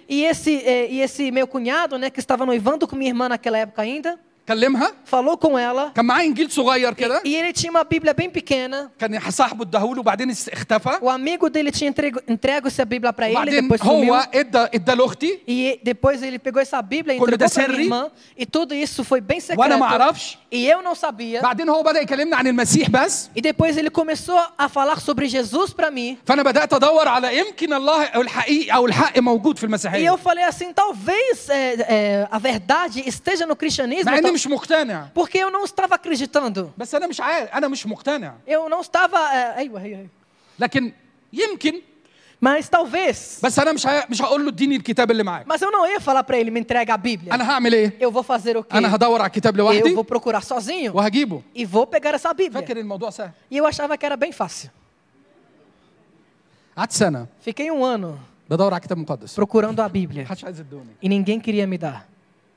E 0.08 0.24
esse, 0.24 0.56
é, 0.58 0.90
e 0.90 1.00
esse 1.00 1.30
meu 1.30 1.46
cunhado, 1.46 1.96
né, 1.96 2.10
que 2.10 2.20
estava 2.20 2.44
noivando 2.44 2.86
com 2.86 2.96
minha 2.96 3.10
irmã 3.10 3.28
naquela 3.28 3.56
época 3.58 3.80
ainda. 3.82 4.18
كلمها 4.47 4.91
falou 5.11 5.37
com 5.37 5.57
ela. 5.57 5.91
كان 5.95 6.05
معاه 6.05 6.23
انجيل 6.23 6.51
صغير 6.51 6.93
كده 6.93 7.21
E 7.25 7.35
ele 7.35 7.51
tinha 7.53 7.71
uma 7.71 7.83
Bíblia 7.83 8.13
bem 8.13 8.29
pequena. 8.29 8.89
كان 8.99 9.19
صاحبه 9.31 9.63
اداهوله 9.63 9.99
وبعدين 9.99 10.29
اختفى 10.31 10.89
O 11.01 11.09
amigo 11.09 11.49
dele 11.49 11.71
tinha 11.71 11.89
entrego, 11.89 12.19
entregue 12.27 12.67
essa 12.67 12.85
Bíblia 12.85 13.11
para 13.13 13.27
ele, 13.29 13.35
وبعدين 13.37 13.67
depois 13.67 13.81
sumiu. 13.81 14.13
هو 14.13 14.27
ادى 14.33 14.57
ادى 14.75 14.91
لاختي 14.93 15.39
E 15.47 15.79
depois 15.83 16.21
ele 16.23 16.37
pegou 16.39 16.61
essa 16.61 16.79
Bíblia 16.81 17.15
e 17.15 17.19
Quando 17.19 17.33
entregou 17.33 17.37
ده 17.37 17.49
para 17.49 17.67
minha 17.67 17.77
سري. 17.77 17.83
irmã. 17.83 18.11
E 18.37 18.45
tudo 18.45 18.73
isso 18.75 19.03
foi 19.03 19.19
bem 19.21 19.39
وانا 19.57 19.77
ما 19.77 19.87
secreto. 19.87 20.01
اعرفش 20.01 20.37
E 20.52 20.66
eu 20.66 20.82
não 20.82 20.94
sabia. 20.94 21.40
بعدين 21.42 21.68
هو 21.68 21.82
بدا 21.82 22.00
يكلمنا 22.00 22.36
عن 22.36 22.46
المسيح 22.46 22.90
بس 22.90 23.28
E 23.36 23.40
depois 23.40 23.76
ele 23.76 23.88
começou 23.90 24.38
a 24.58 24.68
falar 24.68 24.98
sobre 25.00 25.28
Jesus 25.28 25.72
para 25.72 25.90
mim. 25.90 26.16
فانا 26.26 26.42
بدات 26.42 26.72
ادور 26.72 27.08
على 27.08 27.38
يمكن 27.38 27.72
الله 27.72 28.04
أو 28.04 28.20
الحقيقي 28.20 28.70
أو 28.74 28.86
الحق 28.86 29.18
موجود 29.18 29.58
في 29.58 29.62
E 29.62 29.64
المسيحيه 29.66 30.10
eu 30.14 30.18
falei 30.18 30.42
assim, 30.44 30.72
talvez 30.72 31.48
é, 31.48 31.74
é, 31.88 32.28
a 32.30 32.38
verdade 32.38 33.00
esteja 33.06 33.46
no 33.46 33.54
cristianismo. 33.56 34.10
مع 34.10 34.20
tal- 34.20 34.32
مش 34.32 34.46
مقتنع 34.46 35.06
Porque 35.14 35.38
eu 35.38 35.50
não 35.50 35.64
estava 35.64 35.94
acreditando. 35.94 36.70
بس 36.78 36.94
أنا 36.94 37.06
مش 37.06 37.20
عارف 37.20 37.50
أنا 37.54 37.68
مش 37.68 37.86
مقتنع 37.86 38.32
Eu 38.48 38.68
não 38.68 38.80
estava. 38.80 39.18
É, 39.32 39.56
أيوة, 39.58 39.82
أيوة. 39.82 40.06
لكن 40.58 40.92
يمكن 41.32 41.80
Mas 42.41 42.69
talvez. 42.69 43.39
بس 43.43 43.59
انا 43.59 43.71
مش 43.73 43.87
ه... 43.87 44.05
مش 44.09 44.21
هقول 44.21 44.43
له 44.45 44.49
اديني 44.49 44.75
الكتاب 44.75 45.11
اللي 45.11 45.23
معاك 45.23 45.45
Mas 45.53 45.61
eu 45.61 45.71
não 45.71 45.85
ia 45.87 45.99
falar 46.01 46.23
para 46.23 46.37
ele, 46.37 46.51
me 46.51 46.59
entrega 46.59 46.93
a 46.93 46.97
Bíblia. 46.97 47.33
انا 47.33 47.49
هعمل 47.51 47.73
ايه 47.73 47.93
Eu 48.01 48.11
vou 48.11 48.23
fazer 48.23 48.57
o 48.57 48.63
quê? 48.63 48.73
انا 48.77 48.95
هدور 48.95 49.21
على 49.21 49.27
الكتاب 49.27 49.53
Eu 49.53 49.57
لوحدي 49.57 49.95
vou 49.95 50.03
procurar 50.03 50.41
sozinho 50.43 50.93
وهجيبه 50.95 51.41
e 51.55 51.65
vou 51.65 51.85
pegar 51.87 52.13
essa 52.13 52.33
Bíblia. 52.33 52.53
فاكر 52.53 52.77
الموضوع 52.77 53.09
سهل 53.09 53.31
E 53.51 53.57
eu 53.57 53.65
achava 53.65 53.97
que 53.97 54.05
era 54.05 54.17
bem 54.17 54.31
fácil. 54.31 54.69
قعدت 56.77 56.91
سنه 56.91 57.25
Fiquei 57.49 57.71
um 57.71 57.83
ano 57.83 58.17
بدور 58.49 58.73
على 58.73 58.77
الكتاب 58.81 58.97
المقدس 58.97 59.39
procurando 59.39 59.79
a 59.81 59.89
Bíblia 59.89 60.17
محدش 60.23 60.43
عايز 60.45 60.59
يدوني 60.59 60.89
e 61.03 61.07
ninguém 61.09 61.39
queria 61.39 61.67
me 61.67 61.77
dar. 61.81 62.01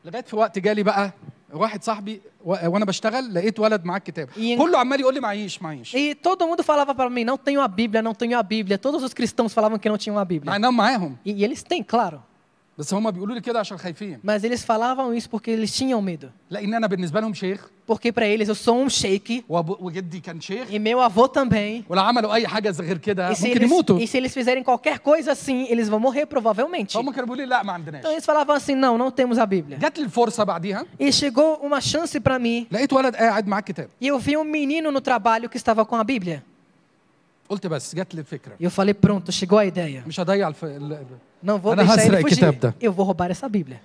لغايه 0.04 0.22
في 0.24 0.36
وقت 0.36 0.58
جالي 0.58 0.82
بقى 0.82 1.12
واحد 1.53 1.83
صاحبي. 1.83 2.21
وأنا 2.45 2.85
بشتغل 2.85 3.33
لقيت 3.35 3.59
ولد 3.59 3.85
معاه 3.85 3.97
الكتاب 3.97 4.29
E- 4.29 4.57
كله 4.57 4.77
عمال 4.79 4.99
يقول 4.99 5.13
لي 5.13 5.19
معيش 5.19 5.61
معيش 5.61 5.95
E 5.95 6.15
todo 6.15 6.47
mundo 6.47 6.63
falava 6.63 6.95
para 6.95 7.09
mim, 7.09 7.23
não 7.23 7.37
tenho 7.37 7.61
a 7.61 7.67
Bíblia, 7.67 8.01
não 8.01 8.13
tenho 8.13 8.37
a 8.39 8.43
Bíblia. 8.43 8.77
Todos 8.77 9.03
os 9.03 9.13
cristãos 9.13 9.53
falavam 9.53 9.77
que 9.79 9.89
não 9.89 9.97
tinham 9.97 10.17
a 10.17 10.21
مع 10.21 10.23
Bíblia. 10.29 10.55
انهم 10.55 10.77
معاهم 10.77 11.15
E, 11.25 11.29
e 11.31 11.43
eles 11.43 11.63
têm, 11.63 11.83
claro. 11.83 12.19
بس 12.77 12.93
هم 12.93 13.11
بيقولوا 13.11 13.35
لي 13.35 13.41
كده 13.41 13.59
عشان 13.59 13.77
خايفين 13.77 14.19
Mas 14.25 14.43
eles 14.43 14.63
falavam 14.65 15.13
isso 15.13 15.29
porque 15.29 15.51
eles 15.51 15.71
tinham 15.77 16.01
medo. 16.01 16.29
لأن 16.49 16.73
أنا 16.73 16.87
بالنسبة 16.87 17.19
لهم 17.19 17.33
شيخ 17.33 17.69
porque 17.85 18.11
para 18.11 18.25
eles 18.25 18.47
eu 18.49 18.55
sou 18.55 18.77
um 18.81 18.89
sheik. 18.89 19.43
E 20.69 20.79
meu 20.79 20.99
avô 21.01 21.27
também. 21.27 21.85
E 23.31 23.35
se, 23.35 23.47
eles, 23.49 23.69
e 23.99 24.07
se 24.07 24.17
eles 24.17 24.33
fizerem 24.33 24.63
qualquer 24.63 24.99
coisa 24.99 25.31
assim, 25.33 25.67
eles 25.69 25.89
vão 25.89 25.99
morrer 25.99 26.25
provavelmente. 26.25 26.95
Então 27.99 28.11
eles 28.11 28.25
falavam 28.25 28.55
assim, 28.55 28.75
não, 28.75 28.97
não 28.97 29.11
temos 29.11 29.37
a 29.37 29.45
Bíblia. 29.45 29.77
E 30.99 31.11
chegou 31.11 31.57
uma 31.57 31.81
chance 31.81 32.19
para 32.19 32.39
mim. 32.39 32.67
E 33.99 34.07
eu 34.07 34.17
vi 34.19 34.37
um 34.37 34.43
menino 34.43 34.91
no 34.91 35.01
trabalho 35.01 35.49
que 35.49 35.57
estava 35.57 35.85
com 35.85 35.95
a 35.95 36.03
Bíblia. 36.03 36.43
E 38.59 38.63
eu 38.63 38.71
falei, 38.71 38.93
pronto, 38.93 39.31
chegou 39.31 39.59
a 39.59 39.65
ideia. 39.65 40.03
Não 41.43 41.59
vou 41.59 41.73
deixar 41.83 41.95
ele 42.07 42.15
fugir. 42.21 42.39
Eu 42.81 42.93
vou 42.93 43.05
roubar 43.05 43.29
essa 43.29 43.49
Bíblia. 43.49 43.81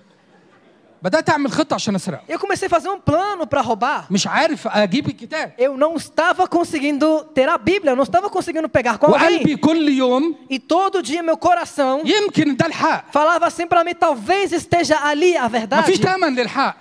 بدات 1.02 1.30
اعمل 1.30 1.50
خطه 1.52 1.74
عشان 1.74 1.94
اسرقه 1.94 2.20
Eu 2.28 2.38
comecei 2.38 2.66
a 2.66 2.70
fazer 2.70 2.88
um 2.88 2.98
plano 3.00 3.46
para 3.46 3.60
roubar. 3.60 4.06
مش 4.10 4.26
عارف 4.26 4.66
اجيب 4.68 5.06
الكتاب 5.08 5.52
Eu 5.58 5.76
não 5.76 5.96
estava 5.96 6.46
conseguindo 6.48 7.24
ter 7.34 7.48
a 7.48 7.58
Bíblia, 7.58 7.92
eu 7.92 7.96
não 7.96 8.02
estava 8.04 8.30
conseguindo 8.30 8.68
pegar 8.68 8.98
com 8.98 9.10
وقلبي 9.10 9.52
alguém. 9.54 9.56
كل 9.58 9.88
يوم 9.88 10.34
E 10.50 10.58
todo 10.58 11.02
dia 11.02 11.22
meu 11.22 11.36
coração 11.36 12.02
يمكن 12.06 12.56
ده 12.56 12.66
الحق 12.66 13.04
falava 13.12 13.46
assim 13.46 13.66
para 13.66 13.84
mim, 13.84 13.94
talvez 13.94 14.52
esteja 14.52 14.96
ali 15.04 15.36
a 15.36 15.42
ما 15.42 15.48
verdade. 15.48 15.84
في 15.86 15.96
ثمن 15.96 16.34
للحق 16.34 16.76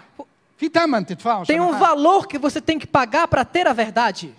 في 0.57 0.69
ثمن 0.69 1.05
تدفعه 1.05 1.43
Tem 1.45 1.51
عشان 1.51 1.59
um 1.61 1.69
الحق. 1.69 1.79
valor 1.79 2.25
que 2.27 2.37
você 2.37 2.61
tem 2.61 2.79
que 2.79 2.87
pagar 2.87 3.27
para 3.27 3.43
ter 3.43 3.67
a 3.67 3.73
verdade. 3.73 4.29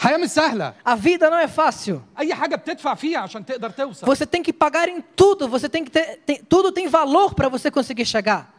الحياه 0.00 0.16
مش 0.18 0.30
سهله 0.30 0.72
A 0.84 0.94
vida 0.96 1.30
não 1.30 1.38
é 1.38 1.46
fácil. 1.48 2.00
اي 2.18 2.34
حاجه 2.34 2.56
بتدفع 2.56 2.94
فيها 2.94 3.18
عشان 3.20 3.46
تقدر 3.46 3.70
توصل 3.70 4.06
Você 4.06 4.26
tem 4.26 4.42
que 4.42 4.52
pagar 4.52 4.88
em 4.88 5.00
tudo, 5.16 5.46
você 5.48 5.68
tem 5.68 5.84
que 5.84 5.90
ter, 5.92 6.20
tem- 6.26 6.42
tudo 6.48 6.72
tem 6.72 6.88
valor 6.88 7.34
para 7.34 7.48
você 7.48 7.70
conseguir 7.70 8.04
chegar. 8.04 8.58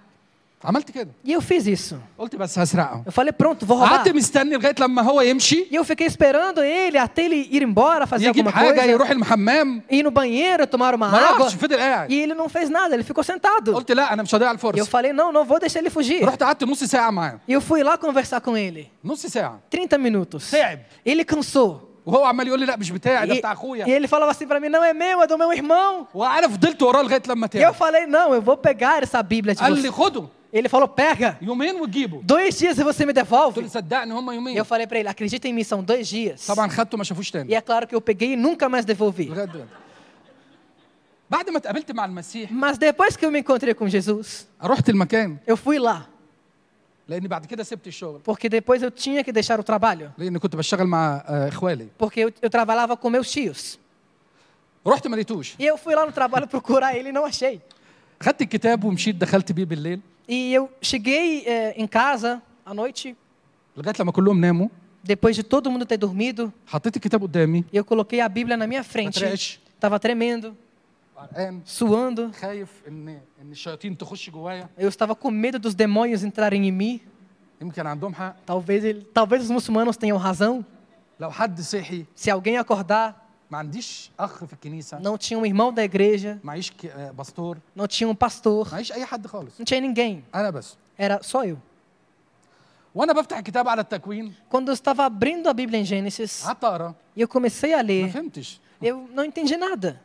عملت 0.64 0.92
كده 0.92 1.10
E 1.26 1.32
eu 1.34 1.42
fiz 1.42 1.68
isso. 1.68 1.96
قلت 2.18 2.36
بس 2.36 2.60
هسرقه 2.60 3.04
Eu 3.08 3.12
falei, 3.12 3.32
pronto, 3.32 3.66
vou 3.66 3.78
roubar. 3.78 3.90
قعدت 3.98 4.10
مستني 4.16 4.56
لغايه 4.58 4.76
لما 4.80 5.02
هو 5.02 5.22
يمشي 5.22 5.66
E 5.72 5.76
eu 5.76 5.84
fiquei 5.86 6.08
esperando 6.08 6.60
ele 6.62 6.98
até 6.98 7.24
ele 7.26 7.48
ir 7.52 7.62
embora, 7.64 8.06
fazer 8.08 8.28
يجيب 8.30 8.48
alguma 8.48 8.52
حاجه 8.52 8.76
coisa, 8.82 8.84
يروح 8.90 9.10
الحمام 9.10 9.82
ir 9.92 10.04
no 10.04 10.12
banheiro, 10.12 10.68
tomar 10.68 10.94
uma 10.96 10.98
ما 11.12 11.18
água. 11.18 11.42
راحش 11.44 11.56
فضل 11.56 11.78
قاعد 11.78 12.12
E 12.12 12.14
ele 12.14 12.34
não 12.34 12.50
fez 12.50 12.70
nada, 12.70 12.94
ele 12.96 13.04
ficou 13.04 13.24
sentado. 13.24 13.74
قلت 13.74 13.92
لا 13.92 14.14
انا 14.14 14.24
مش 14.24 14.36
هضيع 14.36 14.48
E 14.48 14.52
eu 14.52 14.56
الفرصه 14.56 14.86
falei, 14.90 15.14
não, 15.14 15.32
não 15.32 15.46
vou 15.46 15.60
deixar 15.60 15.80
ele 15.80 15.90
fugir. 15.90 16.24
رحت 16.26 16.44
قعدت 16.44 16.64
نص 16.64 16.84
ساعه 16.84 17.10
معاه 17.12 17.40
E 17.48 17.54
eu 17.54 17.62
fui 17.62 17.82
lá 17.84 17.98
conversar 17.98 18.42
com 18.42 18.58
ele. 18.58 18.88
نص 19.06 19.26
ساعه 19.26 19.60
30 19.72 19.98
minutos. 19.98 20.52
تعب 20.52 20.80
Ele 21.08 21.24
cansou. 21.24 21.90
وهو 22.06 22.26
عمال 22.26 22.48
يقول 22.48 22.60
لي 22.60 22.66
لا 22.66 22.76
مش 22.78 22.92
بتاعي 22.92 23.28
ده 23.28 23.36
E, 23.36 23.38
بتاع 23.38 23.52
e 23.54 23.56
اخويا 23.58 23.86
ele 23.88 24.08
falava 24.08 24.32
assim 24.32 24.48
pra 24.48 24.60
mim, 24.60 24.68
não 24.70 24.84
é 24.84 24.94
meu, 24.94 25.22
é 25.22 25.28
do 25.28 25.38
meu 25.38 25.54
irmão. 25.54 26.06
وانا 26.14 26.48
فضلت 26.48 26.84
وراه 26.84 27.02
لغايه 27.02 27.22
لما 27.28 27.48
E 27.48 27.58
eu 27.58 27.62
تعب 27.62 27.74
falei, 27.74 28.06
não, 28.08 28.34
eu 28.34 28.42
vou 28.42 28.58
pegar 28.58 29.04
essa 29.04 29.22
Bíblia 29.24 29.56
de 29.56 29.62
قال 29.62 29.74
لي 29.82 29.90
você. 29.90 29.92
خده 29.92 30.24
Ele 30.54 30.68
falou, 30.70 30.88
pega. 30.88 31.36
يومين 31.42 31.76
وتجيبه 31.82 32.22
Dois 32.26 32.58
dias 32.58 32.78
e 32.80 32.84
você 32.84 33.06
me 33.06 33.14
قلت 33.14 33.18
له 33.18 33.24
devolve. 33.24 33.68
صدقني 33.68 34.14
هم 34.14 34.30
E 34.30 34.34
يومين 34.34 34.58
eu 34.62 34.66
falei 34.66 34.88
pra 34.88 35.00
ele, 35.00 35.10
acredita 35.10 35.48
em 35.48 35.54
mim, 35.54 35.64
são 35.64 35.84
dois 35.84 36.08
dias. 36.08 36.48
طبعا 36.48 36.68
خدته 36.70 36.98
ما 36.98 37.04
شافوش 37.04 37.30
E 37.30 37.32
تاني 37.34 37.56
é 37.58 37.62
claro 37.62 37.88
que 37.88 37.96
eu 37.96 38.02
peguei 38.02 38.34
e 38.34 38.36
nunca 38.36 38.68
mais 38.70 38.86
devolvi. 38.86 39.30
لغايه 39.30 39.46
دلوقتي 39.46 39.70
بعد 41.30 41.50
ما 41.50 41.58
اتقابلت 41.58 41.92
مع 41.92 42.06
المسيح 42.06 42.50
Mas 42.52 42.78
depois 42.78 43.16
que 43.16 43.26
eu 43.26 43.32
me 43.32 43.40
encontrei 43.40 43.74
com 43.74 43.88
Jesus, 43.88 44.46
رحت 44.64 44.90
المكان 44.90 45.38
eu 45.52 45.56
fui 45.56 45.80
lá. 45.80 46.02
لاني 47.08 47.28
بعد 47.28 47.46
كده 47.46 47.64
سبت 47.64 47.88
الشغل 47.88 48.22
Porque 48.24 48.50
depois 48.50 48.82
eu 48.84 48.92
tinha 48.92 49.24
que 49.24 49.32
deixar 49.32 49.60
o 49.60 49.64
trabalho. 49.64 50.10
لاني 50.18 50.40
كنت 50.40 50.56
بشتغل 50.56 50.88
مع 50.88 51.24
آه، 51.28 51.48
اخوالي 51.48 51.88
Porque 52.04 52.20
eu, 52.20 52.32
eu 52.44 52.50
trabalhava 52.50 52.98
com 52.98 53.10
meus 53.10 53.32
tios. 53.32 53.78
رحت 54.88 55.08
ما 55.08 55.16
لقيتوش 55.16 55.56
E 55.60 55.66
eu 55.66 55.78
fui 55.78 55.96
lá 55.96 56.06
no 56.06 56.12
trabalho 56.12 56.48
procurar 56.48 56.96
ele 56.96 57.10
e 57.10 57.12
não 57.12 57.26
achei. 57.26 57.60
خدت 58.24 58.42
الكتاب 58.42 58.84
ومشيت 58.84 59.16
دخلت 59.16 59.52
بيه 59.52 59.66
بالليل 59.66 60.00
E 60.28 60.54
eu 60.54 60.70
cheguei 60.82 61.44
eh, 61.46 61.74
em 61.78 61.88
casa 61.88 62.42
à 62.66 62.74
noite, 62.74 63.16
لغايه 63.78 63.94
لما 64.00 64.12
كلهم 64.12 64.42
ناموا 64.42 64.68
depois 65.04 65.36
de 65.36 65.44
todo 65.44 65.72
mundo 65.72 65.86
ter 65.86 65.98
dormido, 65.98 66.52
حطيت 66.68 66.96
الكتاب 66.96 67.22
قدامي 67.24 67.64
e 67.74 67.78
eu 67.78 67.86
coloquei 67.86 68.22
a 68.22 68.30
Bíblia 68.30 68.58
na 68.58 68.68
minha 68.68 68.82
ما 68.82 68.84
frente. 68.84 69.20
ترعش 69.20 69.60
estava 69.82 70.00
tremendo, 70.00 70.54
قرقان 71.18 71.62
suando. 71.66 72.32
خايف 72.42 72.70
ان 72.88 73.08
ان 73.42 73.52
الشياطين 73.52 73.98
تخش 73.98 74.30
جوايا 74.30 74.70
Eu 74.78 74.88
estava 74.90 75.16
com 75.16 75.32
medo 75.32 75.58
dos 75.60 75.74
demônios 75.76 76.24
entrarem 76.24 76.68
em 76.68 76.72
mim. 76.72 77.00
يمكن 77.62 77.88
عندهم 77.88 78.14
حق 78.16 78.36
Talvez, 78.46 78.84
ele, 78.84 79.02
talvez 79.14 79.44
os 79.44 79.50
muçulmanos 79.52 79.98
tenham 79.98 80.18
razão. 80.18 80.64
لو 81.20 81.32
حد 81.32 81.62
صحي 81.62 82.06
Se 82.16 82.30
alguém 82.30 82.58
acordar, 82.58 83.23
Não 85.01 85.17
tinha 85.19 85.39
um 85.39 85.47
irmão 85.47 85.73
da 85.73 85.83
igreja. 85.85 86.39
Não 87.75 87.87
tinha 87.87 88.09
um 88.09 88.15
pastor. 88.15 88.69
Não 89.59 89.65
tinha 89.65 89.81
ninguém. 89.81 90.25
Era 90.97 91.23
só 91.23 91.45
eu. 91.45 91.59
Quando 94.49 94.69
eu 94.69 94.75
estava 94.75 95.05
abrindo 95.05 95.49
a 95.49 95.53
Bíblia 95.53 95.81
em 95.81 95.85
Gênesis. 95.85 96.45
E 97.17 97.21
eu 97.21 97.29
comecei 97.29 97.75
a 97.75 97.81
ler. 97.81 98.09
Eu 98.81 99.09
não 99.13 99.25
entendi 99.25 99.57
nada. 99.57 100.01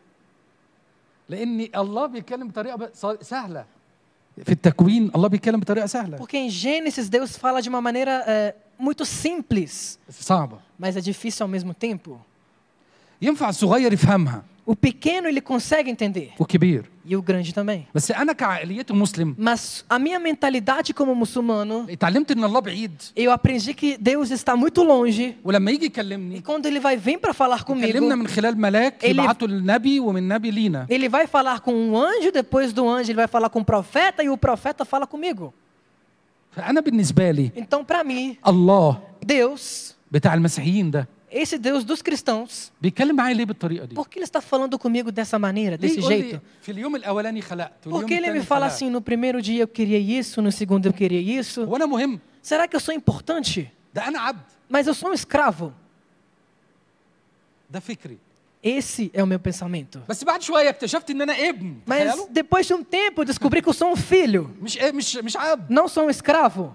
Porque 6.17 6.37
em 6.37 6.49
Gênesis 6.49 7.09
Deus 7.09 7.37
fala 7.37 7.61
de 7.61 7.69
uma 7.69 7.81
maneira 7.81 8.23
é, 8.25 8.55
muito 8.77 9.05
simples. 9.05 9.99
Mas 10.77 10.95
é 10.97 11.01
difícil 11.01 11.43
ao 11.43 11.47
mesmo 11.47 11.73
tempo. 11.73 12.19
ينفع 13.22 13.48
الصغير 13.48 13.92
يفهمها 13.92 14.42
O 14.66 14.74
pequeno 14.74 15.28
ele 15.28 15.40
consegue 15.42 15.90
entender, 15.90 16.28
والكبير 16.40 16.84
e 17.07 17.16
o 17.16 17.22
grande 17.22 17.52
também. 17.55 17.84
بس 17.94 18.11
انا 18.11 18.32
كعقليتي 18.32 18.92
مسلم 18.92 19.34
Mas 19.38 19.84
a 19.90 19.98
minha 19.98 20.18
mentalidade 20.18 20.94
como 20.94 21.14
muçulmano, 21.14 21.86
اتعلمت 21.90 22.30
ان 22.30 22.44
الله 22.44 22.61
بعيد 22.61 22.90
eu 23.18 23.30
aprendi 23.30 23.74
que 23.74 23.98
Deus 23.98 24.30
está 24.30 24.57
muito 24.57 24.82
longe, 24.82 25.34
ولما 25.44 25.70
يجي 25.70 25.84
e 25.84 25.86
يكلمني 25.86 26.42
quando 26.42 26.66
ele 26.66 26.80
vai 26.80 26.96
vir 26.96 27.18
para 27.18 27.32
falar 27.34 27.61
يكلمنا 27.61 28.14
comigo, 28.14 28.18
من 28.18 28.26
خلال 28.26 28.59
ملاك 28.61 29.02
Ele- 29.05 29.09
يبعته 29.11 29.46
للنبي 29.46 30.00
ومن 30.00 30.28
نبي 30.28 30.50
لينا 30.50 30.86
ele 30.90 31.09
vai 31.11 31.26
falar 31.26 31.61
com 31.61 31.74
um 31.74 31.96
anjo, 31.96 32.32
depois 32.32 32.72
do 32.72 32.88
anjo 32.88 33.11
ele 33.11 33.16
vai 33.16 33.28
falar 33.28 33.50
com 33.50 33.61
o 33.61 33.64
profeta, 33.64 34.22
e 34.22 34.28
o 34.30 34.36
profeta 34.38 34.84
fala 34.84 35.07
comigo. 35.07 35.52
فانا 36.57 36.80
بالنسبه 36.80 37.30
لي 37.30 37.50
Então, 37.57 37.84
para 37.84 38.02
mim, 38.05 38.36
الله 38.46 38.98
Deus, 39.26 39.92
بتاع 40.12 40.34
المسيحيين 40.34 40.90
ده 40.90 41.09
esse 41.32 41.59
Deus 41.59 41.84
dos 41.84 42.00
cristãos, 42.02 42.70
بيتكلم 42.82 43.16
معايا 43.16 43.34
ليه 43.34 43.44
بالطريقه 43.44 43.84
دي 43.84 43.94
por 43.96 44.05
que 44.09 44.18
ele 44.18 44.24
está 44.24 44.40
falando 44.40 44.78
comigo 44.78 45.11
dessa 45.12 45.38
maneira, 45.38 45.76
ليه 45.76 45.88
desse 45.88 45.98
يقول 45.98 46.12
jeito? 46.12 46.34
لي 46.34 46.40
في 46.62 46.72
اليوم 46.72 46.96
الاولاني 46.96 47.40
خلقت 47.42 47.86
واليوم 47.86 48.02
Por 48.02 48.09
que 48.09 48.12
ele 48.14 48.28
الثاني 48.28 48.42
me 48.42 48.46
fala 48.46 48.68
خلقت؟ 48.68 48.72
assim, 48.72 48.90
no 48.90 49.00
primeiro 49.00 49.42
dia 49.42 49.62
eu 49.64 49.68
queria 49.68 49.98
isso, 50.20 50.42
no 50.42 50.52
segundo 50.52 50.86
eu 50.86 50.92
queria 50.92 51.40
isso? 51.40 51.59
هو 51.61 51.76
انا 51.76 51.86
مهم 51.86 52.18
Será 52.42 52.68
que 52.68 52.76
eu 52.76 52.80
sou 52.80 52.94
importante? 52.94 53.68
ده 53.94 54.09
انا 54.09 54.20
عبد 54.20 54.40
Mas 54.72 54.86
eu 54.86 54.94
sou 54.94 55.11
um 55.11 55.14
escravo. 55.14 55.72
ده 57.70 57.80
فكري 57.80 58.18
Esse 58.66 59.11
é 59.14 59.22
o 59.22 59.26
meu 59.26 59.38
pensamento. 59.38 59.98
بس 60.09 60.24
بعد 60.24 60.42
شويه 60.42 60.68
اكتشفت 60.68 61.11
ان 61.11 61.22
انا 61.22 61.32
ابن 61.48 61.74
Mas 61.86 61.92
تخيلوا 61.92 62.26
depois 62.32 62.66
de 62.66 62.74
um 62.74 62.82
tempo 62.84 63.22
eu 63.22 63.24
descobri 63.24 63.61
que 63.62 63.68
eu 63.68 63.72
sou 63.72 63.92
um 63.92 63.96
filho, 63.96 64.50
مش 64.62 64.78
إيه 64.78 64.92
مش 64.92 65.16
مش 65.16 65.36
عبد 65.36 65.70
não 65.72 65.88
sou 65.88 66.07
um 66.07 66.11
escravo. 66.11 66.72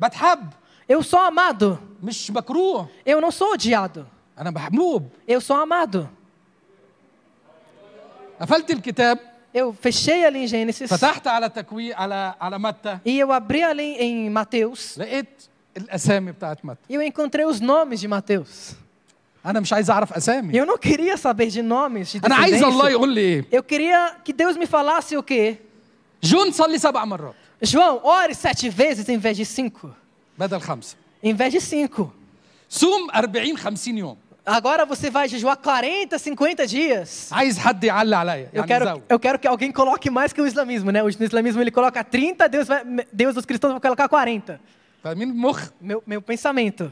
بتحب 0.00 0.48
Eu 0.87 1.01
sou 1.03 1.19
amado. 1.19 1.79
Eu 3.05 3.21
não 3.21 3.31
sou 3.31 3.53
odiado. 3.53 4.07
Eu 5.27 5.39
sou 5.39 5.55
amado. 5.55 6.09
Eu 9.53 9.71
fechei 9.73 10.25
ali 10.25 10.39
em 10.39 10.47
Gênesis. 10.47 10.89
E 13.05 13.19
eu 13.19 13.31
abri 13.31 13.61
ali 13.63 13.95
em 13.99 14.29
Mateus. 14.29 14.97
E 16.89 16.95
eu 16.95 17.01
encontrei 17.01 17.45
os 17.45 17.59
nomes 17.59 17.99
de 17.99 18.07
Mateus. 18.07 18.75
Eu 20.55 20.65
não 20.65 20.77
queria 20.77 21.17
saber 21.17 21.47
de 21.47 21.61
nomes 21.61 22.13
de 22.13 22.19
Eu 23.51 23.61
queria 23.61 24.15
que 24.23 24.33
Deus 24.33 24.57
me 24.57 24.65
falasse 24.65 25.15
o 25.17 25.21
quê? 25.23 25.59
João, 27.61 28.01
ore 28.03 28.33
sete 28.33 28.69
vezes 28.69 29.07
em 29.09 29.17
vez 29.17 29.37
de 29.37 29.45
cinco. 29.45 29.95
بدل 30.38 30.58
خمسه 30.60 30.96
Em 31.24 31.34
vez 31.34 31.52
de 31.52 31.60
cinco. 31.60 32.02
صوم 32.70 33.10
40 33.10 33.56
50 33.56 33.88
يوم 33.98 34.16
Agora 34.50 34.86
você 34.86 35.10
vai 35.10 35.28
jejuar 35.28 35.56
40, 35.58 36.18
50 36.18 36.66
dias. 36.66 37.32
عايز 37.32 37.58
حد 37.58 37.84
يعلي 37.84 38.16
عليا 38.16 38.48
Eu 38.54 38.56
يعني 38.56 38.68
quero, 38.68 38.84
زود 38.84 39.02
eu 39.12 39.18
quero 39.18 39.38
que 39.38 39.46
alguém 39.48 39.72
coloque 39.72 40.10
mais 40.10 40.32
que 40.32 40.40
o 40.40 40.46
islamismo, 40.46 40.90
né? 40.90 41.02
O 41.02 41.08
islamismo 41.08 41.60
ele 41.60 41.70
coloca 41.70 42.02
30, 42.04 42.48
Deus, 42.48 42.66
vai, 42.68 42.82
Deus 43.12 43.34
dos 43.34 43.44
cristãos 43.44 43.72
vai 43.72 43.80
colocar 43.80 44.08
40. 44.08 44.58
فاهمين 45.04 45.30
المخ 45.30 45.68
Meu, 45.82 46.02
meu 46.06 46.22
pensamento. 46.22 46.90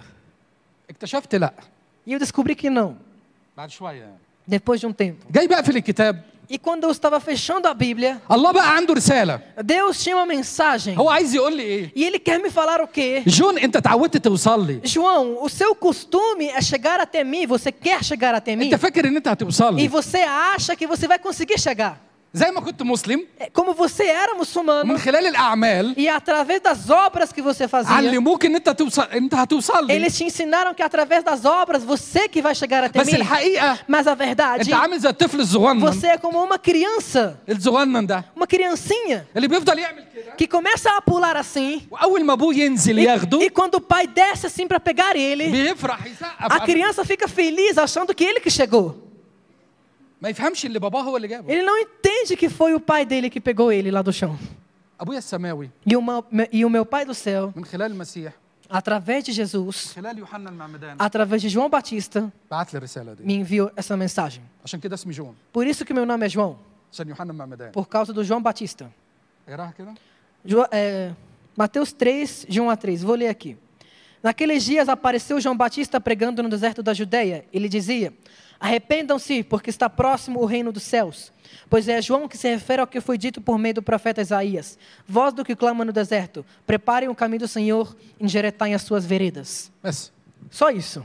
اكتشفت 0.91 1.35
لا 1.35 1.53
E 2.07 2.13
eu 2.13 2.19
descobri 2.19 2.55
que 2.55 2.69
não, 2.71 2.95
بعد 3.57 3.71
شويه 3.71 4.01
يعني. 4.01 4.19
depois 4.49 4.81
de 4.81 4.87
um 4.87 4.93
tempo. 4.93 5.27
جاي 5.31 5.47
بقفل 5.49 5.77
الكتاب 5.77 6.23
E 6.51 6.59
quando 6.59 6.85
eu 6.85 6.91
estava 6.93 7.19
fechando 7.19 7.67
a 7.67 7.75
Bíblia, 7.75 8.21
الله 8.31 8.53
بقى 8.53 8.77
عنده 8.77 8.95
رساله 8.95 9.41
Deus 9.63 10.03
tinha 10.03 10.17
uma 10.17 10.27
mensagem. 10.27 10.97
هو 10.97 11.09
عايز 11.11 11.35
يقول 11.35 11.57
لي 11.57 11.63
ايه 11.63 11.93
E 11.97 12.05
ele 12.05 12.19
quer 12.21 12.39
me 12.39 12.51
falar 12.51 12.81
o 12.81 12.87
quê? 12.87 13.23
جون 13.27 13.59
انت 13.59 13.77
اتعودت 13.77 14.17
توصل 14.17 14.67
لي 14.67 14.81
João, 14.85 15.43
o 15.43 15.49
seu 15.49 15.75
costume 15.75 16.49
é 16.49 16.61
chegar 16.63 17.01
até 17.01 17.25
mim, 17.25 17.47
você 17.47 17.73
quer 17.73 18.05
chegar 18.05 18.35
até 18.35 18.55
mim, 18.57 18.65
انت 18.73 18.75
فاكر 18.75 19.07
ان 19.09 19.17
انت 19.17 19.29
هتوصل 19.29 19.75
e 19.75 19.77
لي 19.77 19.89
você 19.89 20.19
acha 20.57 20.77
que 20.77 20.87
você 20.87 21.09
vai 21.09 21.19
conseguir 21.19 21.59
chegar. 21.59 22.01
زي 22.35 22.51
ما 22.51 22.61
كنت 22.61 22.83
مسلم 22.83 23.27
É, 23.41 23.47
Como 23.51 23.73
você 23.73 24.03
era 24.05 24.35
muçulmano, 24.35 24.85
من 24.85 24.99
خلال 24.99 25.27
الاعمال 25.27 25.95
e 25.97 26.09
através 26.09 26.61
das 26.61 26.91
obras 26.91 27.33
que 27.33 27.41
você 27.43 27.67
fazia, 27.69 27.91
علموك 27.93 28.45
ان 28.47 28.55
انت 28.57 28.71
توصل 28.71 29.03
انت 29.03 29.35
هتوصل 29.35 29.87
لي 29.87 29.99
eles 30.09 30.13
te 30.19 30.25
ensinaram 30.25 30.75
que 30.75 30.83
através 30.83 31.23
das 31.25 31.45
obras 31.45 31.83
você 31.85 32.29
que 32.29 32.43
vai 32.43 32.55
chegar 32.55 32.85
até 32.85 33.01
بس 33.01 33.07
mim. 33.11 33.15
الحقيقه 33.15 33.79
Mas 33.89 34.07
a 34.07 34.15
verdade, 34.15 34.61
انت 34.61 34.73
عامل 34.75 34.99
زي 34.99 35.09
الطفل 35.09 35.41
الصغنن 35.41 35.93
você 35.93 36.07
é 36.07 36.19
como 36.19 36.45
uma 36.45 36.59
criança, 36.59 37.37
الصغنن 37.49 38.07
ده 38.07 38.25
uma 38.39 38.47
criancinha, 38.47 39.25
اللي 39.37 39.49
بيفضل 39.49 39.79
يعمل 39.79 40.05
كده 40.15 40.37
que 40.43 40.47
começa 40.47 40.91
a 40.91 41.03
pular 41.11 41.37
assim, 41.37 41.83
واول 41.91 42.25
ما 42.25 42.33
ابوه 42.33 42.55
ينزل 42.55 42.97
e, 42.97 43.07
ياخده 43.07 43.39
e 43.41 43.51
quando 43.51 43.75
o 43.77 43.81
pai 43.81 44.07
desce 44.07 44.47
assim 44.47 44.67
para 44.67 44.81
pegar 44.81 45.17
ele, 45.17 45.51
بيفرح 45.51 46.07
يسقف 46.07 46.53
a 46.53 46.61
criança 46.61 47.05
fica 47.05 47.27
feliz 47.29 47.79
achando 47.79 48.15
que 48.15 48.25
ele 48.25 48.41
que 48.41 48.51
chegou. 48.51 49.07
ما 50.23 50.29
يفهمش 50.29 50.67
اللي 50.67 50.79
باباه 50.79 51.03
هو 51.03 51.17
اللي 51.17 51.29
جابه 51.29 51.49
Ele 51.55 51.63
não 51.63 51.77
entende 51.79 52.37
que 52.37 52.49
foi 52.49 52.75
o 52.75 52.81
pai 52.81 53.05
dele 53.05 53.29
que 53.31 53.41
pegou 53.41 53.73
ele 53.73 53.91
lá 53.91 54.03
do 54.03 54.13
chão. 54.13 54.37
ابويا 55.01 55.19
السماوي 55.19 55.71
E 55.91 55.97
o, 55.97 56.03
meu- 56.03 56.25
e 56.53 56.65
o 56.65 56.71
meu 56.71 56.85
pai 56.87 57.05
do 57.05 57.15
céu, 57.15 57.53
من 57.57 57.65
خلال 57.65 57.93
المسيح 57.93 58.33
através 58.71 59.23
de 59.25 59.29
من 59.31 59.35
Jesus, 59.35 59.77
خلال 59.95 60.19
يوحنا 60.19 60.51
المعمدان 60.51 60.97
através 60.99 61.41
de 61.43 61.49
João 61.49 61.69
Batista, 61.71 62.23
بعت 62.51 62.73
لي 62.75 62.79
الرساله 62.79 63.15
دي 63.15 63.25
me 63.25 63.45
enviou 63.47 63.71
essa 63.77 63.97
mensagem. 63.97 64.41
عشان 64.65 64.81
كده 64.81 64.95
اسمي 64.95 65.13
جون 65.13 65.35
Por 65.53 65.67
isso 65.67 65.85
que 65.85 65.93
meu 65.95 66.07
nome 66.07 66.27
é 66.27 66.31
João, 66.31 66.55
عشان 66.93 67.09
يوحنا 67.09 67.33
المعمدان 67.33 67.73
por 67.73 67.87
causa 67.87 68.13
do 68.13 68.25
João 68.25 68.43
Batista. 68.43 68.87
اقراها 69.49 69.75
كده 69.79 69.95
Jo- 70.49 70.67
é, 70.73 71.13
Mateus 71.57 71.93
3, 71.93 72.47
de 72.49 72.61
1 72.61 72.71
a 72.71 72.77
3. 72.77 73.03
Vou 73.03 73.15
ler 73.17 73.29
aqui. 73.29 73.57
Naqueles 74.23 74.65
dias 74.65 74.89
apareceu 74.89 75.41
João 75.41 75.57
Batista 75.57 76.01
pregando 76.01 76.43
no 76.43 76.49
deserto 76.49 76.83
da 76.83 76.93
Judéia. 76.93 77.45
Ele 77.53 77.69
dizia: 77.69 78.13
Arrependam-se, 78.59 79.43
porque 79.43 79.71
está 79.71 79.89
próximo 79.89 80.41
o 80.41 80.47
reino 80.47 80.73
dos 80.73 80.83
céus. 80.83 81.33
Pois 81.69 81.87
é 81.89 82.01
João 82.01 82.27
que 82.27 82.37
se 82.39 82.49
refere 82.49 82.81
ao 82.81 82.87
que 82.87 83.01
foi 83.01 83.19
dito 83.19 83.41
por 83.41 83.59
meio 83.59 83.75
do 83.75 83.83
profeta 83.83 84.21
Isaías: 84.23 84.79
Voz 85.07 85.33
do 85.35 85.45
que 85.45 85.55
clama 85.55 85.85
no 85.85 85.93
deserto: 85.93 86.45
Preparem 86.67 87.09
o 87.09 87.15
caminho 87.15 87.41
do 87.41 87.49
Senhor, 87.49 87.95
endireitai 88.21 88.73
as 88.75 88.83
suas 88.83 89.05
veredas. 89.05 89.71
بس 89.85 90.11
Só 90.51 90.71
isso. 90.71 91.03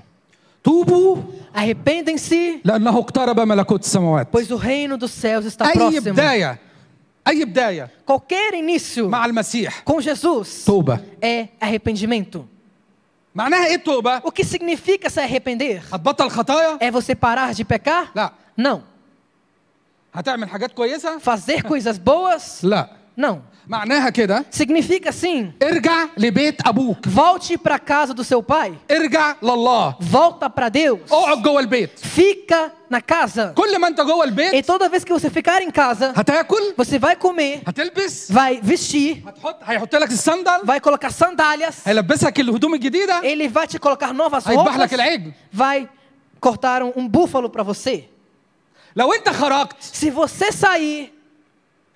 توبوا 0.64 1.18
Arrependem-se, 1.54 2.62
لانه 2.66 3.00
اقترب 3.00 3.40
ملكوت 3.40 3.84
السماوات 3.84 4.28
pois 4.32 4.52
o 4.52 4.56
reino 4.56 4.98
dos 4.98 5.12
céus 5.12 5.46
está 5.46 5.68
اي 5.68 5.74
próximo. 5.74 6.14
بدايه 6.14 6.60
اي 7.28 7.46
بدايه 7.46 7.90
Qualquer 8.06 8.54
início 8.54 9.10
مع 9.10 9.26
المسيح 9.26 9.84
com 9.84 10.02
Jesus 10.02 10.66
توبه 10.66 11.00
é 11.24 11.48
arrependimento. 11.60 12.48
O 14.25 14.33
que 14.33 14.43
significa 14.43 15.11
se 15.11 15.21
arrepender? 15.21 15.83
É 16.81 16.91
você 16.91 17.15
parar 17.15 17.53
de 17.53 17.65
pecar? 17.65 18.11
Não. 18.57 18.83
Fazer 21.21 21.63
coisas 21.63 21.99
boas? 21.99 22.63
Não. 22.63 22.89
Não. 23.18 23.42
معناها 23.68 24.10
كده 24.10 24.46
Significa 24.52 25.12
sim, 25.12 25.52
ارجع 25.64 26.06
لبيت 26.18 26.68
ابوك 26.68 27.08
volte 27.08 27.58
para 27.58 27.76
a 27.76 27.80
casa 27.80 28.14
do 28.14 28.24
seu 28.24 28.42
pai. 28.44 28.74
ارجع 28.92 29.36
لله 29.44 29.96
Volta 30.02 30.50
para 30.50 30.70
Deus. 30.70 31.12
اقعد 31.12 31.42
جوه 31.42 31.60
البيت 31.60 31.90
Fica 32.00 32.72
na 32.90 33.02
casa. 33.02 33.54
كل 33.56 33.80
ما 33.80 33.88
انت 33.88 34.02
جوه 34.02 34.26
E 34.26 34.28
البيت 34.28 34.66
toda 34.66 34.90
vez 34.90 35.04
que 35.04 35.14
você 35.14 35.30
ficar 35.30 35.62
em 35.62 35.70
casa, 35.72 36.12
هتاكل 36.16 36.74
você 36.78 36.98
vai 37.00 37.16
comer, 37.16 37.62
هتلبس 37.70 38.32
vai 38.32 38.60
vestir, 38.62 39.28
هتحط 39.28 39.60
هيحط 39.64 39.96
لك 39.96 40.12
الصندل 40.12 40.62
vai 40.66 40.80
colocar 40.80 41.10
sandálias, 41.12 41.76
هيلبسك 41.88 42.40
الهدوم 42.40 42.74
الجديده 42.74 43.22
ele 43.24 43.48
vai 43.48 43.68
te 43.68 43.78
colocar 43.80 44.14
novas 44.14 44.48
هيذبح 44.48 44.76
roupas, 44.76 44.80
لك 44.80 44.94
العجل 44.94 45.32
vai 45.54 45.88
cortar 46.40 46.82
um, 46.84 46.92
um 46.98 47.08
búfalo 47.08 47.50
para 47.50 47.64
você. 47.64 48.04
لو 48.96 49.14
انت 49.14 49.30
خرجت 49.30 49.76
Se 49.82 50.10
você 50.10 50.52
sair, 50.52 51.15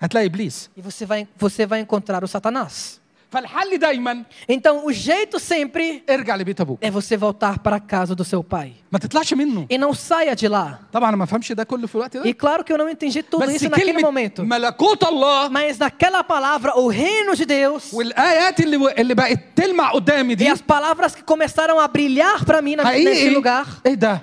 هتلاقي 0.00 0.26
ابليس 0.26 0.70
e 0.78 0.82
você 0.82 1.04
vai, 1.06 1.26
você 1.38 1.66
vai 1.66 1.80
encontrar 1.80 2.22
o 2.24 2.28
Satanás. 2.28 3.00
فالحل 3.32 3.78
دايما 3.78 4.22
Então, 4.48 4.86
o 4.86 4.92
jeito 4.92 5.38
sempre 5.40 6.02
ارجع 6.10 6.36
لبيت 6.36 6.60
ابوك 6.60 6.78
é 6.84 6.90
você 6.90 7.16
voltar 7.16 7.58
para 7.58 7.76
a 7.76 7.80
casa 7.80 8.14
do 8.14 8.24
seu 8.24 8.42
pai. 8.44 8.72
ما 8.92 8.98
تطلعش 8.98 9.34
منه 9.34 9.66
E 9.70 9.76
não 9.78 9.92
saia 9.94 10.34
de 10.36 10.48
lá. 10.48 10.78
طبعا 10.92 11.08
انا 11.08 11.16
ما 11.16 11.26
فهمش 11.26 11.52
ده 11.52 11.64
كله 11.64 11.86
في 11.86 11.94
الوقت 11.94 12.16
E 12.16 12.20
ده 12.20 12.32
claro 12.32 12.62
que 12.64 12.72
eu 12.72 12.78
não 12.78 12.88
entendi 12.88 13.22
tudo 13.22 13.38
بس 13.46 13.56
isso 13.62 13.68
naquele 13.68 13.92
كلمة 13.92 14.00
momento. 14.02 14.40
ملكوت 14.42 15.04
الله 15.04 15.48
Mas 15.50 15.78
naquela 15.78 16.22
palavra, 16.22 16.76
o 16.78 16.88
reino 16.88 17.34
de 17.34 17.44
Deus, 17.44 17.94
والايات 17.94 18.60
اللي 18.60 18.92
اللي 18.98 19.14
بقت 19.14 19.40
تلمع 19.56 19.90
قدامي 19.90 20.34
e 20.34 20.36
دي 20.36 20.52
as 20.54 20.58
palavras 20.60 21.12
que 21.16 21.22
começaram 21.22 21.80
a 21.80 21.88
brilhar 21.88 22.44
para 22.44 22.62
mim 22.62 22.76
na- 22.76 22.84
nesse 22.84 22.86
حقيقي 22.86 23.34
lugar, 23.34 23.66
ايه 23.86 23.94
ده 23.94 24.20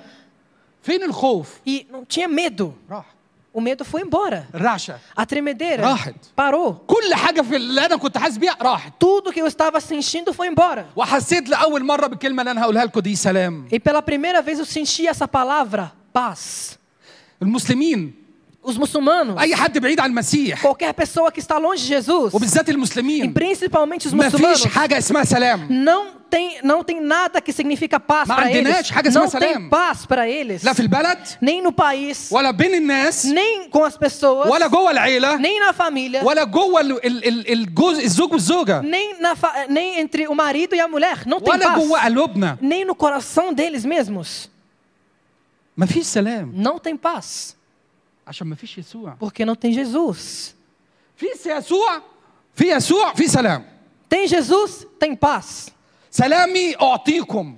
فين 0.82 1.02
الخوف 1.02 1.48
e 1.68 1.84
não 1.92 2.04
tinha 2.08 2.28
medo. 2.28 2.72
راح 2.90 3.04
O 3.58 3.60
medo 3.60 3.84
foi 3.84 4.00
embora. 4.02 4.46
الرعشه 4.54 4.94
A 5.20 5.22
tremedeira 5.24 5.80
راحت. 5.80 6.14
parou. 6.40 6.72
كل 6.86 7.14
حاجه 7.14 7.40
في 7.42 7.56
اللي 7.56 7.86
انا 7.86 7.96
كنت 7.96 8.18
حاسس 8.18 8.36
بيها 8.36 8.56
راحت 8.62 8.92
Tudo 9.04 9.32
que 9.32 9.40
eu 9.42 9.46
estava 9.46 9.80
sentindo 9.80 10.32
foi 10.32 10.46
embora. 10.48 10.84
وحسيت 10.96 11.48
لاول 11.48 11.84
مره 11.84 12.06
بالكلمه 12.06 12.42
اللي 12.42 12.50
انا 12.50 12.62
هقولها 12.62 12.84
لكم 12.84 13.00
دي 13.00 13.16
سلام 13.16 13.68
E 13.72 13.78
pela 13.78 14.02
primeira 14.02 14.42
vez 14.42 14.58
eu 14.58 14.64
senti 14.64 15.06
essa 15.06 15.28
palavra, 15.28 15.92
paz. 16.12 16.76
المسلمين 17.42 18.14
os 18.61 18.77
muçulmanos. 18.77 19.35
Qualquer 20.57 20.93
pessoa 20.93 21.31
que 21.31 21.39
está 21.39 21.57
longe 21.57 21.81
de 21.81 21.87
Jesus. 21.87 22.33
E 23.25 23.29
principalmente 23.29 24.07
os 24.07 24.13
muçulmanos. 24.31 24.61
Não 25.69 26.19
tem, 26.29 26.59
não 26.61 26.83
tem 26.83 27.01
nada 27.01 27.41
que 27.41 27.51
significa 27.51 27.99
paz 27.99 28.27
para 28.35 28.51
eles. 28.59 28.71
Não 29.15 29.27
tem 29.39 29.69
paz 29.69 30.05
para 30.05 30.29
eles. 30.29 30.61
nem 31.41 31.61
no 31.61 31.71
país. 31.71 32.29
nem 33.23 33.67
com 33.69 33.83
as 33.83 33.97
pessoas. 33.97 34.47
nem 35.37 35.59
na 35.59 35.73
família. 35.73 36.21
nem, 38.83 39.19
na 39.19 39.35
fa 39.35 39.65
nem 39.69 39.99
entre 39.99 40.27
o 40.27 40.35
marido 40.35 40.75
e 40.75 40.79
a 40.79 40.87
mulher. 40.87 41.25
Não 41.25 41.39
tem 41.39 41.53
paz. 41.67 41.79
nem 42.61 42.85
no 42.85 42.93
coração 42.93 43.53
deles 43.53 43.83
mesmos. 43.85 44.49
Não 46.53 46.77
tem 46.77 46.95
paz. 46.97 47.57
Porque 49.18 49.44
não 49.44 49.54
tem 49.54 49.72
Jesus. 49.72 50.54
في 51.16 51.26
يسوع 51.46 52.02
في 52.54 52.64
يسوع 52.72 53.14
في 53.14 53.28
سلام 53.28 53.64
Tem 54.08 54.26
Jesus, 54.28 54.86
tem 54.98 55.14
paz. 55.16 55.70
سلامي 56.10 56.76
اعطيكم 56.82 57.56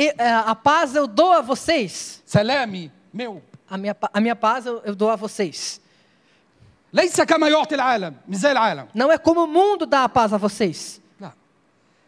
E, 0.00 0.14
é, 0.18 0.30
A 0.46 0.54
paz 0.54 0.94
eu 0.94 1.06
dou 1.06 1.32
a 1.32 1.40
vocês. 1.42 2.20
سلامي 2.26 2.90
meu 3.14 3.42
A 3.70 3.76
minha, 3.78 3.94
pa- 3.94 4.10
a 4.12 4.20
minha 4.20 4.36
paz 4.36 4.66
eu, 4.66 4.82
eu 4.84 4.94
dou 4.94 5.10
a 5.10 5.16
vocês. 5.16 5.80
ليس 6.92 7.20
كما 7.20 7.48
يعطي 7.48 7.74
العالم 7.74 8.16
مش 8.28 8.36
زي 8.36 8.52
العالم 8.52 8.86
Não 8.94 9.10
é 9.10 9.18
como 9.18 9.44
o 9.44 9.46
mundo 9.46 9.86
dá 9.86 10.04
a 10.04 10.08
paz 10.08 10.32
a 10.32 10.38
vocês. 10.38 11.00
لا 11.20 11.32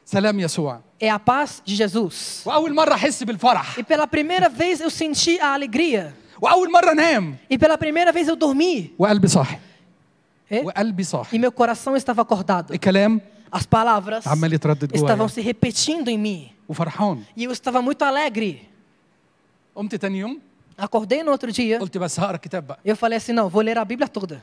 سلام 0.06 0.40
يسوع 0.40 0.80
É 1.02 1.08
a 1.10 1.18
paz 1.18 1.62
de 1.64 1.74
Jesus. 1.74 2.42
واول 2.46 2.74
مره 2.74 2.94
احس 2.94 3.22
بالفرح 3.22 3.78
E 3.78 3.82
pela 3.82 4.06
primeira 4.06 4.48
vez 4.48 4.80
eu 4.80 4.90
senti 4.90 5.40
a 5.40 5.52
alegria. 5.54 6.14
واول 6.42 6.72
مره 6.72 6.92
انام 6.92 7.36
E 7.52 7.58
pela 7.58 7.78
primeira 7.78 8.12
vez 8.12 8.28
eu 8.28 8.36
dormi. 8.36 8.90
وقلبي 8.98 9.28
صاحي 9.28 9.58
É? 10.52 10.54
وقلبي 10.64 11.02
E 11.04 11.06
صاحي 11.06 11.38
meu 11.38 11.52
coração 11.52 11.96
estava 11.96 12.22
acordado. 12.22 12.70
الكلام 12.74 13.20
As 13.56 13.62
palavras 13.62 14.26
عمال 14.28 14.52
يتردد 14.52 14.96
estavam 14.96 15.26
جوايا 15.26 15.28
se 15.28 15.40
repetindo 15.40 16.08
em 16.08 16.18
mim. 16.18 16.50
وفرحان 16.68 17.22
E 17.36 17.44
eu 17.44 17.52
estava 17.52 17.82
muito 17.82 18.02
alegre. 18.04 18.56
قمت 19.74 19.94
تاني 19.94 20.18
يوم 20.18 20.38
Acordei 20.80 21.22
no 21.22 21.30
outro 21.30 21.52
dia. 21.52 21.78
قلت 21.80 21.98
بس 21.98 22.20
هقرا 22.20 22.34
الكتاب 22.34 22.66
بقى 22.66 22.78
Eu 22.86 22.96
falei 22.96 23.16
assim: 23.18 23.32
não, 23.32 23.48
vou 23.48 23.62
ler 23.62 23.78
a 23.78 23.84
Bíblia 23.84 24.08
toda. 24.08 24.42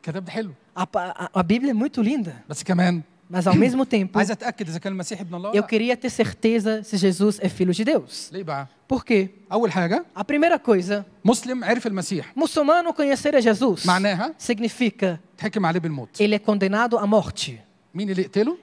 الكتاب 0.00 0.24
ده 0.24 0.30
حلو 0.32 0.50
A, 0.76 0.86
pa- 0.86 1.14
a, 1.34 1.40
a 1.40 1.42
Bíblia 1.42 1.70
é 1.70 1.74
muito 1.74 2.02
linda. 2.02 2.32
بس 2.48 2.62
كمان 2.62 3.02
mas 3.27 3.47
ao 3.47 3.55
mesmo 3.55 3.85
tempo, 3.85 4.19
eu 5.53 5.63
queria 5.63 5.97
ter 5.97 6.09
certeza 6.09 6.83
se 6.83 6.95
Jesus 6.95 7.39
é 7.41 7.49
filho 7.49 7.73
de 7.73 7.83
Deus. 7.83 8.31
Por 8.87 9.03
quê? 9.03 9.31
A 10.13 10.23
primeira 10.23 10.59
coisa, 10.59 11.05
muçulmano 12.35 12.93
conhecer 12.93 13.35
a 13.35 13.41
Jesus 13.41 13.83
significa 14.37 15.19
ele 16.19 16.35
é 16.35 16.39
condenado 16.39 16.97
à 16.97 17.07
morte. 17.07 17.59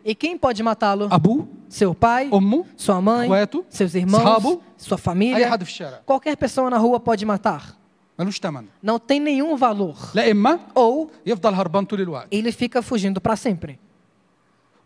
E 0.05 0.15
quem 0.15 0.37
pode 0.39 0.63
matá-lo? 0.63 1.09
Abu, 1.11 1.49
seu 1.69 1.95
pai, 1.95 2.29
ummu, 2.31 2.67
sua 2.77 3.01
mãe, 3.01 3.29
seus 3.71 3.95
irmãos, 3.95 4.23
sahabu, 4.23 4.63
sua 4.77 4.99
família. 4.99 5.49
Qualquer 6.05 6.37
pessoa 6.37 6.69
na 6.71 6.77
rua 6.77 7.01
pode 7.01 7.25
matar. 7.25 7.77
Não 8.83 8.99
tem 9.01 9.19
nenhum 9.19 9.57
valor. 9.57 9.97
Ou 10.75 11.11
ele 12.31 12.53
fica 12.53 12.81
fugindo 12.83 13.21
para 13.21 13.35
sempre. 13.35 13.81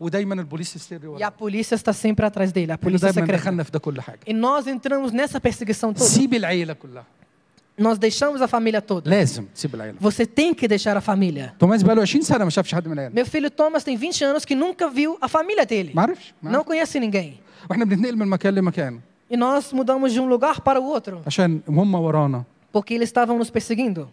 ودايما 0.00 0.34
البوليس 0.34 0.76
يستر 0.76 0.98
E 0.98 1.04
a 1.04 1.08
وراه 1.08 1.32
polícia 1.38 1.74
está 1.74 1.92
sempre 1.92 2.26
atrás 2.26 2.52
dele, 2.52 2.72
a 2.72 2.74
إحنا 2.74 2.90
polícia 2.90 3.00
دايما 3.12 3.26
secreta. 3.26 3.32
دخلنا 3.40 3.62
في 3.62 3.70
ده 3.70 3.78
كل 3.78 4.00
حاجه 4.00 4.18
E 4.26 4.32
nós 4.32 4.66
entramos 4.66 5.12
nessa 5.12 5.40
perseguição 5.40 5.92
toda. 5.92 6.04
سيب 6.04 6.34
العيله 6.34 6.72
كلها 6.72 7.04
Nós 7.80 7.98
deixamos 7.98 8.42
a 8.42 8.48
família 8.48 8.80
toda. 8.82 9.08
لازم 9.10 9.44
تسيب 9.54 9.74
العيله 9.74 9.98
Você 10.00 10.26
tem 10.26 10.54
que 10.54 10.68
deixar 10.68 10.96
a 10.96 11.00
família. 11.00 11.54
توماس 11.58 11.82
بقى 11.82 11.94
له 11.96 12.02
20 12.02 12.22
سنه 12.22 12.44
ما 12.44 12.50
شافش 12.50 12.74
حد 12.74 12.88
من 12.88 12.92
العيله 12.92 13.14
Meu 13.14 13.26
filho 13.26 13.50
Thomas 13.50 13.84
tem 13.84 13.96
20 13.96 14.24
anos 14.24 14.44
que 14.44 14.54
nunca 14.54 14.88
viu 14.90 15.18
a 15.22 15.28
família 15.28 15.64
dele. 15.66 15.92
ما 15.94 16.02
عرفش 16.02 16.34
ما 16.42 16.50
Não 16.50 16.60
عرفش. 16.60 16.66
conhece 16.68 16.98
ninguém. 17.00 17.32
واحنا 17.70 17.84
بنتنقل 17.84 18.16
من 18.16 18.26
مكان 18.28 18.54
لمكان 18.54 19.00
E 19.30 19.36
nós 19.36 19.72
mudamos 19.72 20.12
de 20.12 20.20
um 20.20 20.26
lugar 20.26 20.60
para 20.60 20.80
o 20.80 20.84
outro, 20.84 21.22
عشان 21.26 21.60
هم 21.68 21.94
ورانا 21.94 22.44
porque 22.72 22.94
eles 22.94 23.08
estavam 23.08 23.38
nos 23.38 23.50
perseguindo. 23.50 24.08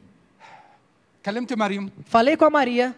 كلمت 1.25 1.53
مريم 1.53 1.89
Falei 2.09 2.37
com 2.37 2.45
a 2.45 2.49
Maria, 2.49 2.95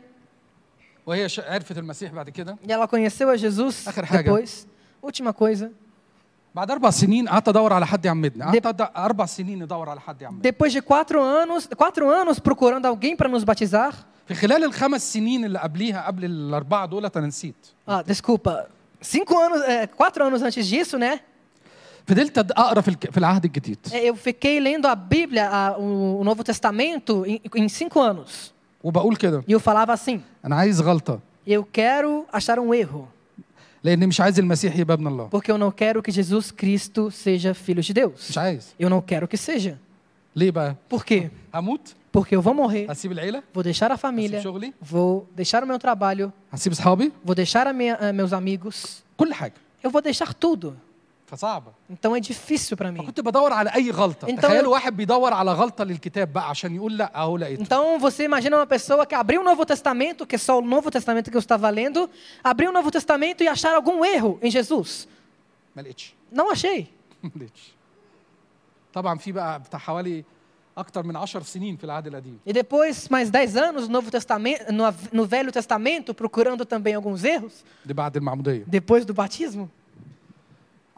وهي 1.07 1.29
عرفت 1.39 1.79
المسيح 1.79 2.13
بعد 2.13 2.31
كده 2.31 2.57
e 2.67 2.73
ela 2.73 2.87
conheceu 2.89 3.29
a 3.31 3.37
Jesus 3.37 3.89
آخر 3.89 4.07
حاجة. 4.07 4.31
depois. 4.31 4.67
Última 5.03 5.33
coisa. 5.33 5.71
بعد 6.55 6.71
أربع 6.71 6.91
سنين 6.91 7.29
قعدت 7.29 7.49
ادور 7.49 7.73
على 7.73 7.87
حد 7.87 8.05
يعمدنا 8.05 8.45
قعدت 8.45 8.67
أد- 8.83 8.97
أربع 8.97 9.27
سنين 9.27 9.63
ادور 9.63 9.89
على 9.89 10.01
حد 10.01 10.23
يعمدنا 10.23 10.43
Depois 10.53 10.73
de 10.73 10.81
quatro 10.81 11.21
anos, 11.23 11.69
quatro 11.77 12.09
anos 12.11 12.39
procurando 12.39 12.87
alguém 12.87 13.17
para 13.17 13.29
nos 13.29 13.45
batizar. 13.45 13.93
في 14.29 14.35
خلال 14.35 14.65
الخمس 14.65 15.13
سنين 15.13 15.45
اللي 15.45 15.59
قبليها 15.59 16.07
قبل 16.07 16.25
الاربعه 16.25 16.87
دول 16.87 17.07
أنا 17.17 17.27
نسيت 17.27 17.55
Ah, 17.89 18.03
desculpa. 18.03 18.67
Cinco 19.03 19.35
anos, 19.39 19.61
é, 19.63 19.87
quatro 19.87 20.25
anos 20.25 20.43
antes 20.43 20.67
disso, 20.67 20.99
né? 20.99 21.21
فضلت 22.09 22.39
أد- 22.39 22.59
اقرا 22.59 22.81
في 22.81 22.89
الك- 22.89 23.11
في 23.11 23.19
العهد 23.19 23.45
الجديد 23.45 23.79
é, 23.91 24.11
Eu 24.11 24.15
fiquei 24.17 24.61
lendo 24.61 24.87
a 24.89 24.95
Bíblia, 24.95 25.49
a- 25.51 25.77
o 25.79 26.21
o 26.21 26.25
Novo 26.25 26.43
Testamento, 26.45 27.25
em, 27.27 27.41
em 27.55 27.69
cinco 27.69 28.01
anos. 28.01 28.53
وبقول 28.86 29.16
كده 29.16 29.44
E 29.48 29.52
eu 29.52 29.60
falava 29.60 29.94
assim: 29.94 30.20
انا 30.46 30.56
عايز 30.56 30.82
غلطه 30.82 31.20
eu 31.48 31.64
quero 31.74 32.26
achar 32.34 32.60
um 32.60 32.74
erro, 32.74 33.08
لاني 33.84 34.08
مش 34.08 34.22
عايز 34.22 34.40
المسيح 34.40 34.78
يبقى 34.78 34.94
ابن 34.94 35.08
الله 35.08 35.30
porque 35.30 35.52
eu 35.52 35.58
não 35.58 35.72
quero 35.72 36.02
que 36.04 36.12
Jesus 36.12 36.52
Cristo 36.52 37.12
seja 37.12 37.54
filho 37.54 37.82
de 37.82 37.94
Deus. 37.94 38.30
مش 38.30 38.38
عايز 38.38 38.74
Eu 38.80 38.90
não 38.90 39.02
quero 39.02 39.28
que 39.28 39.38
seja. 39.38 39.78
ليه 40.36 40.52
بقى 40.52 40.76
Por 40.90 41.04
quê? 41.06 41.30
هموت 41.56 41.94
Porque 42.18 42.36
eu 42.36 42.42
vou 42.42 42.54
morrer, 42.54 42.90
هسيب 42.92 43.12
العيله 43.12 43.44
vou 43.56 43.64
deixar 43.64 43.92
a 43.92 43.96
هسيب 43.96 44.00
família, 44.02 44.40
شغلي 44.44 44.74
vou 44.92 45.26
deixar 45.36 45.64
o 45.64 45.68
meu 45.68 45.80
trabalho, 45.80 46.32
هسيب 46.52 46.72
اصحابي 46.74 47.12
vou 47.26 47.34
deixar 47.36 47.68
a 47.68 47.74
minha, 47.74 47.96
a 47.96 48.14
meus 48.14 48.34
amigos, 48.34 49.02
كل 49.18 49.34
حاجه 49.34 49.54
eu 49.84 49.90
vou 49.90 50.02
deixar 50.02 50.34
tudo. 50.34 50.76
فصعبه 51.26 51.72
Então 51.90 52.16
é 52.16 52.20
difícil 52.20 52.78
para 52.78 52.92
mim. 52.92 52.98
فكنت 53.04 53.20
بدور 53.20 53.54
على 53.54 53.70
اي 53.76 53.92
غلطه 53.92 54.30
انت- 54.30 54.40
تخيلوا 54.42 54.74
واحد 54.74 54.98
بيدور 54.98 55.34
على 55.34 55.54
غلطه 55.54 55.84
للكتاب 55.84 56.34
بقى 56.34 56.50
عشان 56.50 56.76
يقول 56.76 56.98
لا 56.98 57.12
اهو 57.22 57.38
لقيته 57.38 57.64
Então 57.64 58.00
você 58.00 58.24
imagina 58.26 58.56
uma 58.58 58.68
pessoa 58.68 59.06
que 59.06 59.16
abriu 59.16 59.42
o 59.42 59.44
Novo 59.44 59.66
Testamento, 59.66 60.26
que 60.28 60.36
é 60.36 60.38
só 60.38 60.60
o 60.60 60.62
Novo 60.62 60.92
Testamento 60.92 61.32
que 61.32 61.38
eu 61.38 61.40
estava 61.40 61.70
lendo, 61.70 62.10
abriu 62.44 62.70
o 62.70 62.74
Novo 62.74 62.92
Testamento 62.92 63.44
e 63.44 63.48
achar 63.48 63.74
algum 63.76 64.04
erro 64.06 64.40
em 64.42 64.52
Jesus. 64.52 65.08
ما 65.76 65.82
لقيتش 65.82 66.14
Não 66.36 66.52
achei. 66.54 66.86
ما 67.24 67.30
لقيتش 67.36 67.74
طبعا 68.94 69.18
في 69.18 69.32
بقى 69.32 69.60
بتاع 69.60 69.80
حوالي 69.80 70.24
اكتر 70.78 71.04
من 71.04 71.16
10 71.16 71.42
سنين 71.44 71.78
في 71.78 71.84
العهد 71.84 72.08
القديم 72.08 72.40
E 72.50 72.54
depois, 72.54 73.08
mais 73.10 73.30
dez 73.30 73.56
anos 73.56 73.88
no 73.88 74.02
Novo 74.02 74.12
Testamento, 74.12 74.72
no, 74.72 74.94
no 75.14 75.26
Velho 75.26 75.52
Testamento, 75.52 76.14
procurando 76.14 76.66
também 76.66 76.94
alguns 76.96 77.24
erros, 77.24 77.64
دي 77.86 77.94
بعد 77.94 78.18
المعموديه 78.18 78.66
depois 78.66 79.06
do 79.06 79.14
batismo. 79.14 79.70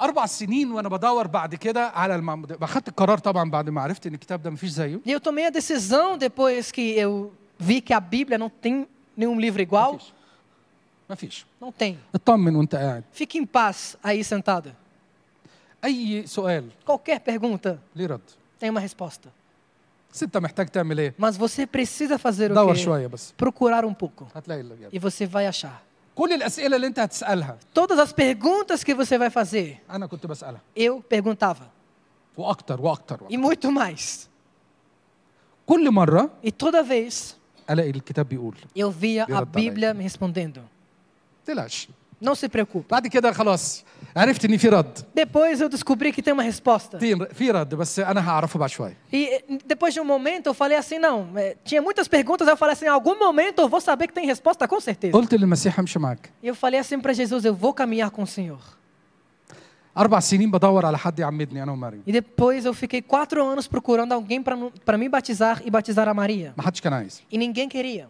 اربع 0.01 0.26
سنين 0.26 0.72
وانا 0.72 0.89
بدور 0.89 1.28
بعد 1.28 1.55
كده 1.55 1.88
على 1.88 2.16
المعموديه 2.16 2.57
اخدت 2.61 2.88
القرار 2.88 3.18
طبعا 3.18 3.49
بعد 3.49 3.70
ما 3.70 3.82
عرفت 3.82 4.07
ان 4.07 4.14
الكتاب 4.14 4.41
ده 4.43 4.49
مفيش 4.49 4.70
زيه 4.70 4.99
E 5.05 5.11
eu 5.11 5.20
tomei 5.20 5.45
a 5.45 5.49
decisão 5.49 6.18
depois 6.18 6.72
que 6.72 6.97
eu 6.97 7.32
vi 7.59 7.82
que 7.82 7.93
a 7.93 7.99
Bíblia 7.99 8.38
não 8.38 8.49
tem 8.49 8.88
nenhum 9.18 9.39
livro 9.39 9.61
igual. 9.61 9.93
مفيش 9.93 10.11
مفيش 11.09 11.45
Não 11.61 11.72
tem. 11.84 11.95
اطمن 12.16 12.55
وانت 12.55 12.76
قاعد 12.76 13.03
Fique 13.14 13.38
em 13.38 13.45
paz 13.45 13.95
aí 14.03 14.24
sentada. 14.24 14.74
اي 15.86 16.28
سؤال 16.28 16.64
Qualquer 16.89 17.20
pergunta 17.20 17.78
ليه 17.95 18.07
رد 18.07 18.22
tem 18.64 18.70
uma 18.70 18.80
resposta. 18.80 19.28
بس 20.14 20.24
انت 20.24 20.38
محتاج 20.38 20.68
تعمل 20.70 20.99
ايه 20.99 21.14
Mas 21.20 21.38
você 21.38 21.66
precisa 21.66 22.18
fazer 22.18 22.51
o 22.51 22.53
دور 22.55 22.74
quê? 22.76 22.80
شويه 22.80 23.07
بس 23.07 23.34
Procurar 23.43 23.86
um 23.86 23.93
pouco. 23.93 24.26
هتلاقي 24.36 24.61
اللي 24.61 24.76
جاب. 24.82 24.91
E 24.95 24.99
você 24.99 25.26
vai 25.26 25.47
achar. 25.47 25.82
كل 26.19 26.33
الاسئله 26.33 26.77
اللي 26.77 26.87
انت 26.87 26.99
هتسالها 26.99 27.59
Todas 27.79 27.99
as 27.99 28.12
perguntas 28.12 28.83
que 28.85 28.95
você 28.95 29.19
vai 29.19 29.31
fazer, 29.31 29.79
أنا 29.91 30.07
كنت 30.07 30.27
بسالها 30.27 30.61
eu 30.79 31.01
perguntava. 31.14 31.71
وأكتر 32.37 32.81
وأكتر, 32.81 33.23
وأكتر. 33.25 33.27
E 33.31 33.37
muito 33.37 33.71
mais. 33.73 34.29
كل 35.66 35.91
مره 35.91 36.31
E 36.45 36.51
toda 36.51 36.83
vez 36.83 37.37
الاقي 37.71 37.91
الكتاب 37.91 38.29
بيقول 38.29 38.55
eu 38.79 38.91
via 38.91 39.25
a 39.25 39.45
Bíblia 39.45 39.95
me 39.95 40.03
respondendo. 40.03 40.61
تلاش 41.47 41.89
Não 42.22 42.36
se 42.36 42.47
preocupe. 42.47 42.86
بعد 42.91 43.07
كده 43.07 43.32
خلاص 43.32 43.84
عرفت 44.18 44.45
ان 44.45 44.57
في 44.57 44.70
رد 44.70 44.97
Depois 45.20 45.61
eu 45.61 45.70
descobri 45.70 46.11
que 46.14 46.22
tem 46.22 46.34
uma 46.34 46.43
resposta. 46.43 46.97
في 46.99 47.26
في 47.34 47.51
رد 47.51 47.76
بس 47.76 47.99
انا 47.99 48.30
هعرفه 48.30 48.59
بعد 48.59 48.70
شويه 48.70 48.97
E 49.14 49.16
eh, 49.16 49.43
depois 49.66 49.93
de 49.93 49.99
um 49.99 50.05
momento 50.05 50.47
eu 50.47 50.53
falei 50.53 50.78
assim, 50.78 50.99
não, 50.99 51.28
eh, 51.38 51.55
tinha 51.66 51.82
muitas 51.82 52.07
perguntas, 52.07 52.47
aí 52.47 52.53
eu 52.53 52.57
falei 52.57 52.74
assim, 52.74 52.86
em 52.86 52.89
algum 52.89 53.18
momento 53.20 53.59
eu 53.61 53.68
vou 53.70 53.82
saber 53.82 54.07
que 54.07 54.14
tem 54.14 54.26
resposta 54.26 54.68
com 54.68 54.80
certeza. 54.80 55.14
قلت 55.18 55.34
للمسيح 55.34 55.80
امشي 55.80 55.99
معاك 55.99 56.30
E 56.43 56.47
eu 56.47 56.55
falei 56.55 56.80
assim 56.80 56.99
para 56.99 57.14
Jesus, 57.14 57.43
eu 57.45 57.53
vou 57.53 57.74
caminhar 57.74 58.09
com 58.11 58.24
o 58.24 58.28
Senhor. 58.28 58.59
اربع 59.97 60.20
سنين 60.20 60.51
بدور 60.51 60.86
على 60.86 60.97
حد 60.97 61.20
يعمدني 61.20 61.64
انا 61.64 61.72
ومريم 61.72 62.03
E 62.07 62.11
depois 62.11 62.66
eu 62.66 62.74
fiquei 62.74 63.01
quatro 63.01 63.43
anos 63.45 63.68
procurando 63.68 64.11
alguém 64.14 64.41
para 64.86 64.97
me 64.97 65.09
batizar 65.09 65.61
e 65.66 65.70
batizar 65.70 66.07
a 66.07 66.14
Maria. 66.14 66.53
ما 66.57 66.64
حدش 66.64 66.82
كان 66.82 66.93
عايز 66.93 67.22
E 67.34 67.38
ninguém 67.38 67.68
queria. 67.70 68.07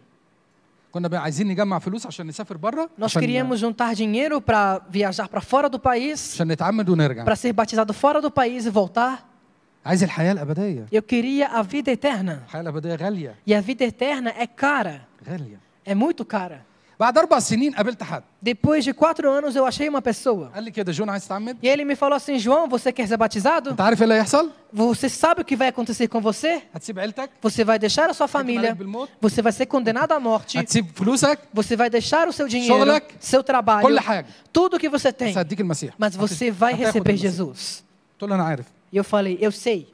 Nós 2.97 3.13
queríamos 3.21 3.59
juntar 3.59 3.93
dinheiro 3.93 4.41
para 4.41 4.79
viajar 4.89 5.27
para 5.27 5.41
fora 5.41 5.69
do 5.69 5.79
país. 5.79 6.35
Para 7.25 7.35
ser 7.35 7.53
batizado 7.53 7.93
fora 7.93 8.19
do 8.21 8.31
país 8.31 8.65
e 8.65 8.69
voltar. 8.69 9.27
Eu 10.91 11.01
queria 11.01 11.47
a 11.47 11.61
vida 11.61 11.91
eterna. 11.91 12.43
E 13.45 13.53
a 13.53 13.61
vida 13.61 13.85
eterna 13.85 14.33
é 14.37 14.45
cara. 14.45 15.07
É 15.85 15.95
muito 15.95 16.25
cara. 16.25 16.65
Depois 18.41 18.83
de 18.83 18.93
quatro 18.93 19.29
anos 19.31 19.55
eu 19.55 19.65
achei 19.65 19.87
uma 19.87 20.01
pessoa. 20.01 20.51
E 21.61 21.67
ele 21.69 21.85
me 21.85 21.95
falou 21.95 22.17
assim, 22.17 22.37
João, 22.37 22.67
você 22.67 22.91
quer 22.91 23.07
ser 23.07 23.15
batizado? 23.15 23.73
Você 24.73 25.07
sabe 25.07 25.41
o 25.41 25.45
que 25.45 25.55
vai 25.55 25.69
acontecer 25.69 26.09
com 26.09 26.19
você? 26.19 26.61
Você 27.41 27.63
vai 27.63 27.79
deixar 27.79 28.09
a 28.09 28.13
sua 28.13 28.27
família. 28.27 28.75
Você 29.21 29.41
vai 29.41 29.53
ser 29.53 29.65
condenado 29.65 30.11
à 30.11 30.19
morte. 30.19 30.57
Você 31.53 31.75
vai 31.77 31.89
deixar 31.89 32.27
o 32.27 32.33
seu 32.33 32.47
dinheiro, 32.49 32.75
seu 33.19 33.41
trabalho, 33.43 33.81
tudo 34.51 34.75
o 34.75 34.79
que 34.79 34.89
você 34.89 35.13
tem. 35.13 35.33
Mas 35.97 36.15
você 36.17 36.51
vai 36.51 36.73
receber 36.73 37.15
Jesus. 37.17 37.83
E 38.91 38.97
eu 38.97 39.03
falei, 39.05 39.37
eu 39.39 39.51
sei. 39.53 39.87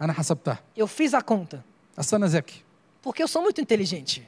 Eu 0.76 0.88
fiz 0.88 1.14
a 1.14 1.22
conta. 1.22 1.64
Porque 3.02 3.22
eu 3.22 3.28
sou 3.28 3.44
muito 3.44 3.62
inteligente. 3.62 4.28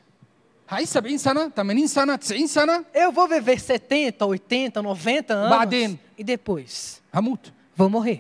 هعيش 0.69 0.89
70 0.89 1.17
سنه 1.19 1.49
80 1.57 1.87
سنه 1.87 2.17
90 2.17 2.47
سنه 2.47 2.85
Eu 2.95 3.13
vou 3.13 3.29
viver 3.29 3.59
70, 3.61 4.25
80, 4.27 4.83
90 4.83 5.35
anos. 5.35 5.51
بعدين. 5.51 5.99
E 6.19 6.25
depois? 6.25 7.01
هموت 7.15 7.53
Vou 7.79 7.89
morrer. 7.89 8.19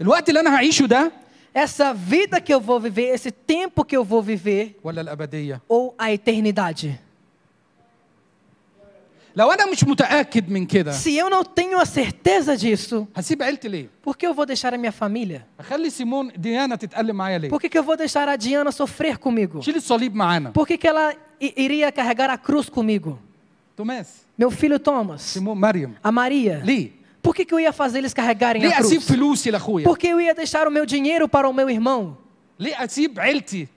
الوقت 0.00 0.28
اللي 0.28 0.40
انا 0.40 0.56
هعيشه 0.56 0.86
ده 0.86 1.12
Essa 1.52 1.92
vida 1.92 2.40
que 2.40 2.54
eu 2.54 2.60
vou 2.60 2.78
viver, 2.78 3.08
esse 3.12 3.30
tempo 3.32 3.84
que 3.84 3.96
eu 3.96 4.04
vou 4.04 4.22
viver, 4.22 4.76
ولا 4.84 5.00
الابديه 5.00 5.60
ou 5.68 5.94
a 5.98 6.12
eternidade? 6.12 6.98
Se 10.93 11.13
eu 11.15 11.29
não 11.29 11.43
tenho 11.43 11.77
a 11.77 11.85
certeza 11.85 12.55
disso, 12.55 13.05
por 14.01 14.15
que 14.17 14.25
eu 14.25 14.33
vou 14.33 14.45
deixar 14.45 14.73
a 14.73 14.77
minha 14.77 14.93
família? 14.93 15.45
Por 17.49 17.59
que, 17.59 17.67
que 17.67 17.77
eu 17.77 17.83
vou 17.83 17.97
deixar 17.97 18.29
a 18.29 18.37
Diana 18.37 18.71
sofrer 18.71 19.17
comigo? 19.17 19.61
Por 20.53 20.65
que, 20.65 20.77
que 20.77 20.87
ela 20.87 21.13
iria 21.39 21.91
carregar 21.91 22.29
a 22.29 22.37
cruz 22.37 22.69
comigo? 22.69 23.19
Meu 24.37 24.49
filho 24.49 24.79
Thomas. 24.79 25.33
A 26.01 26.11
Maria. 26.13 26.61
Por 27.21 27.35
que, 27.35 27.43
que 27.43 27.53
eu 27.53 27.59
ia 27.59 27.73
fazer 27.73 27.97
eles 27.97 28.13
carregarem 28.13 28.61
a 28.63 28.77
cruz? 28.77 28.89
Por 29.83 29.97
que 29.97 30.07
eu 30.07 30.21
ia 30.21 30.33
deixar 30.33 30.65
o 30.65 30.71
meu 30.71 30.85
dinheiro 30.85 31.27
para 31.27 31.49
o 31.49 31.53
meu 31.53 31.69
irmão? 31.69 32.17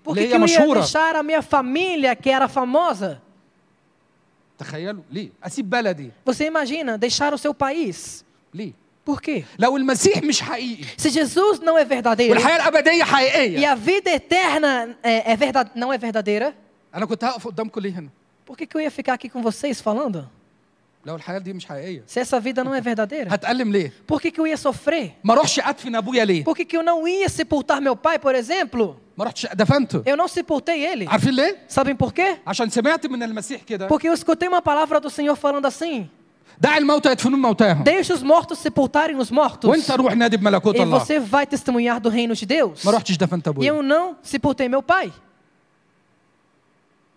Por 0.04 0.14
que, 0.14 0.20
que 0.28 0.34
eu 0.36 0.40
ia 0.46 0.58
deixar 0.82 1.16
a 1.16 1.22
minha 1.24 1.42
família 1.42 2.14
que 2.14 2.30
era 2.30 2.46
famosa? 2.46 3.20
Você 6.24 6.46
imagina 6.46 6.98
deixar 6.98 7.32
o 7.32 7.38
seu 7.38 7.54
país? 7.54 8.24
Por 9.04 9.22
quê? 9.22 9.44
Se 10.98 11.08
Jesus 11.08 11.60
não 11.60 11.78
é 11.78 11.84
verdadeiro 11.84 12.38
e 13.58 13.64
a 13.64 13.74
vida 13.74 14.10
eterna 14.10 14.96
é, 15.02 15.32
é 15.32 15.36
verdade, 15.36 15.70
não 15.74 15.90
é 15.92 15.96
verdadeira, 15.98 16.54
por 18.44 18.56
que, 18.56 18.66
que 18.66 18.76
eu 18.76 18.80
ia 18.80 18.90
ficar 18.90 19.14
aqui 19.14 19.28
com 19.28 19.42
vocês 19.42 19.80
falando? 19.80 20.28
Se 22.06 22.18
essa 22.20 22.38
vida 22.40 22.62
não 22.64 22.74
é 22.74 22.80
verdadeira, 22.82 23.30
por 24.06 24.20
que, 24.20 24.30
que 24.30 24.40
eu 24.40 24.46
ia 24.46 24.56
sofrer? 24.56 25.14
Por 26.44 26.54
que, 26.56 26.64
que 26.66 26.76
eu 26.76 26.82
não 26.82 27.06
ia 27.08 27.28
sepultar 27.30 27.80
meu 27.80 27.96
pai, 27.96 28.18
por 28.18 28.34
exemplo? 28.34 29.00
ما 29.17 29.25
رحتش 29.25 29.45
دفنته 29.53 30.03
Eu 30.05 30.17
não 30.17 30.27
sepultei 30.27 30.85
ele. 30.93 31.07
عارفين 31.07 31.33
ليه 31.33 31.57
Sabem 31.69 31.95
por 31.95 32.11
quê? 32.13 32.37
عشان 32.47 32.69
سمعت 32.69 33.05
من 33.07 33.23
المسيح 33.23 33.61
كده 33.63 33.87
Porque 33.87 34.07
eu 34.09 34.13
escutei 34.13 34.47
uma 34.47 34.61
palavra 34.61 34.99
do 34.99 35.09
Senhor 35.09 35.35
falando 35.35 35.65
assim: 35.67 36.07
دع 36.61 36.77
الموتى 36.77 37.11
يدفنون 37.11 37.39
موتاهم 37.41 37.83
Deixe 37.83 38.13
os 38.13 38.23
mortos 38.23 38.59
sepultarem 38.59 39.15
os 39.17 39.31
mortos. 39.31 39.65
وانت 39.69 39.91
روح 39.91 40.15
نادي 40.15 40.37
بملكوت 40.37 40.75
E 40.75 40.79
الله 40.81 40.99
você 40.99 41.19
vai 41.19 41.45
testemunhar 41.47 41.99
do 41.99 42.09
reino 42.09 42.35
de 42.35 42.45
Deus. 42.45 42.85
ما 42.85 42.91
رحتش 42.91 43.17
دفنت 43.17 43.47
E 43.47 43.49
ابويا 43.49 43.69
eu 43.71 43.81
não 43.83 44.15
sepultei 44.23 44.67
meu 44.69 44.81
pai. 44.83 45.11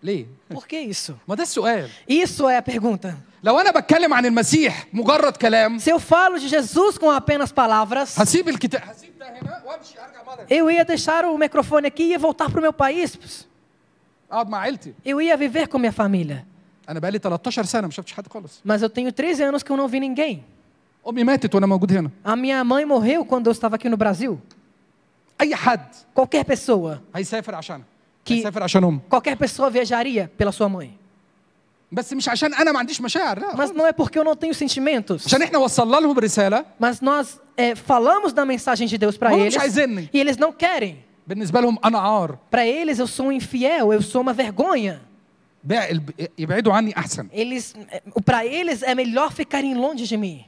ليه 0.03 0.26
Por 0.55 0.66
que 0.66 0.76
isso? 0.76 1.12
ما 1.28 1.34
ده 1.34 1.42
السؤال 1.42 1.88
Isso 2.11 2.49
é 2.49 2.57
a 2.59 2.62
pergunta. 2.62 3.14
لو 3.44 3.61
انا 3.61 3.70
بتكلم 3.70 4.14
عن 4.14 4.26
المسيح 4.26 4.86
مجرد 4.92 5.36
كلام 5.36 5.78
Se 5.78 5.90
eu 5.90 5.99
falo 6.01 6.38
de 6.38 6.49
Jesus 6.49 6.99
com 6.99 7.11
apenas 7.11 7.53
palavras, 7.53 8.18
هسيب 8.18 8.49
الكتاب 8.49 8.82
Eu 10.49 10.69
ia 10.72 10.84
deixar 10.86 11.26
o 11.26 11.38
microfone 11.38 11.88
aqui 11.88 12.03
e 12.03 12.09
ia 12.11 12.19
voltar 12.19 12.49
para 12.49 12.59
o 12.59 12.61
meu 12.61 12.74
país. 12.74 13.47
Eu 15.05 15.22
ia 15.22 15.36
viver 15.38 15.67
com 15.67 15.78
minha 15.78 15.91
família. 15.91 16.45
Mas 18.63 18.82
eu 18.82 18.89
tenho 18.89 19.11
13 19.11 19.43
anos 19.43 19.63
que 19.63 19.72
eu 19.72 19.78
não 19.78 19.88
vi 19.88 19.99
ninguém. 19.99 20.43
A 22.24 22.36
minha 22.36 22.63
mãe 22.63 22.86
morreu 22.86 23.26
quando 23.26 23.47
eu 23.47 23.51
estava 23.51 23.76
aqui 23.76 23.89
no 23.89 23.97
Brasil. 23.97 24.41
Qualquer 26.13 26.45
pessoa. 26.45 27.01
Que 28.24 28.41
qualquer 29.09 29.36
pessoa 29.36 29.69
viajaria 29.69 30.32
pela 30.38 30.51
sua 30.51 30.69
mãe. 30.69 30.97
بس 31.92 32.12
مش 32.12 32.28
عشان 32.28 32.55
انا 32.55 32.72
ما 32.72 32.78
عنديش 32.78 33.01
مشاعر 33.01 33.38
لا 33.38 33.53
Mas 33.57 33.70
não 33.72 33.86
é 33.86 33.92
porque 33.92 34.18
eu 34.18 34.24
não 34.24 34.34
tenho 34.36 34.55
sentimentos. 34.55 35.26
عشان 35.26 35.42
احنا 35.42 35.59
وصلنا 35.59 35.97
لهم 35.97 36.18
رساله 36.18 36.64
Mas 36.80 37.01
nós 37.01 37.40
é, 37.57 37.74
falamos 37.74 38.32
da 38.32 38.44
mensagem 38.44 38.86
de 38.88 38.99
Deus 38.99 39.16
para 39.16 39.30
هم 39.30 39.38
eles 39.49 39.55
مش 39.55 39.59
عايزيني 39.59 40.09
e 40.14 40.18
eles 40.20 40.36
não 40.36 40.53
querem. 40.53 40.97
بالنسبه 41.26 41.61
لهم 41.61 41.78
انا 41.84 41.99
عار 41.99 42.38
Para 42.51 42.66
eles 42.66 42.99
eu 42.99 43.07
sou 43.07 43.26
um 43.26 43.32
infiel, 43.32 43.92
eu 43.92 44.03
sou 44.03 44.20
uma 44.22 44.32
vergonha. 44.32 45.01
بع- 45.68 45.90
الب- 45.90 46.28
يبعدوا 46.38 46.72
عني 46.72 46.97
احسن 46.99 47.28
Eles, 47.32 47.74
para 48.24 48.44
eles 48.47 48.82
é 48.82 48.94
melhor 48.94 49.30
ficarem 49.32 49.74
longe 49.74 50.07
de 50.07 50.16
mim. 50.16 50.44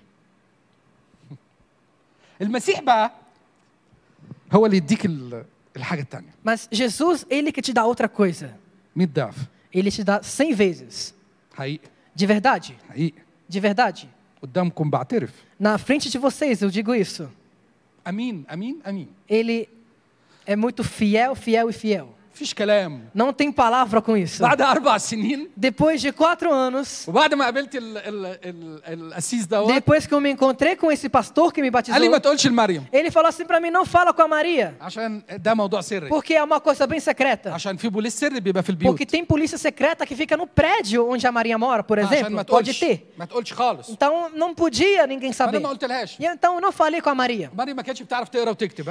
المسيح 2.42 2.80
بقى 2.80 3.12
هو 4.52 4.66
اللي 4.66 4.76
يديك 4.76 5.04
ال- 5.06 5.44
الحاجه 5.76 6.00
الثانيه 6.02 6.30
Mas 6.46 6.68
Jesus, 6.72 7.24
ele 7.30 7.52
que 7.52 7.62
te 7.62 7.72
dá 7.72 7.84
outra 7.84 8.08
coisa. 8.08 8.50
100 8.96 9.06
ضعف 9.14 9.34
Ele 9.74 9.90
te 9.90 10.02
dá 10.04 10.20
100 10.22 10.54
vezes. 10.54 11.14
De 12.13 12.25
verdade. 12.25 12.77
De 13.47 13.59
verdade. 13.59 14.09
Na 15.59 15.77
frente 15.77 16.09
de 16.09 16.17
vocês 16.17 16.61
eu 16.61 16.69
digo 16.69 16.93
isso. 16.93 17.29
Amém, 18.03 18.45
amém, 18.47 18.81
amém. 18.83 19.09
Ele 19.29 19.69
é 20.45 20.55
muito 20.55 20.83
fiel, 20.83 21.35
fiel 21.35 21.69
e 21.69 21.73
fiel. 21.73 22.13
Não 23.13 23.31
tem 23.31 23.51
palavra 23.51 24.01
com 24.01 24.17
isso. 24.17 24.41
Depois 25.55 26.01
de 26.01 26.11
quatro 26.11 26.51
anos. 26.51 27.05
Depois 29.67 30.07
que 30.07 30.13
eu 30.13 30.19
me 30.21 30.29
encontrei 30.31 30.75
com 30.75 30.91
esse 30.91 31.07
pastor 31.09 31.53
que 31.53 31.61
me 31.61 31.69
batizou. 31.69 31.95
Ele 32.91 33.11
falou 33.11 33.29
assim 33.29 33.45
para 33.45 33.59
mim, 33.59 33.69
não 33.69 33.85
fala 33.85 34.13
com 34.13 34.21
a 34.21 34.27
Maria. 34.27 34.75
Porque 36.09 36.33
é 36.33 36.43
uma 36.43 36.59
coisa 36.59 36.87
bem 36.87 36.99
secreta. 36.99 37.51
Porque 38.89 39.05
tem 39.05 39.23
polícia 39.23 39.57
secreta 39.57 40.05
que 40.05 40.15
fica 40.15 40.35
no 40.35 40.47
prédio 40.47 41.07
onde 41.09 41.25
a 41.27 41.31
Maria 41.31 41.57
mora, 41.57 41.83
por 41.83 41.97
exemplo. 41.97 42.31
Pode 42.45 42.73
ter. 42.79 43.13
Então 43.91 44.29
não 44.29 44.53
podia 44.55 45.05
ninguém 45.07 45.31
saber. 45.33 45.57
E 46.19 46.25
então 46.25 46.55
eu 46.55 46.61
não 46.61 46.71
falei 46.71 47.01
com 47.01 47.09
a 47.09 47.15
Maria. 47.15 47.51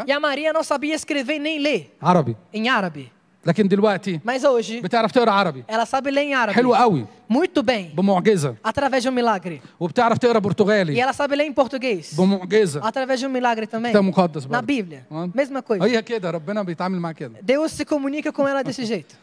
E 0.06 0.12
a 0.12 0.20
Maria 0.20 0.52
não 0.52 0.62
sabia 0.62 0.94
escrever 0.94 1.38
nem 1.38 1.58
ler. 1.58 1.96
Árabe. 2.00 2.36
Em 2.52 2.68
árabe. 2.68 3.12
لكن 3.46 3.68
دلوقتي 3.68 4.20
Mas 4.26 4.42
hoje 4.44 4.82
بتعرف 4.82 5.12
تقرا 5.12 5.30
عربي 5.30 5.64
ela 5.68 5.86
sabe 5.86 6.10
ler 6.10 6.22
em 6.22 6.34
árabe. 6.34 6.54
حلو 6.54 6.74
قوي 6.74 7.06
Muito 7.32 7.62
bem. 7.62 7.94
بمعجزه 7.96 8.54
Através 8.68 9.02
de 9.02 9.08
um 9.08 9.12
milagre. 9.12 9.60
وبتعرف 9.80 10.18
تقرا 10.18 10.38
E 10.38 10.42
برتغالي 10.42 11.02
ela 11.04 11.12
sabe 11.12 11.36
ler 11.36 11.44
em 11.50 11.52
português. 11.52 12.14
بمعجزه 12.16 12.80
Através 12.80 13.18
de 13.20 13.26
um 13.26 13.30
milagre 13.30 13.66
também. 13.66 13.90
كتاب 13.90 14.04
مقدس 14.04 14.44
Na 14.44 14.48
برضه 14.48 14.66
Bíblia. 14.66 15.12
آه. 15.12 15.30
Mesma 15.36 15.62
coisa. 15.62 15.82
هي 15.82 16.02
كده 16.02 16.30
ربنا 16.30 16.62
بيتعامل 16.62 17.00
معاها 17.00 17.12
كده 17.14 17.32
Deus 17.42 17.70
se 17.72 17.84
comunica 17.84 18.32
com 18.32 18.46
ela 18.48 18.62
desse 18.62 18.84
jeito. 18.86 19.14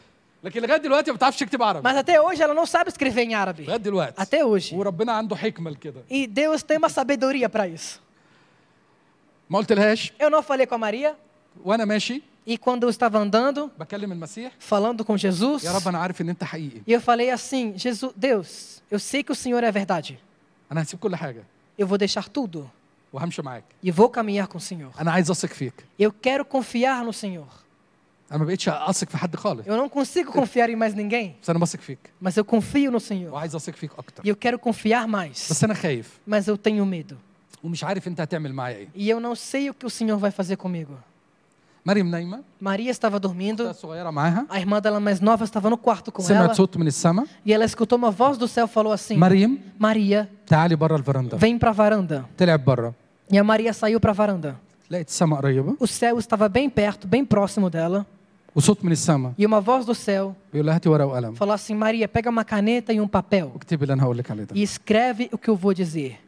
لكن 0.43 0.61
لغايه 0.61 0.77
دلوقتي 0.77 1.11
ما 1.11 1.17
بتعرفش 1.17 1.39
تكتب 1.39 1.63
عربي 1.63 1.89
Mas 1.89 1.95
até 1.97 2.21
hoje 2.21 2.41
ela 2.41 2.53
não 2.53 2.65
sabe 2.65 2.89
escrever 2.91 3.25
em 3.29 3.33
árabe. 3.35 3.61
لغايه 3.61 3.77
دلوقتي 3.77 4.21
Até 4.21 4.43
hoje. 4.45 4.73
وربنا 4.73 5.11
عنده 5.11 5.35
حكمه 5.35 5.71
لكده 5.71 6.01
E 6.11 6.27
Deus 6.27 6.61
tem 6.63 6.77
uma 6.77 6.89
sabedoria 6.89 7.49
para 7.49 7.67
isso. 7.67 7.99
ما 9.49 9.57
قلتلهاش 9.59 10.13
Eu 10.19 10.29
não 10.29 10.41
falei 10.43 10.65
com 10.65 10.75
a 10.75 10.77
Maria. 10.77 11.15
وأنا 11.65 11.85
ماشي 11.85 12.21
E 12.49 12.57
quando 12.57 12.81
eu 12.81 12.89
estava 12.89 13.19
andando, 13.19 13.71
falando 14.57 15.05
com 15.05 15.15
Jesus, 15.15 15.63
e 16.87 16.91
eu 16.91 16.99
falei 16.99 17.29
assim: 17.29 17.77
Jesus, 17.77 18.11
Deus, 18.15 18.81
eu 18.89 18.97
sei 18.97 19.21
que 19.21 19.31
o 19.31 19.35
Senhor 19.35 19.63
é 19.63 19.71
verdade. 19.71 20.19
Eu 21.77 21.85
vou 21.85 21.95
deixar 21.95 22.27
tudo. 22.27 22.67
E 23.83 23.91
vou 23.91 24.09
caminhar 24.09 24.47
com 24.47 24.57
o 24.57 24.61
Senhor. 24.61 24.91
Eu 25.97 26.11
quero 26.11 26.43
confiar 26.43 27.03
no 27.03 27.13
Senhor. 27.13 27.47
Eu 29.67 29.77
não 29.77 29.87
consigo 29.87 30.31
confiar 30.31 30.71
em 30.71 30.75
mais 30.75 30.95
ninguém. 30.95 31.37
Mas 32.19 32.35
eu 32.35 32.43
confio 32.43 32.91
no 32.91 32.99
Senhor. 32.99 33.31
E 34.25 34.29
eu 34.29 34.35
quero 34.35 34.57
confiar 34.57 35.07
mais. 35.07 35.37
Mas 36.25 36.47
eu 36.47 36.57
tenho 36.57 36.83
medo. 36.83 37.15
E 38.95 39.07
eu 39.07 39.19
não 39.19 39.35
sei 39.35 39.69
o 39.69 39.73
que 39.73 39.85
o 39.85 39.89
Senhor 39.89 40.17
vai 40.17 40.31
fazer 40.31 40.55
comigo. 40.55 40.97
Maria 42.59 42.91
estava 42.91 43.19
dormindo. 43.19 43.63
A 44.49 44.59
irmã 44.59 44.79
dela 44.81 44.99
mais 44.99 45.19
nova 45.21 45.43
estava 45.43 45.69
no 45.69 45.77
quarto 45.77 46.11
com 46.11 46.21
ela. 46.35 46.47
E 47.45 47.53
ela 47.53 47.65
escutou 47.65 47.97
uma 47.97 48.11
voz 48.11 48.37
do 48.37 48.47
céu 48.47 48.67
falou 48.67 48.91
assim: 48.93 49.15
Maria, 49.77 50.29
vem 51.37 51.57
para 51.57 51.69
a 51.69 51.73
varanda. 51.73 52.25
E 53.31 53.37
a 53.37 53.43
Maria 53.43 53.73
saiu 53.73 53.99
para 53.99 54.11
a 54.11 54.13
varanda. 54.13 54.59
O 55.79 55.85
céu 55.87 56.17
estava 56.19 56.49
bem 56.49 56.69
perto, 56.69 57.07
bem 57.07 57.23
próximo 57.23 57.69
dela. 57.69 58.05
E 59.37 59.45
uma 59.45 59.61
voz 59.61 59.85
do 59.85 59.93
céu 59.93 60.35
falou 61.35 61.53
assim: 61.53 61.75
Maria, 61.75 62.07
pega 62.07 62.29
uma 62.29 62.43
caneta 62.43 62.91
e 62.91 62.99
um 62.99 63.07
papel 63.07 63.53
e 64.55 64.63
escreve 64.63 65.29
o 65.31 65.37
que 65.37 65.47
eu 65.49 65.55
vou 65.55 65.73
dizer. 65.73 66.19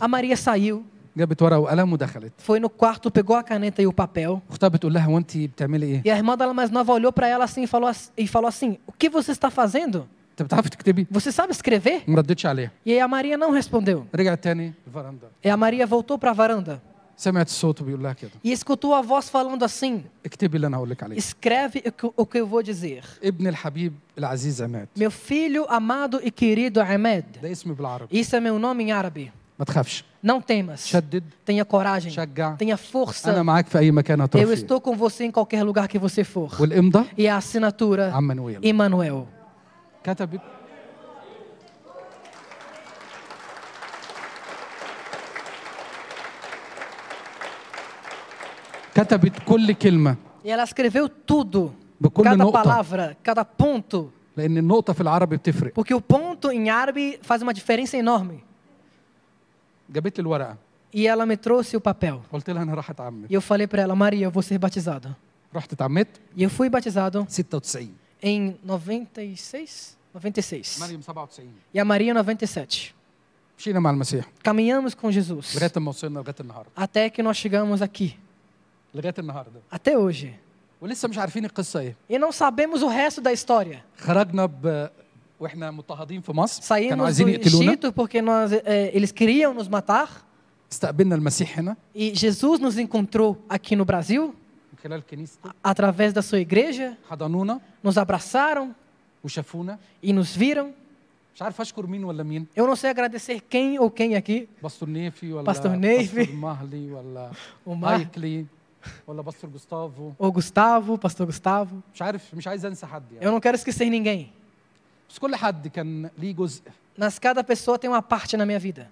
A 0.00 0.06
Maria 0.08 0.36
saiu. 0.36 0.84
جابت 1.17 1.41
ورقه 1.41 1.59
وقلم 1.59 1.93
ودخلت 1.93 2.31
foi 2.47 2.59
no 2.59 2.69
quarto, 2.69 3.11
pegou 3.11 3.35
a 3.35 3.43
caneta 3.43 3.81
e 3.81 3.87
o 3.87 3.93
papel. 3.93 4.39
اختها 4.49 4.67
بتقول 4.67 4.93
لها 4.93 5.07
وانت 5.07 5.37
بتعملي 5.37 5.85
ايه 5.85 6.01
E 6.03 6.09
a 6.11 6.17
irmã 6.17 6.35
dela 6.37 6.53
mais 6.53 6.69
nova 6.71 6.91
olhou 6.93 7.11
para 7.13 7.27
ela 7.27 7.43
assim 7.45 7.63
e 7.63 7.67
falou, 7.67 7.89
ass- 7.89 8.11
e 8.17 8.27
falou 8.27 8.47
assim: 8.47 8.77
O 8.87 8.91
que 8.91 9.09
você 9.09 9.31
está 9.31 9.49
fazendo? 9.51 10.07
انت 10.31 10.41
بتعرفي 10.41 10.69
تكتبي 10.69 11.07
Você 11.11 11.31
sabe 11.31 11.53
escrever? 11.53 12.01
ما 12.09 12.17
ردتش 12.17 12.45
عليها 12.45 12.71
E 12.85 12.89
aí 12.91 12.99
a 12.99 13.07
Maria 13.07 13.37
não 13.37 13.51
respondeu. 13.51 14.05
رجعت 14.15 14.43
تاني 14.43 14.73
الفرندا 14.87 15.27
E 15.45 15.49
a 15.49 15.57
Maria 15.57 15.85
voltou 15.87 16.17
para 16.17 16.31
a 16.31 16.33
varanda 16.33 16.79
سمعت 17.17 17.47
الصوت 17.47 17.83
بيقول 17.83 18.03
لها 18.03 18.13
كده 18.13 18.31
e 18.45 18.51
escutou 18.51 18.93
a 18.95 19.01
voz 19.01 19.29
falando 19.29 19.63
assim: 19.65 20.01
اكتبي 20.25 20.55
اللي 20.55 20.67
انا 20.67 20.77
هقول 20.77 20.89
لك 20.89 21.03
عليه 21.03 21.17
Escreve 21.19 21.77
o 21.77 21.91
que, 21.91 22.11
o 22.17 22.25
que 22.25 22.37
eu 22.39 22.47
vou 22.47 22.63
dizer. 22.63 23.03
ابن 23.23 23.47
الحبيب 23.47 23.93
العزيز 24.17 24.61
عماد 24.61 24.87
Meu 24.97 25.11
filho 25.11 25.65
amado 25.69 26.19
e 26.23 26.31
querido 26.31 26.81
Ahmed. 26.81 27.23
ده 27.43 27.51
اسمي 27.51 27.73
بالعربي 27.73 28.23
Isso 28.23 28.29
é 28.35 28.39
meu 28.39 28.59
nome 28.59 28.83
em 28.83 28.91
árabe. 28.91 29.29
ما 29.59 29.65
تخافش 29.65 30.03
Não 30.23 30.39
temas. 30.41 30.87
شدد 30.87 31.23
Tenha 31.45 31.65
coragem. 31.65 32.09
شجع 32.11 32.55
Tenha 32.57 32.77
força. 32.77 33.25
انا 33.29 33.43
معاك 33.43 33.67
في 33.67 33.77
اي 33.79 33.91
مكان 33.91 34.19
Eu 34.19 34.23
هتروح 34.23 34.45
فيه 34.45 34.53
estou 34.65 34.81
com 34.81 34.95
você 34.95 35.23
em 35.25 35.31
qualquer 35.31 35.63
lugar 35.63 35.87
que 35.87 35.97
você 35.99 36.23
for. 36.23 36.61
والامضه 36.61 37.03
E 37.17 37.27
a 37.27 37.37
assinatura 37.37 38.13
عم 38.13 38.23
منويل 38.27 38.59
Emmanuel. 38.65 39.25
كتبت 40.03 40.41
كتبت 48.95 49.33
كل 49.47 49.73
كلمة 49.73 50.15
E 50.45 50.49
ela 50.49 50.63
escreveu 50.63 51.07
tudo. 51.09 51.71
بكل 52.01 52.23
Cada 52.23 52.35
نقطة 52.37 52.63
palavra, 52.63 53.17
cada 53.23 53.45
ponto. 53.45 54.09
لأن 54.37 54.57
النقطة 54.57 54.93
في 54.93 55.01
العربي 55.01 55.37
بتفرق 55.37 55.71
Porque 55.73 55.93
o 55.93 56.01
ponto 56.01 56.51
em 56.51 56.69
árabe 56.69 57.19
faz 57.21 57.41
uma 57.41 57.53
diferença 57.53 57.97
enorme. 57.97 58.43
جابت 59.89 60.17
لي 60.19 60.21
الورقة 60.21 60.57
E 60.95 61.07
ela 61.07 61.25
me 61.25 61.35
trouxe 61.37 61.75
o 61.77 61.81
papel. 61.81 62.19
قلت 62.33 62.49
لها 62.49 62.63
أنا 62.63 62.73
راح 62.73 62.89
أتعمد 62.89 63.27
E 63.31 63.33
eu 63.33 63.41
falei 63.41 63.67
para 63.67 63.81
ela, 63.81 63.95
Maria, 63.95 64.25
eu 64.25 64.31
vou 64.31 64.41
ser 64.43 64.57
batizada. 64.57 65.15
رحت 65.55 65.73
اتعمدت 65.73 66.09
E 66.37 66.43
eu 66.43 66.49
fui 66.49 66.69
batizado 66.69 67.25
96 67.29 67.89
em 68.23 68.57
96? 68.65 69.97
96. 70.15 70.79
مريم 70.79 71.01
97 71.01 71.47
E 71.73 71.79
a 71.79 71.85
Maria 71.85 72.13
97. 72.13 72.93
مشينا 73.59 73.79
مع 73.79 73.89
المسيح 73.89 74.25
Caminhamos 74.43 74.93
com 74.95 75.11
Jesus. 75.11 75.55
لغاية 75.55 75.71
ما 75.77 75.89
وصلنا 75.89 76.19
لغاية 76.19 76.35
النهاردة 76.39 76.69
Até 76.77 77.09
que 77.09 77.21
nós 77.23 77.37
chegamos 77.37 77.81
aqui. 77.81 78.11
لغاية 78.95 79.13
النهاردة 79.19 79.59
Até 79.71 79.97
hoje. 79.97 80.27
ولسه 80.81 81.07
مش 81.07 81.17
عارفين 81.17 81.45
القصة 81.45 81.79
إيه 81.79 81.95
E 82.09 82.17
não 82.19 82.31
sabemos 82.31 82.81
o 82.83 82.87
resto 82.87 83.21
da 83.21 83.31
história. 83.33 83.81
خرجنا 83.97 84.45
ب... 84.45 84.89
واحنا 85.39 85.71
مضطهدين 85.71 86.21
في 86.21 86.31
مصر 86.31 86.75
كانوا 86.75 86.89
Saímos 86.89 86.99
do 86.99 87.03
عايزين 87.03 87.29
يقتلونا 87.29 87.73
Egito 87.73 87.91
porque 87.93 88.21
nós, 88.21 88.51
eh, 88.51 88.91
eles 88.93 89.11
queriam 89.11 89.53
nos 89.53 89.67
matar. 89.67 90.09
استقبلنا 90.71 91.15
المسيح 91.15 91.59
هنا 91.59 91.75
E 91.95 92.13
Jesus 92.15 92.59
nos 92.59 92.77
encontrou 92.77 93.37
aqui 93.49 93.75
no 93.75 93.85
Brasil, 93.85 94.21
من 94.73 94.77
خلال 94.83 95.01
كنيسته 95.11 95.51
através 95.63 96.13
da 96.13 96.21
sua 96.21 96.39
igreja. 96.39 96.97
حضنونا 97.09 97.59
Nos 97.83 97.97
abraçaram 97.97 98.69
وشافونا 99.23 99.79
e 100.03 100.13
nos 100.13 100.35
viram. 100.35 100.67
مش 101.35 101.41
عارف 101.41 101.61
اشكر 101.61 101.87
مين 101.87 102.03
ولا 102.03 102.23
مين 102.23 102.47
Eu 102.57 102.67
não 102.67 102.75
sei 102.75 102.89
agradecer 102.89 103.41
quem 103.49 103.79
ou 103.79 103.89
quem 103.91 104.15
aqui. 104.15 104.47
باستور 104.63 104.89
نيفي 104.89 105.33
ولا 105.33 105.43
باستور 105.45 105.71
نيفي. 105.75 106.15
باستور 106.15 106.35
مهلي 106.35 106.91
ولا 106.91 107.31
O 107.67 107.71
Mar, 107.71 107.75
مايكلي 107.75 108.45
ولا 109.07 109.21
باستور 109.21 109.49
جوستافو 109.49 110.11
o 110.19 110.31
Gustavo, 110.31 110.97
pastor 110.97 111.25
Gustavo. 111.25 111.75
مش 111.95 112.01
عارف 112.01 112.33
مش 112.35 112.47
عايز 112.47 112.65
انسى 112.65 112.85
حد 112.85 113.03
يعني 113.11 113.25
Eu 113.25 113.31
não 113.31 113.39
quero 113.39 113.55
esquecer 113.57 113.89
ninguém. 113.89 114.27
بس 115.09 115.19
كل 115.19 115.35
حد 115.35 115.67
كان 115.67 116.09
ليه 116.17 116.35
جزء 116.35 116.61
Mas 116.97 117.17
cada 117.17 117.43
pessoa 117.43 117.79
tem 117.79 117.89
uma 117.89 118.01
parte 118.01 118.37
na 118.37 118.45
minha 118.45 118.59
vida. 118.59 118.87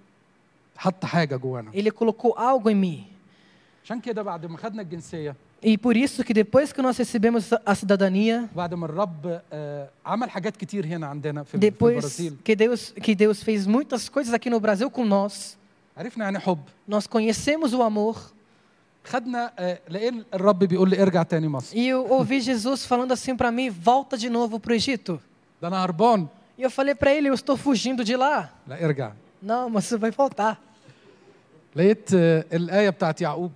حط 0.76 1.04
حاجه 1.04 1.36
جوانا 1.36 1.70
Ele 1.74 1.90
colocou 1.90 2.34
algo 2.36 2.70
em 2.70 2.74
mim. 2.74 3.04
عشان 3.84 4.00
كده 4.00 4.22
بعد 4.22 4.46
ما 4.46 4.56
خدنا 4.58 4.82
الجنسيه 4.82 5.34
E 5.64 5.78
por 5.78 5.96
isso 5.96 6.24
que 6.24 6.34
depois 6.34 6.72
que 6.72 6.82
nós 6.82 6.98
recebemos 6.98 7.52
a 7.52 7.74
cidadania, 7.74 8.48
بعد 8.56 8.74
ما 8.74 8.86
الرب 8.86 9.40
آه، 9.52 9.88
عمل 10.06 10.30
حاجات 10.30 10.56
كتير 10.56 10.86
هنا 10.86 11.06
عندنا 11.06 11.42
في 11.42 11.58
في 11.58 11.70
depois 11.70 11.82
البرازيل 11.82 12.36
que 12.48 12.54
Deus, 12.56 12.92
que 13.02 13.14
Deus 13.14 13.42
fez 13.42 13.66
muitas 13.66 14.08
coisas 14.08 14.34
aqui 14.34 14.50
no 14.50 14.58
Brasil 14.60 14.90
com 14.90 15.04
nós, 15.04 15.56
عرفنا 15.96 16.24
يعني 16.24 16.38
حب 16.38 16.58
nós 16.88 17.06
conhecemos 17.06 17.72
o 17.74 17.82
amor. 17.82 18.16
خدنا 19.04 19.52
آه، 19.58 19.78
لقينا 19.90 20.24
الرب 20.34 20.58
بيقول 20.58 20.90
لي 20.90 21.02
ارجع 21.02 21.22
تاني 21.22 21.48
مصر 21.48 21.76
E 21.76 21.88
eu 21.88 22.08
ouvi 22.10 22.40
Jesus 22.40 22.84
falando 22.86 23.12
assim 23.12 23.36
para 23.36 23.50
mim: 23.52 23.70
volta 23.70 24.16
de 24.18 24.28
novo 24.28 24.58
para 24.60 24.72
o 24.72 24.74
Egito. 24.74 25.20
ده 25.62 25.68
انا 25.68 25.84
هربان 25.84 26.26
E 26.58 26.62
eu 26.62 26.70
falei 26.70 26.94
para 26.94 27.12
ele: 27.14 27.28
eu 27.28 27.34
estou 27.34 27.56
fugindo 27.56 28.04
de 28.04 28.16
lá. 28.16 28.50
لا 28.68 28.84
ارجع 28.84 29.12
Não, 29.42 29.68
mas 29.70 29.84
você 29.84 29.96
vai 29.96 30.10
voltar. 30.10 30.56
لقيت 31.76 32.14
آه، 32.14 32.44
الايه 32.52 32.90
بتاعت 32.90 33.20
يعقوب 33.20 33.52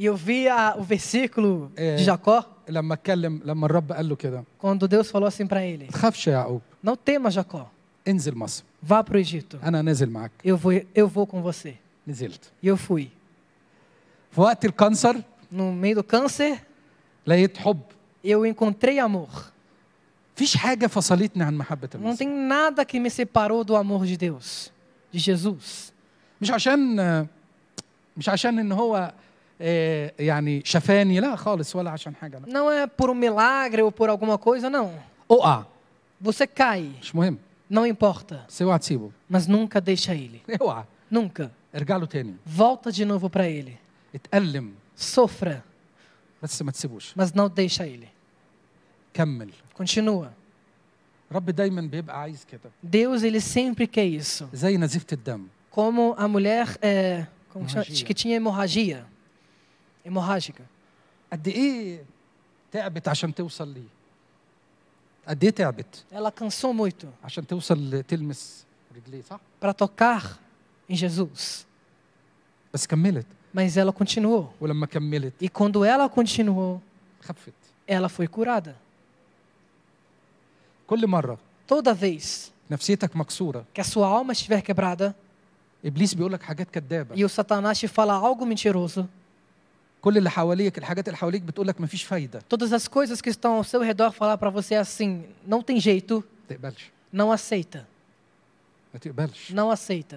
E 0.00 0.04
eu 0.06 0.14
vi 0.16 0.48
a- 0.48 0.74
o 0.78 0.82
versículo 0.82 1.70
É. 1.76 1.96
de 1.96 2.04
Jacó, 2.04 2.44
لما 2.68 2.94
اتكلم 2.94 3.40
لما 3.44 3.66
الرب 3.66 3.92
قال 3.92 4.08
له 4.08 4.16
كده 4.16 4.44
quando 4.62 4.86
Deus 4.88 5.10
falou 5.10 5.26
assim 5.28 5.46
para 5.46 5.62
ele: 5.64 5.84
ما 5.86 5.90
تخافش 5.92 6.26
يا 6.26 6.32
يعقوب 6.32 6.60
Não 6.86 6.94
tema, 6.96 7.30
Jacó, 7.30 7.66
انزل 8.08 8.34
مصر 8.34 8.62
vá 8.82 9.02
para 9.04 9.16
o 9.16 9.20
Egito. 9.20 9.56
انا 9.62 9.82
نازل 9.82 10.10
معاك 10.10 10.30
Eu 10.44 10.56
vou, 10.56 10.72
eu 10.94 11.08
vou 11.08 11.26
com 11.26 11.42
você. 11.42 11.74
نزلت 12.08 12.50
E 12.62 12.68
eu 12.68 12.76
fui. 12.76 13.08
في 14.30 14.40
وقت 14.40 14.64
الكانسر 14.64 15.22
No 15.52 15.72
meio 15.72 15.96
do 15.96 16.04
câncer, 16.04 16.58
لقيت 17.26 17.56
حب 17.58 17.80
eu 18.24 18.46
encontrei 18.46 18.98
amor. 19.00 19.28
Não 20.38 20.44
المسيح 21.94 22.18
tem 22.18 22.28
nada 22.28 22.84
que 22.84 23.00
me 23.00 23.10
separou 23.10 23.64
do 23.64 23.74
amor 23.76 24.06
de 24.06 24.16
Deus, 24.16 24.70
de 25.12 25.18
Jesus. 25.18 25.92
مش 26.40 26.50
عشان 26.50 27.00
آه، 27.00 27.26
مش 28.16 28.28
عشان 28.28 28.58
ان 28.58 28.72
هو 28.72 29.12
آه، 29.60 30.12
يعني 30.18 30.62
شفاني 30.64 31.20
لا 31.20 31.36
خالص 31.36 31.76
ولا 31.76 31.90
عشان 31.90 32.14
حاجه 32.14 32.38
لا 32.38 32.46
Não 32.52 32.70
é 32.70 32.86
por 32.86 33.10
um 33.10 33.14
milagre 33.14 33.82
ou 33.82 33.90
por 33.92 34.08
alguma 34.08 34.38
coisa, 34.38 34.70
não. 34.70 34.90
اقع 35.30 35.62
Você 36.22 36.46
cai, 36.46 36.84
مش 37.02 37.14
مهم 37.14 37.36
não 37.70 37.86
importa, 37.86 38.34
بس 38.48 38.62
اوعى 38.62 38.78
تسيبه 38.78 39.10
mas 39.32 39.46
nunca 39.46 39.80
deixa 39.80 40.14
ele. 40.14 40.40
اوعى 40.62 40.84
Nunca. 41.10 41.48
ارجع 41.74 41.96
له 41.96 42.06
تاني 42.06 42.34
Volta 42.46 42.92
de 42.92 43.04
novo 43.04 43.28
para 43.30 43.48
ele. 43.48 43.76
اتألم 44.14 44.70
Sofra, 44.96 45.56
بس 46.42 46.62
ما 46.62 46.70
تسيبوش 46.70 47.14
mas 47.18 47.32
não 47.34 47.48
deixa 47.48 47.86
ele. 47.86 48.08
كمل 49.14 49.50
Continua. 49.82 50.26
رب 51.32 51.50
دايما 51.50 51.80
بيبقى 51.80 52.20
عايز 52.20 52.44
كده 52.44 52.70
Deus, 52.92 53.22
ele 53.22 53.40
sempre 53.40 53.86
quer 53.86 54.20
isso. 54.22 54.44
زي 54.54 54.76
نزيفه 54.76 55.06
الدم 55.12 55.46
Como 55.70 56.14
a 56.18 56.26
mulher 56.28 56.66
é, 56.82 57.26
como 57.52 57.64
que, 57.66 57.72
chama? 57.72 57.84
Hemorragia. 57.84 58.06
que 58.06 58.14
tinha 58.14 58.36
hemorragia. 58.36 59.04
Hemorrágica. 60.06 60.62
قد 61.32 61.48
ايه 61.48 62.04
تعبت 62.72 63.08
عشان 63.08 63.34
توصل 63.34 63.68
ليه 63.74 63.88
قد 65.28 65.44
ايه 65.44 65.50
تعبت 65.50 66.04
Ela 66.12 66.30
cansou 66.32 66.72
muito 66.74 67.06
عشان 67.24 67.46
توصل 67.46 68.02
تلمس 68.08 68.64
رجليه 68.96 69.22
صح 69.22 69.40
para 69.64 69.72
tocar 69.74 70.22
em 70.90 70.94
Jesus. 70.96 71.64
بس 72.74 72.86
كملت 72.86 73.26
Mas 73.54 73.76
ela 73.76 73.92
continuou. 73.92 74.44
ولما 74.60 74.86
كملت 74.86 75.32
E 75.42 75.48
quando 75.48 75.84
ela 75.84 76.08
continuou, 76.08 76.80
خفت 77.22 77.52
ela 77.88 78.08
foi 78.08 78.26
curada. 78.26 78.76
كل 80.92 81.06
مره 81.06 81.38
Toda 81.72 81.92
vez 81.94 82.50
نفسيتك 82.70 83.16
مكسوره 83.16 83.64
que 83.78 83.80
a 83.80 83.84
sua 83.84 84.06
alma 84.06 84.32
estiver 84.32 84.62
quebrada 84.62 85.12
ابليس 85.84 86.14
بيقول 86.14 86.32
لك 86.32 86.42
حاجات 86.42 86.70
كدابه 86.70 87.14
e 87.16 87.24
o 87.24 87.28
Satanás 87.28 87.78
te 87.78 87.88
fala 87.88 88.14
algo 88.14 88.44
mentiroso, 88.46 89.04
كل 90.02 90.18
اللي 90.18 90.30
حواليك 90.30 90.78
الحاجات 90.78 91.08
اللي 91.08 91.16
حواليك 91.16 91.42
بتقول 91.42 91.66
لك 91.68 91.80
مفيش 91.80 92.02
فايده 92.04 92.42
todas 92.54 92.72
as 92.72 92.88
coisas 92.88 93.20
que 93.20 93.30
estão 93.30 93.52
ao 93.56 93.64
seu 93.64 93.80
redor 93.82 94.10
falar 94.12 94.38
para 94.38 94.50
você 94.50 94.74
assim, 94.74 95.22
não 95.46 95.62
tem 95.62 95.80
jeito, 95.80 96.14
ما 96.50 96.56
تقبلش 96.56 96.90
não 97.12 97.32
aceita, 97.32 97.84
ما 98.94 99.00
تقبلش 99.00 99.52
não 99.52 99.70
aceita. 99.70 100.16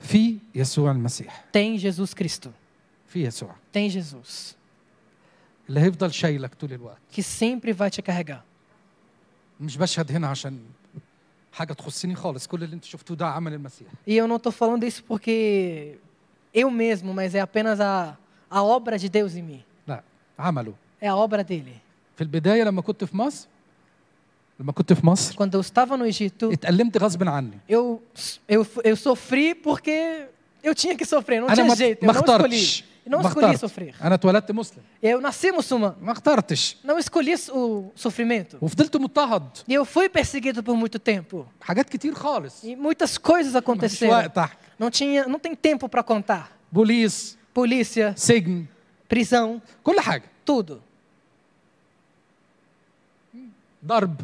في 0.00 0.36
يسوع 0.54 0.90
المسيح 0.90 1.44
tem 1.56 1.78
Jesus 1.78 2.14
Cristo. 2.22 2.48
في 3.08 3.24
يسوع 3.26 3.54
Tem 3.76 3.90
Jesus. 3.90 4.54
اللي 5.68 5.80
هيفضل 5.80 6.12
شايلك 6.12 6.54
طول 6.54 6.72
الوقت 6.72 6.98
Que 7.12 7.22
sempre 7.22 7.72
vai 7.72 7.90
te 7.90 8.02
carregar. 8.02 8.42
مش 9.63 9.77
بشهد 9.77 10.11
هنا 10.11 10.27
عشان 10.27 10.59
حاجة 11.53 11.73
تخصني 11.73 12.15
خالص 12.15 12.47
كل 12.47 12.63
اللي 12.63 12.75
أنتوا 12.75 12.89
شفتوه 12.89 13.17
ده 13.17 13.27
عمل 13.27 13.53
المسيح 13.53 13.87
E 14.07 14.11
eu 14.17 14.27
não 14.27 14.35
estou 14.37 14.51
falando 14.51 14.83
isso 14.85 15.03
porque 15.03 15.95
eu 16.53 16.69
mesmo, 16.71 17.13
mas 17.13 17.35
é 17.35 17.39
apenas 17.41 17.79
a, 17.79 18.17
a 18.49 18.61
obra 18.63 18.97
de 18.97 19.09
Deus 19.09 19.35
em 19.35 19.41
mim. 19.43 19.61
لا 19.87 20.03
عمله 20.39 20.73
É 21.01 21.07
a 21.07 21.15
obra 21.15 21.43
dele. 21.43 21.73
في 22.17 22.21
البدايه 22.23 22.63
لما 22.63 22.81
كنت 22.81 23.03
في 23.03 23.17
مصر 23.17 23.47
لما 24.59 24.71
كنت 24.71 24.93
في 24.93 25.05
مصر 25.05 25.35
Quando 25.35 25.53
eu 25.55 25.61
estava 25.61 25.97
no 25.97 26.05
Egito, 26.05 26.43
اتألمت 26.53 26.97
غصب 26.97 27.23
عني 27.29 27.57
eu, 27.69 27.99
eu, 28.49 28.65
eu 28.83 28.95
sofri 28.95 29.55
porque 29.55 30.25
eu 30.63 30.75
tinha 30.75 30.95
que 30.95 31.05
sofrer, 31.05 31.39
não 31.41 31.47
أنا 31.47 31.55
tinha 31.55 31.67
ما 31.67 31.75
jeito, 31.75 32.03
eu 32.03 32.07
não 32.07 32.13
escolhi. 32.21 32.29
اخترتش 32.31 32.83
não 33.06 33.18
ما 33.22 33.28
escolhi 33.28 33.44
اخترت. 33.54 33.60
sofrer. 33.70 33.94
انا 34.02 34.14
اتولدت 34.14 34.52
مسلم 34.52 34.82
Eu 35.02 35.20
nasci 35.20 35.52
muçulmano, 35.52 35.96
ما 36.02 36.12
اخترتش 36.12 36.76
não 36.84 36.98
escolhi 36.98 37.34
o 37.50 37.90
sofrimento. 37.96 38.56
وفضلت 38.62 38.96
مضطهد 38.96 39.48
E 39.68 39.74
eu 39.74 39.84
fui 39.84 40.08
perseguido 40.08 40.62
por 40.62 40.76
muito 40.76 40.98
tempo. 40.98 41.46
حاجات 41.60 41.88
كتير 41.90 42.14
خالص 42.14 42.64
E 42.64 42.76
muitas 42.76 43.18
coisas 43.18 43.56
مفيش 43.56 43.56
aconteceram. 43.56 44.10
وقت 44.10 44.38
احكي 44.38 44.56
Não 44.80 44.90
tinha, 44.90 45.26
não 45.26 45.38
tem 45.38 45.54
tempo 45.54 45.88
para 45.88 46.02
contar. 46.02 46.48
بوليس 46.72 47.36
Polícia, 47.54 48.14
سجن 48.16 48.64
prisão, 49.14 49.60
كل 49.84 50.00
حاجه 50.00 50.22
tudo. 50.46 50.80
ضرب 53.86 54.14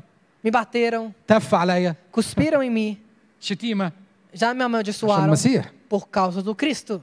Me 0.47 0.51
bateram, 0.51 1.13
تف 1.29 1.55
عليا 1.55 1.95
cuspiram 2.13 2.63
em 2.63 2.71
mim, 2.71 2.97
شتيمه 3.41 3.93
já 4.35 4.53
me 4.55 4.63
عشان 4.63 4.63
amaldiçoaram 4.63 5.25
المسيح 5.25 5.65
por 5.89 6.09
causa 6.09 6.43
do 6.43 6.55
Cristo. 6.55 7.01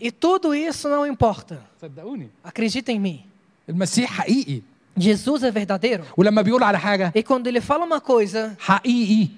E 0.00 0.10
tudo 0.10 0.54
isso 0.54 0.88
não 0.88 1.06
importa. 1.06 1.58
صدقوني 1.82 2.28
Acredita 2.44 2.90
em 2.92 2.98
mim. 3.00 3.20
المسيح 3.68 4.10
حقيقي 4.12 4.62
Jesus 4.98 5.42
é 5.42 5.50
verdadeiro. 5.50 6.04
ولما 6.16 6.42
بيقول 6.42 6.62
على 6.62 6.78
حاجه 6.78 7.12
E 7.16 7.22
quando 7.22 7.46
ele 7.46 7.60
fala 7.60 7.84
uma 7.84 8.00
coisa, 8.00 8.54
حقيقي 8.60 9.28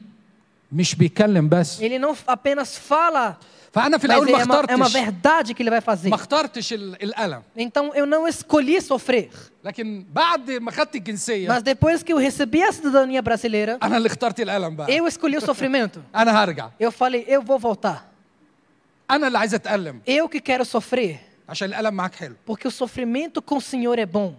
مش 0.72 0.94
بيتكلم 0.94 1.48
بس 1.48 1.80
ele 1.80 1.98
não 1.98 2.14
apenas 2.28 2.76
fala, 2.90 3.36
فانا 3.72 3.98
في 3.98 4.07
mas 4.07 4.11
الاول 4.11 4.32
ما 4.32 4.38
é 4.38 4.44
uma, 4.44 4.54
é 4.70 4.74
uma 4.76 4.86
اخترتش 4.86 4.92
verdade 4.92 5.54
que 5.54 5.62
ele 5.62 5.70
vai 5.70 5.80
fazer. 5.80 6.09
ما 6.11 6.14
اخترتش 6.14 6.72
ال- 6.72 7.02
الالم 7.02 7.42
Então 7.57 7.94
eu 7.94 8.07
não 8.07 8.28
escolhi 8.28 8.80
sofrer. 8.80 9.30
لكن 9.64 10.04
بعد 10.12 10.50
ما 10.50 10.70
خدت 10.70 10.94
الجنسيه 10.96 11.48
Mas 11.48 11.62
depois 11.62 12.02
que 12.02 12.12
eu 12.12 12.18
recebi 12.18 12.62
a 12.62 12.72
cidadania 12.72 13.22
brasileira, 13.22 13.78
انا 13.82 13.96
اللي 13.96 14.07
اخترت 14.07 14.40
الالم 14.40 14.76
بقى 14.76 14.98
eu 14.98 15.07
escolhi 15.09 15.36
o 15.36 15.40
sofrimento. 15.40 15.98
انا 16.14 16.44
هرجع 16.44 16.68
Eu 16.80 16.90
falei, 16.90 17.24
eu 17.28 17.42
vou 17.42 17.59
voltar. 17.59 18.09
انا 19.11 19.26
اللي 19.26 19.38
عايز 19.38 19.54
اتالم 19.54 20.00
Eu 20.09 20.28
que 20.28 20.40
quero 20.40 20.64
sofrer, 20.64 21.16
عشان 21.48 21.68
الالم 21.68 21.94
معاك 21.94 22.14
حلو 22.14 22.34
porque 22.50 22.68
o 22.68 22.70
sofrimento 22.70 23.42
com 23.42 23.57
o 23.57 23.61
Senhor 23.61 23.98
é 23.98 24.07
bom. 24.07 24.32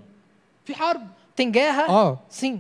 في 0.65 0.75
حرب 0.75 1.01
Tem 1.35 1.51
guerra? 1.51 1.87
اه 1.89 2.19
Sim. 2.29 2.57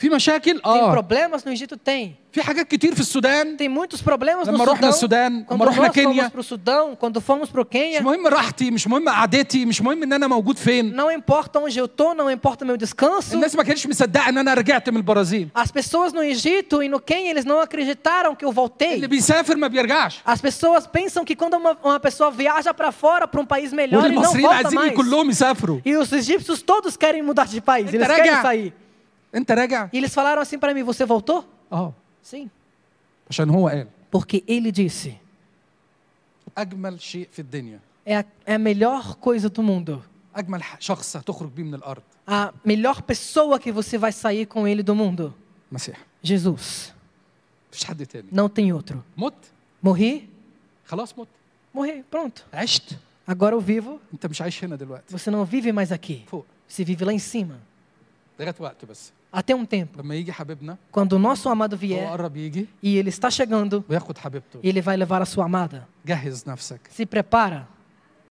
في 0.00 0.08
مشاكل 0.08 0.58
Tem 0.60 0.66
اه 0.66 0.94
problemas 0.94 1.38
no 1.44 1.50
Egito? 1.52 1.76
Tem. 1.76 2.10
في 2.32 2.42
حاجات 2.42 2.68
كتير 2.68 2.94
في 2.94 3.00
السودان 3.00 3.56
Tem 3.56 3.68
muitos 3.68 4.02
problemas 4.02 4.46
no 4.46 4.50
لما 4.50 4.64
رحنا 4.64 4.90
Sudão. 4.90 4.94
السودان 4.94 5.44
Quando 5.48 5.52
لما 5.54 5.64
رحنا 5.64 5.88
nós 5.88 5.90
كينيا 5.92 6.28
fomos 6.28 6.32
para 6.32 6.40
o 6.40 6.44
Sudão, 6.44 6.96
quando 6.96 7.20
fomos 7.20 7.48
para 7.50 7.62
o 7.62 7.64
مش 7.64 7.70
Quênia, 7.72 8.02
مهم 8.02 8.26
راحتي 8.26 8.70
مش 8.70 8.86
مهم 8.88 9.08
قعدتي 9.08 9.64
مش 9.64 9.82
مهم 9.82 10.02
ان 10.02 10.12
انا 10.12 10.26
موجود 10.26 10.56
فين 10.58 10.94
não 10.96 11.10
importa 11.10 11.58
onde 11.60 11.78
eu 11.78 11.86
estou, 11.86 12.14
não 12.14 12.30
importa 12.30 12.64
meu 12.64 12.76
descanso. 12.76 13.32
الناس 13.34 13.54
ما 13.56 13.62
كانتش 13.62 13.86
مصدقه 13.86 14.28
ان 14.28 14.38
انا 14.38 14.54
رجعت 14.54 14.90
من 14.90 14.96
البرازيل 14.96 15.48
As 15.58 15.70
pessoas 15.70 16.12
no 16.12 16.22
Egito 16.22 16.82
e 16.82 16.88
no 16.90 17.00
Quênia, 17.00 17.30
eles 17.30 17.44
não 17.46 17.58
acreditaram 17.60 18.34
que 18.34 18.44
eu 18.44 18.52
voltei. 18.52 18.94
اللي 18.94 19.06
بيسافر 19.06 19.56
ما 19.56 19.66
بيرجعش 19.68 20.20
As 20.26 20.40
pessoas 20.40 20.86
pensam 20.86 21.24
que 21.24 21.34
quando 21.34 21.54
uma, 21.56 21.76
uma 21.84 22.00
pessoa 22.00 22.30
viaja 22.30 22.74
para 22.74 22.92
fora, 22.92 23.26
para 23.26 23.40
um 23.40 23.46
país 23.46 23.72
melhor, 23.72 24.04
ele 24.04 24.14
não 24.14 24.22
والمصريين 24.22 24.46
volta 24.48 24.54
عايزين 24.66 24.78
mais. 24.78 24.92
كلهم 24.96 25.30
يسافروا 25.30 25.80
E 25.86 25.96
os 25.96 26.12
egípcios 26.12 26.60
todos 26.62 26.96
querem 26.98 27.22
mudar 27.22 27.46
de 27.46 27.60
país, 27.62 27.86
Entra, 27.94 27.96
eles 27.96 28.08
querem 28.16 28.30
raga. 28.30 28.42
sair. 28.42 28.72
entrega. 29.33 29.89
E 29.93 29.97
eles 29.97 30.13
falaram 30.13 30.41
assim 30.41 30.57
para 30.57 30.73
mim: 30.73 30.83
Você 30.83 31.05
voltou? 31.05 31.47
Oh. 31.69 31.91
Sim. 32.21 32.49
Porque 34.09 34.43
ele 34.47 34.71
disse: 34.71 35.17
É 38.05 38.17
a, 38.17 38.25
é 38.45 38.53
a 38.55 38.59
melhor 38.59 39.15
coisa 39.15 39.49
do 39.49 39.63
mundo. 39.63 40.03
A 42.25 42.53
melhor 42.63 43.01
pessoa 43.01 43.59
que 43.59 43.71
você 43.71 43.97
vai 43.97 44.11
sair 44.11 44.45
com 44.45 44.67
ele 44.67 44.81
do 44.83 44.95
mundo. 44.95 45.33
Jesus. 46.21 46.93
Não 48.31 48.49
tem 48.49 48.73
outro. 48.73 49.03
Morri. 49.81 50.29
Morri, 51.73 52.03
pronto. 52.09 52.45
Agora 53.25 53.55
eu 53.55 53.61
vivo. 53.61 54.01
Você 55.07 55.31
não 55.31 55.45
vive 55.45 55.71
mais 55.71 55.91
aqui. 55.91 56.25
Você 56.67 56.83
vive 56.83 57.05
lá 57.05 57.13
em 57.13 57.19
cima. 57.19 57.61
Até 59.31 59.55
um 59.55 59.65
tempo. 59.65 59.99
Quando 60.91 61.13
o 61.13 61.19
nosso 61.19 61.47
amado 61.49 61.77
vier 61.77 62.07
e 62.81 62.97
ele 62.97 63.09
está 63.09 63.29
chegando, 63.29 63.83
ele 64.63 64.81
vai 64.81 64.97
levar 64.97 65.21
a 65.21 65.25
sua 65.25 65.45
amada. 65.45 65.87
Se 66.91 67.05
prepara. 67.05 67.67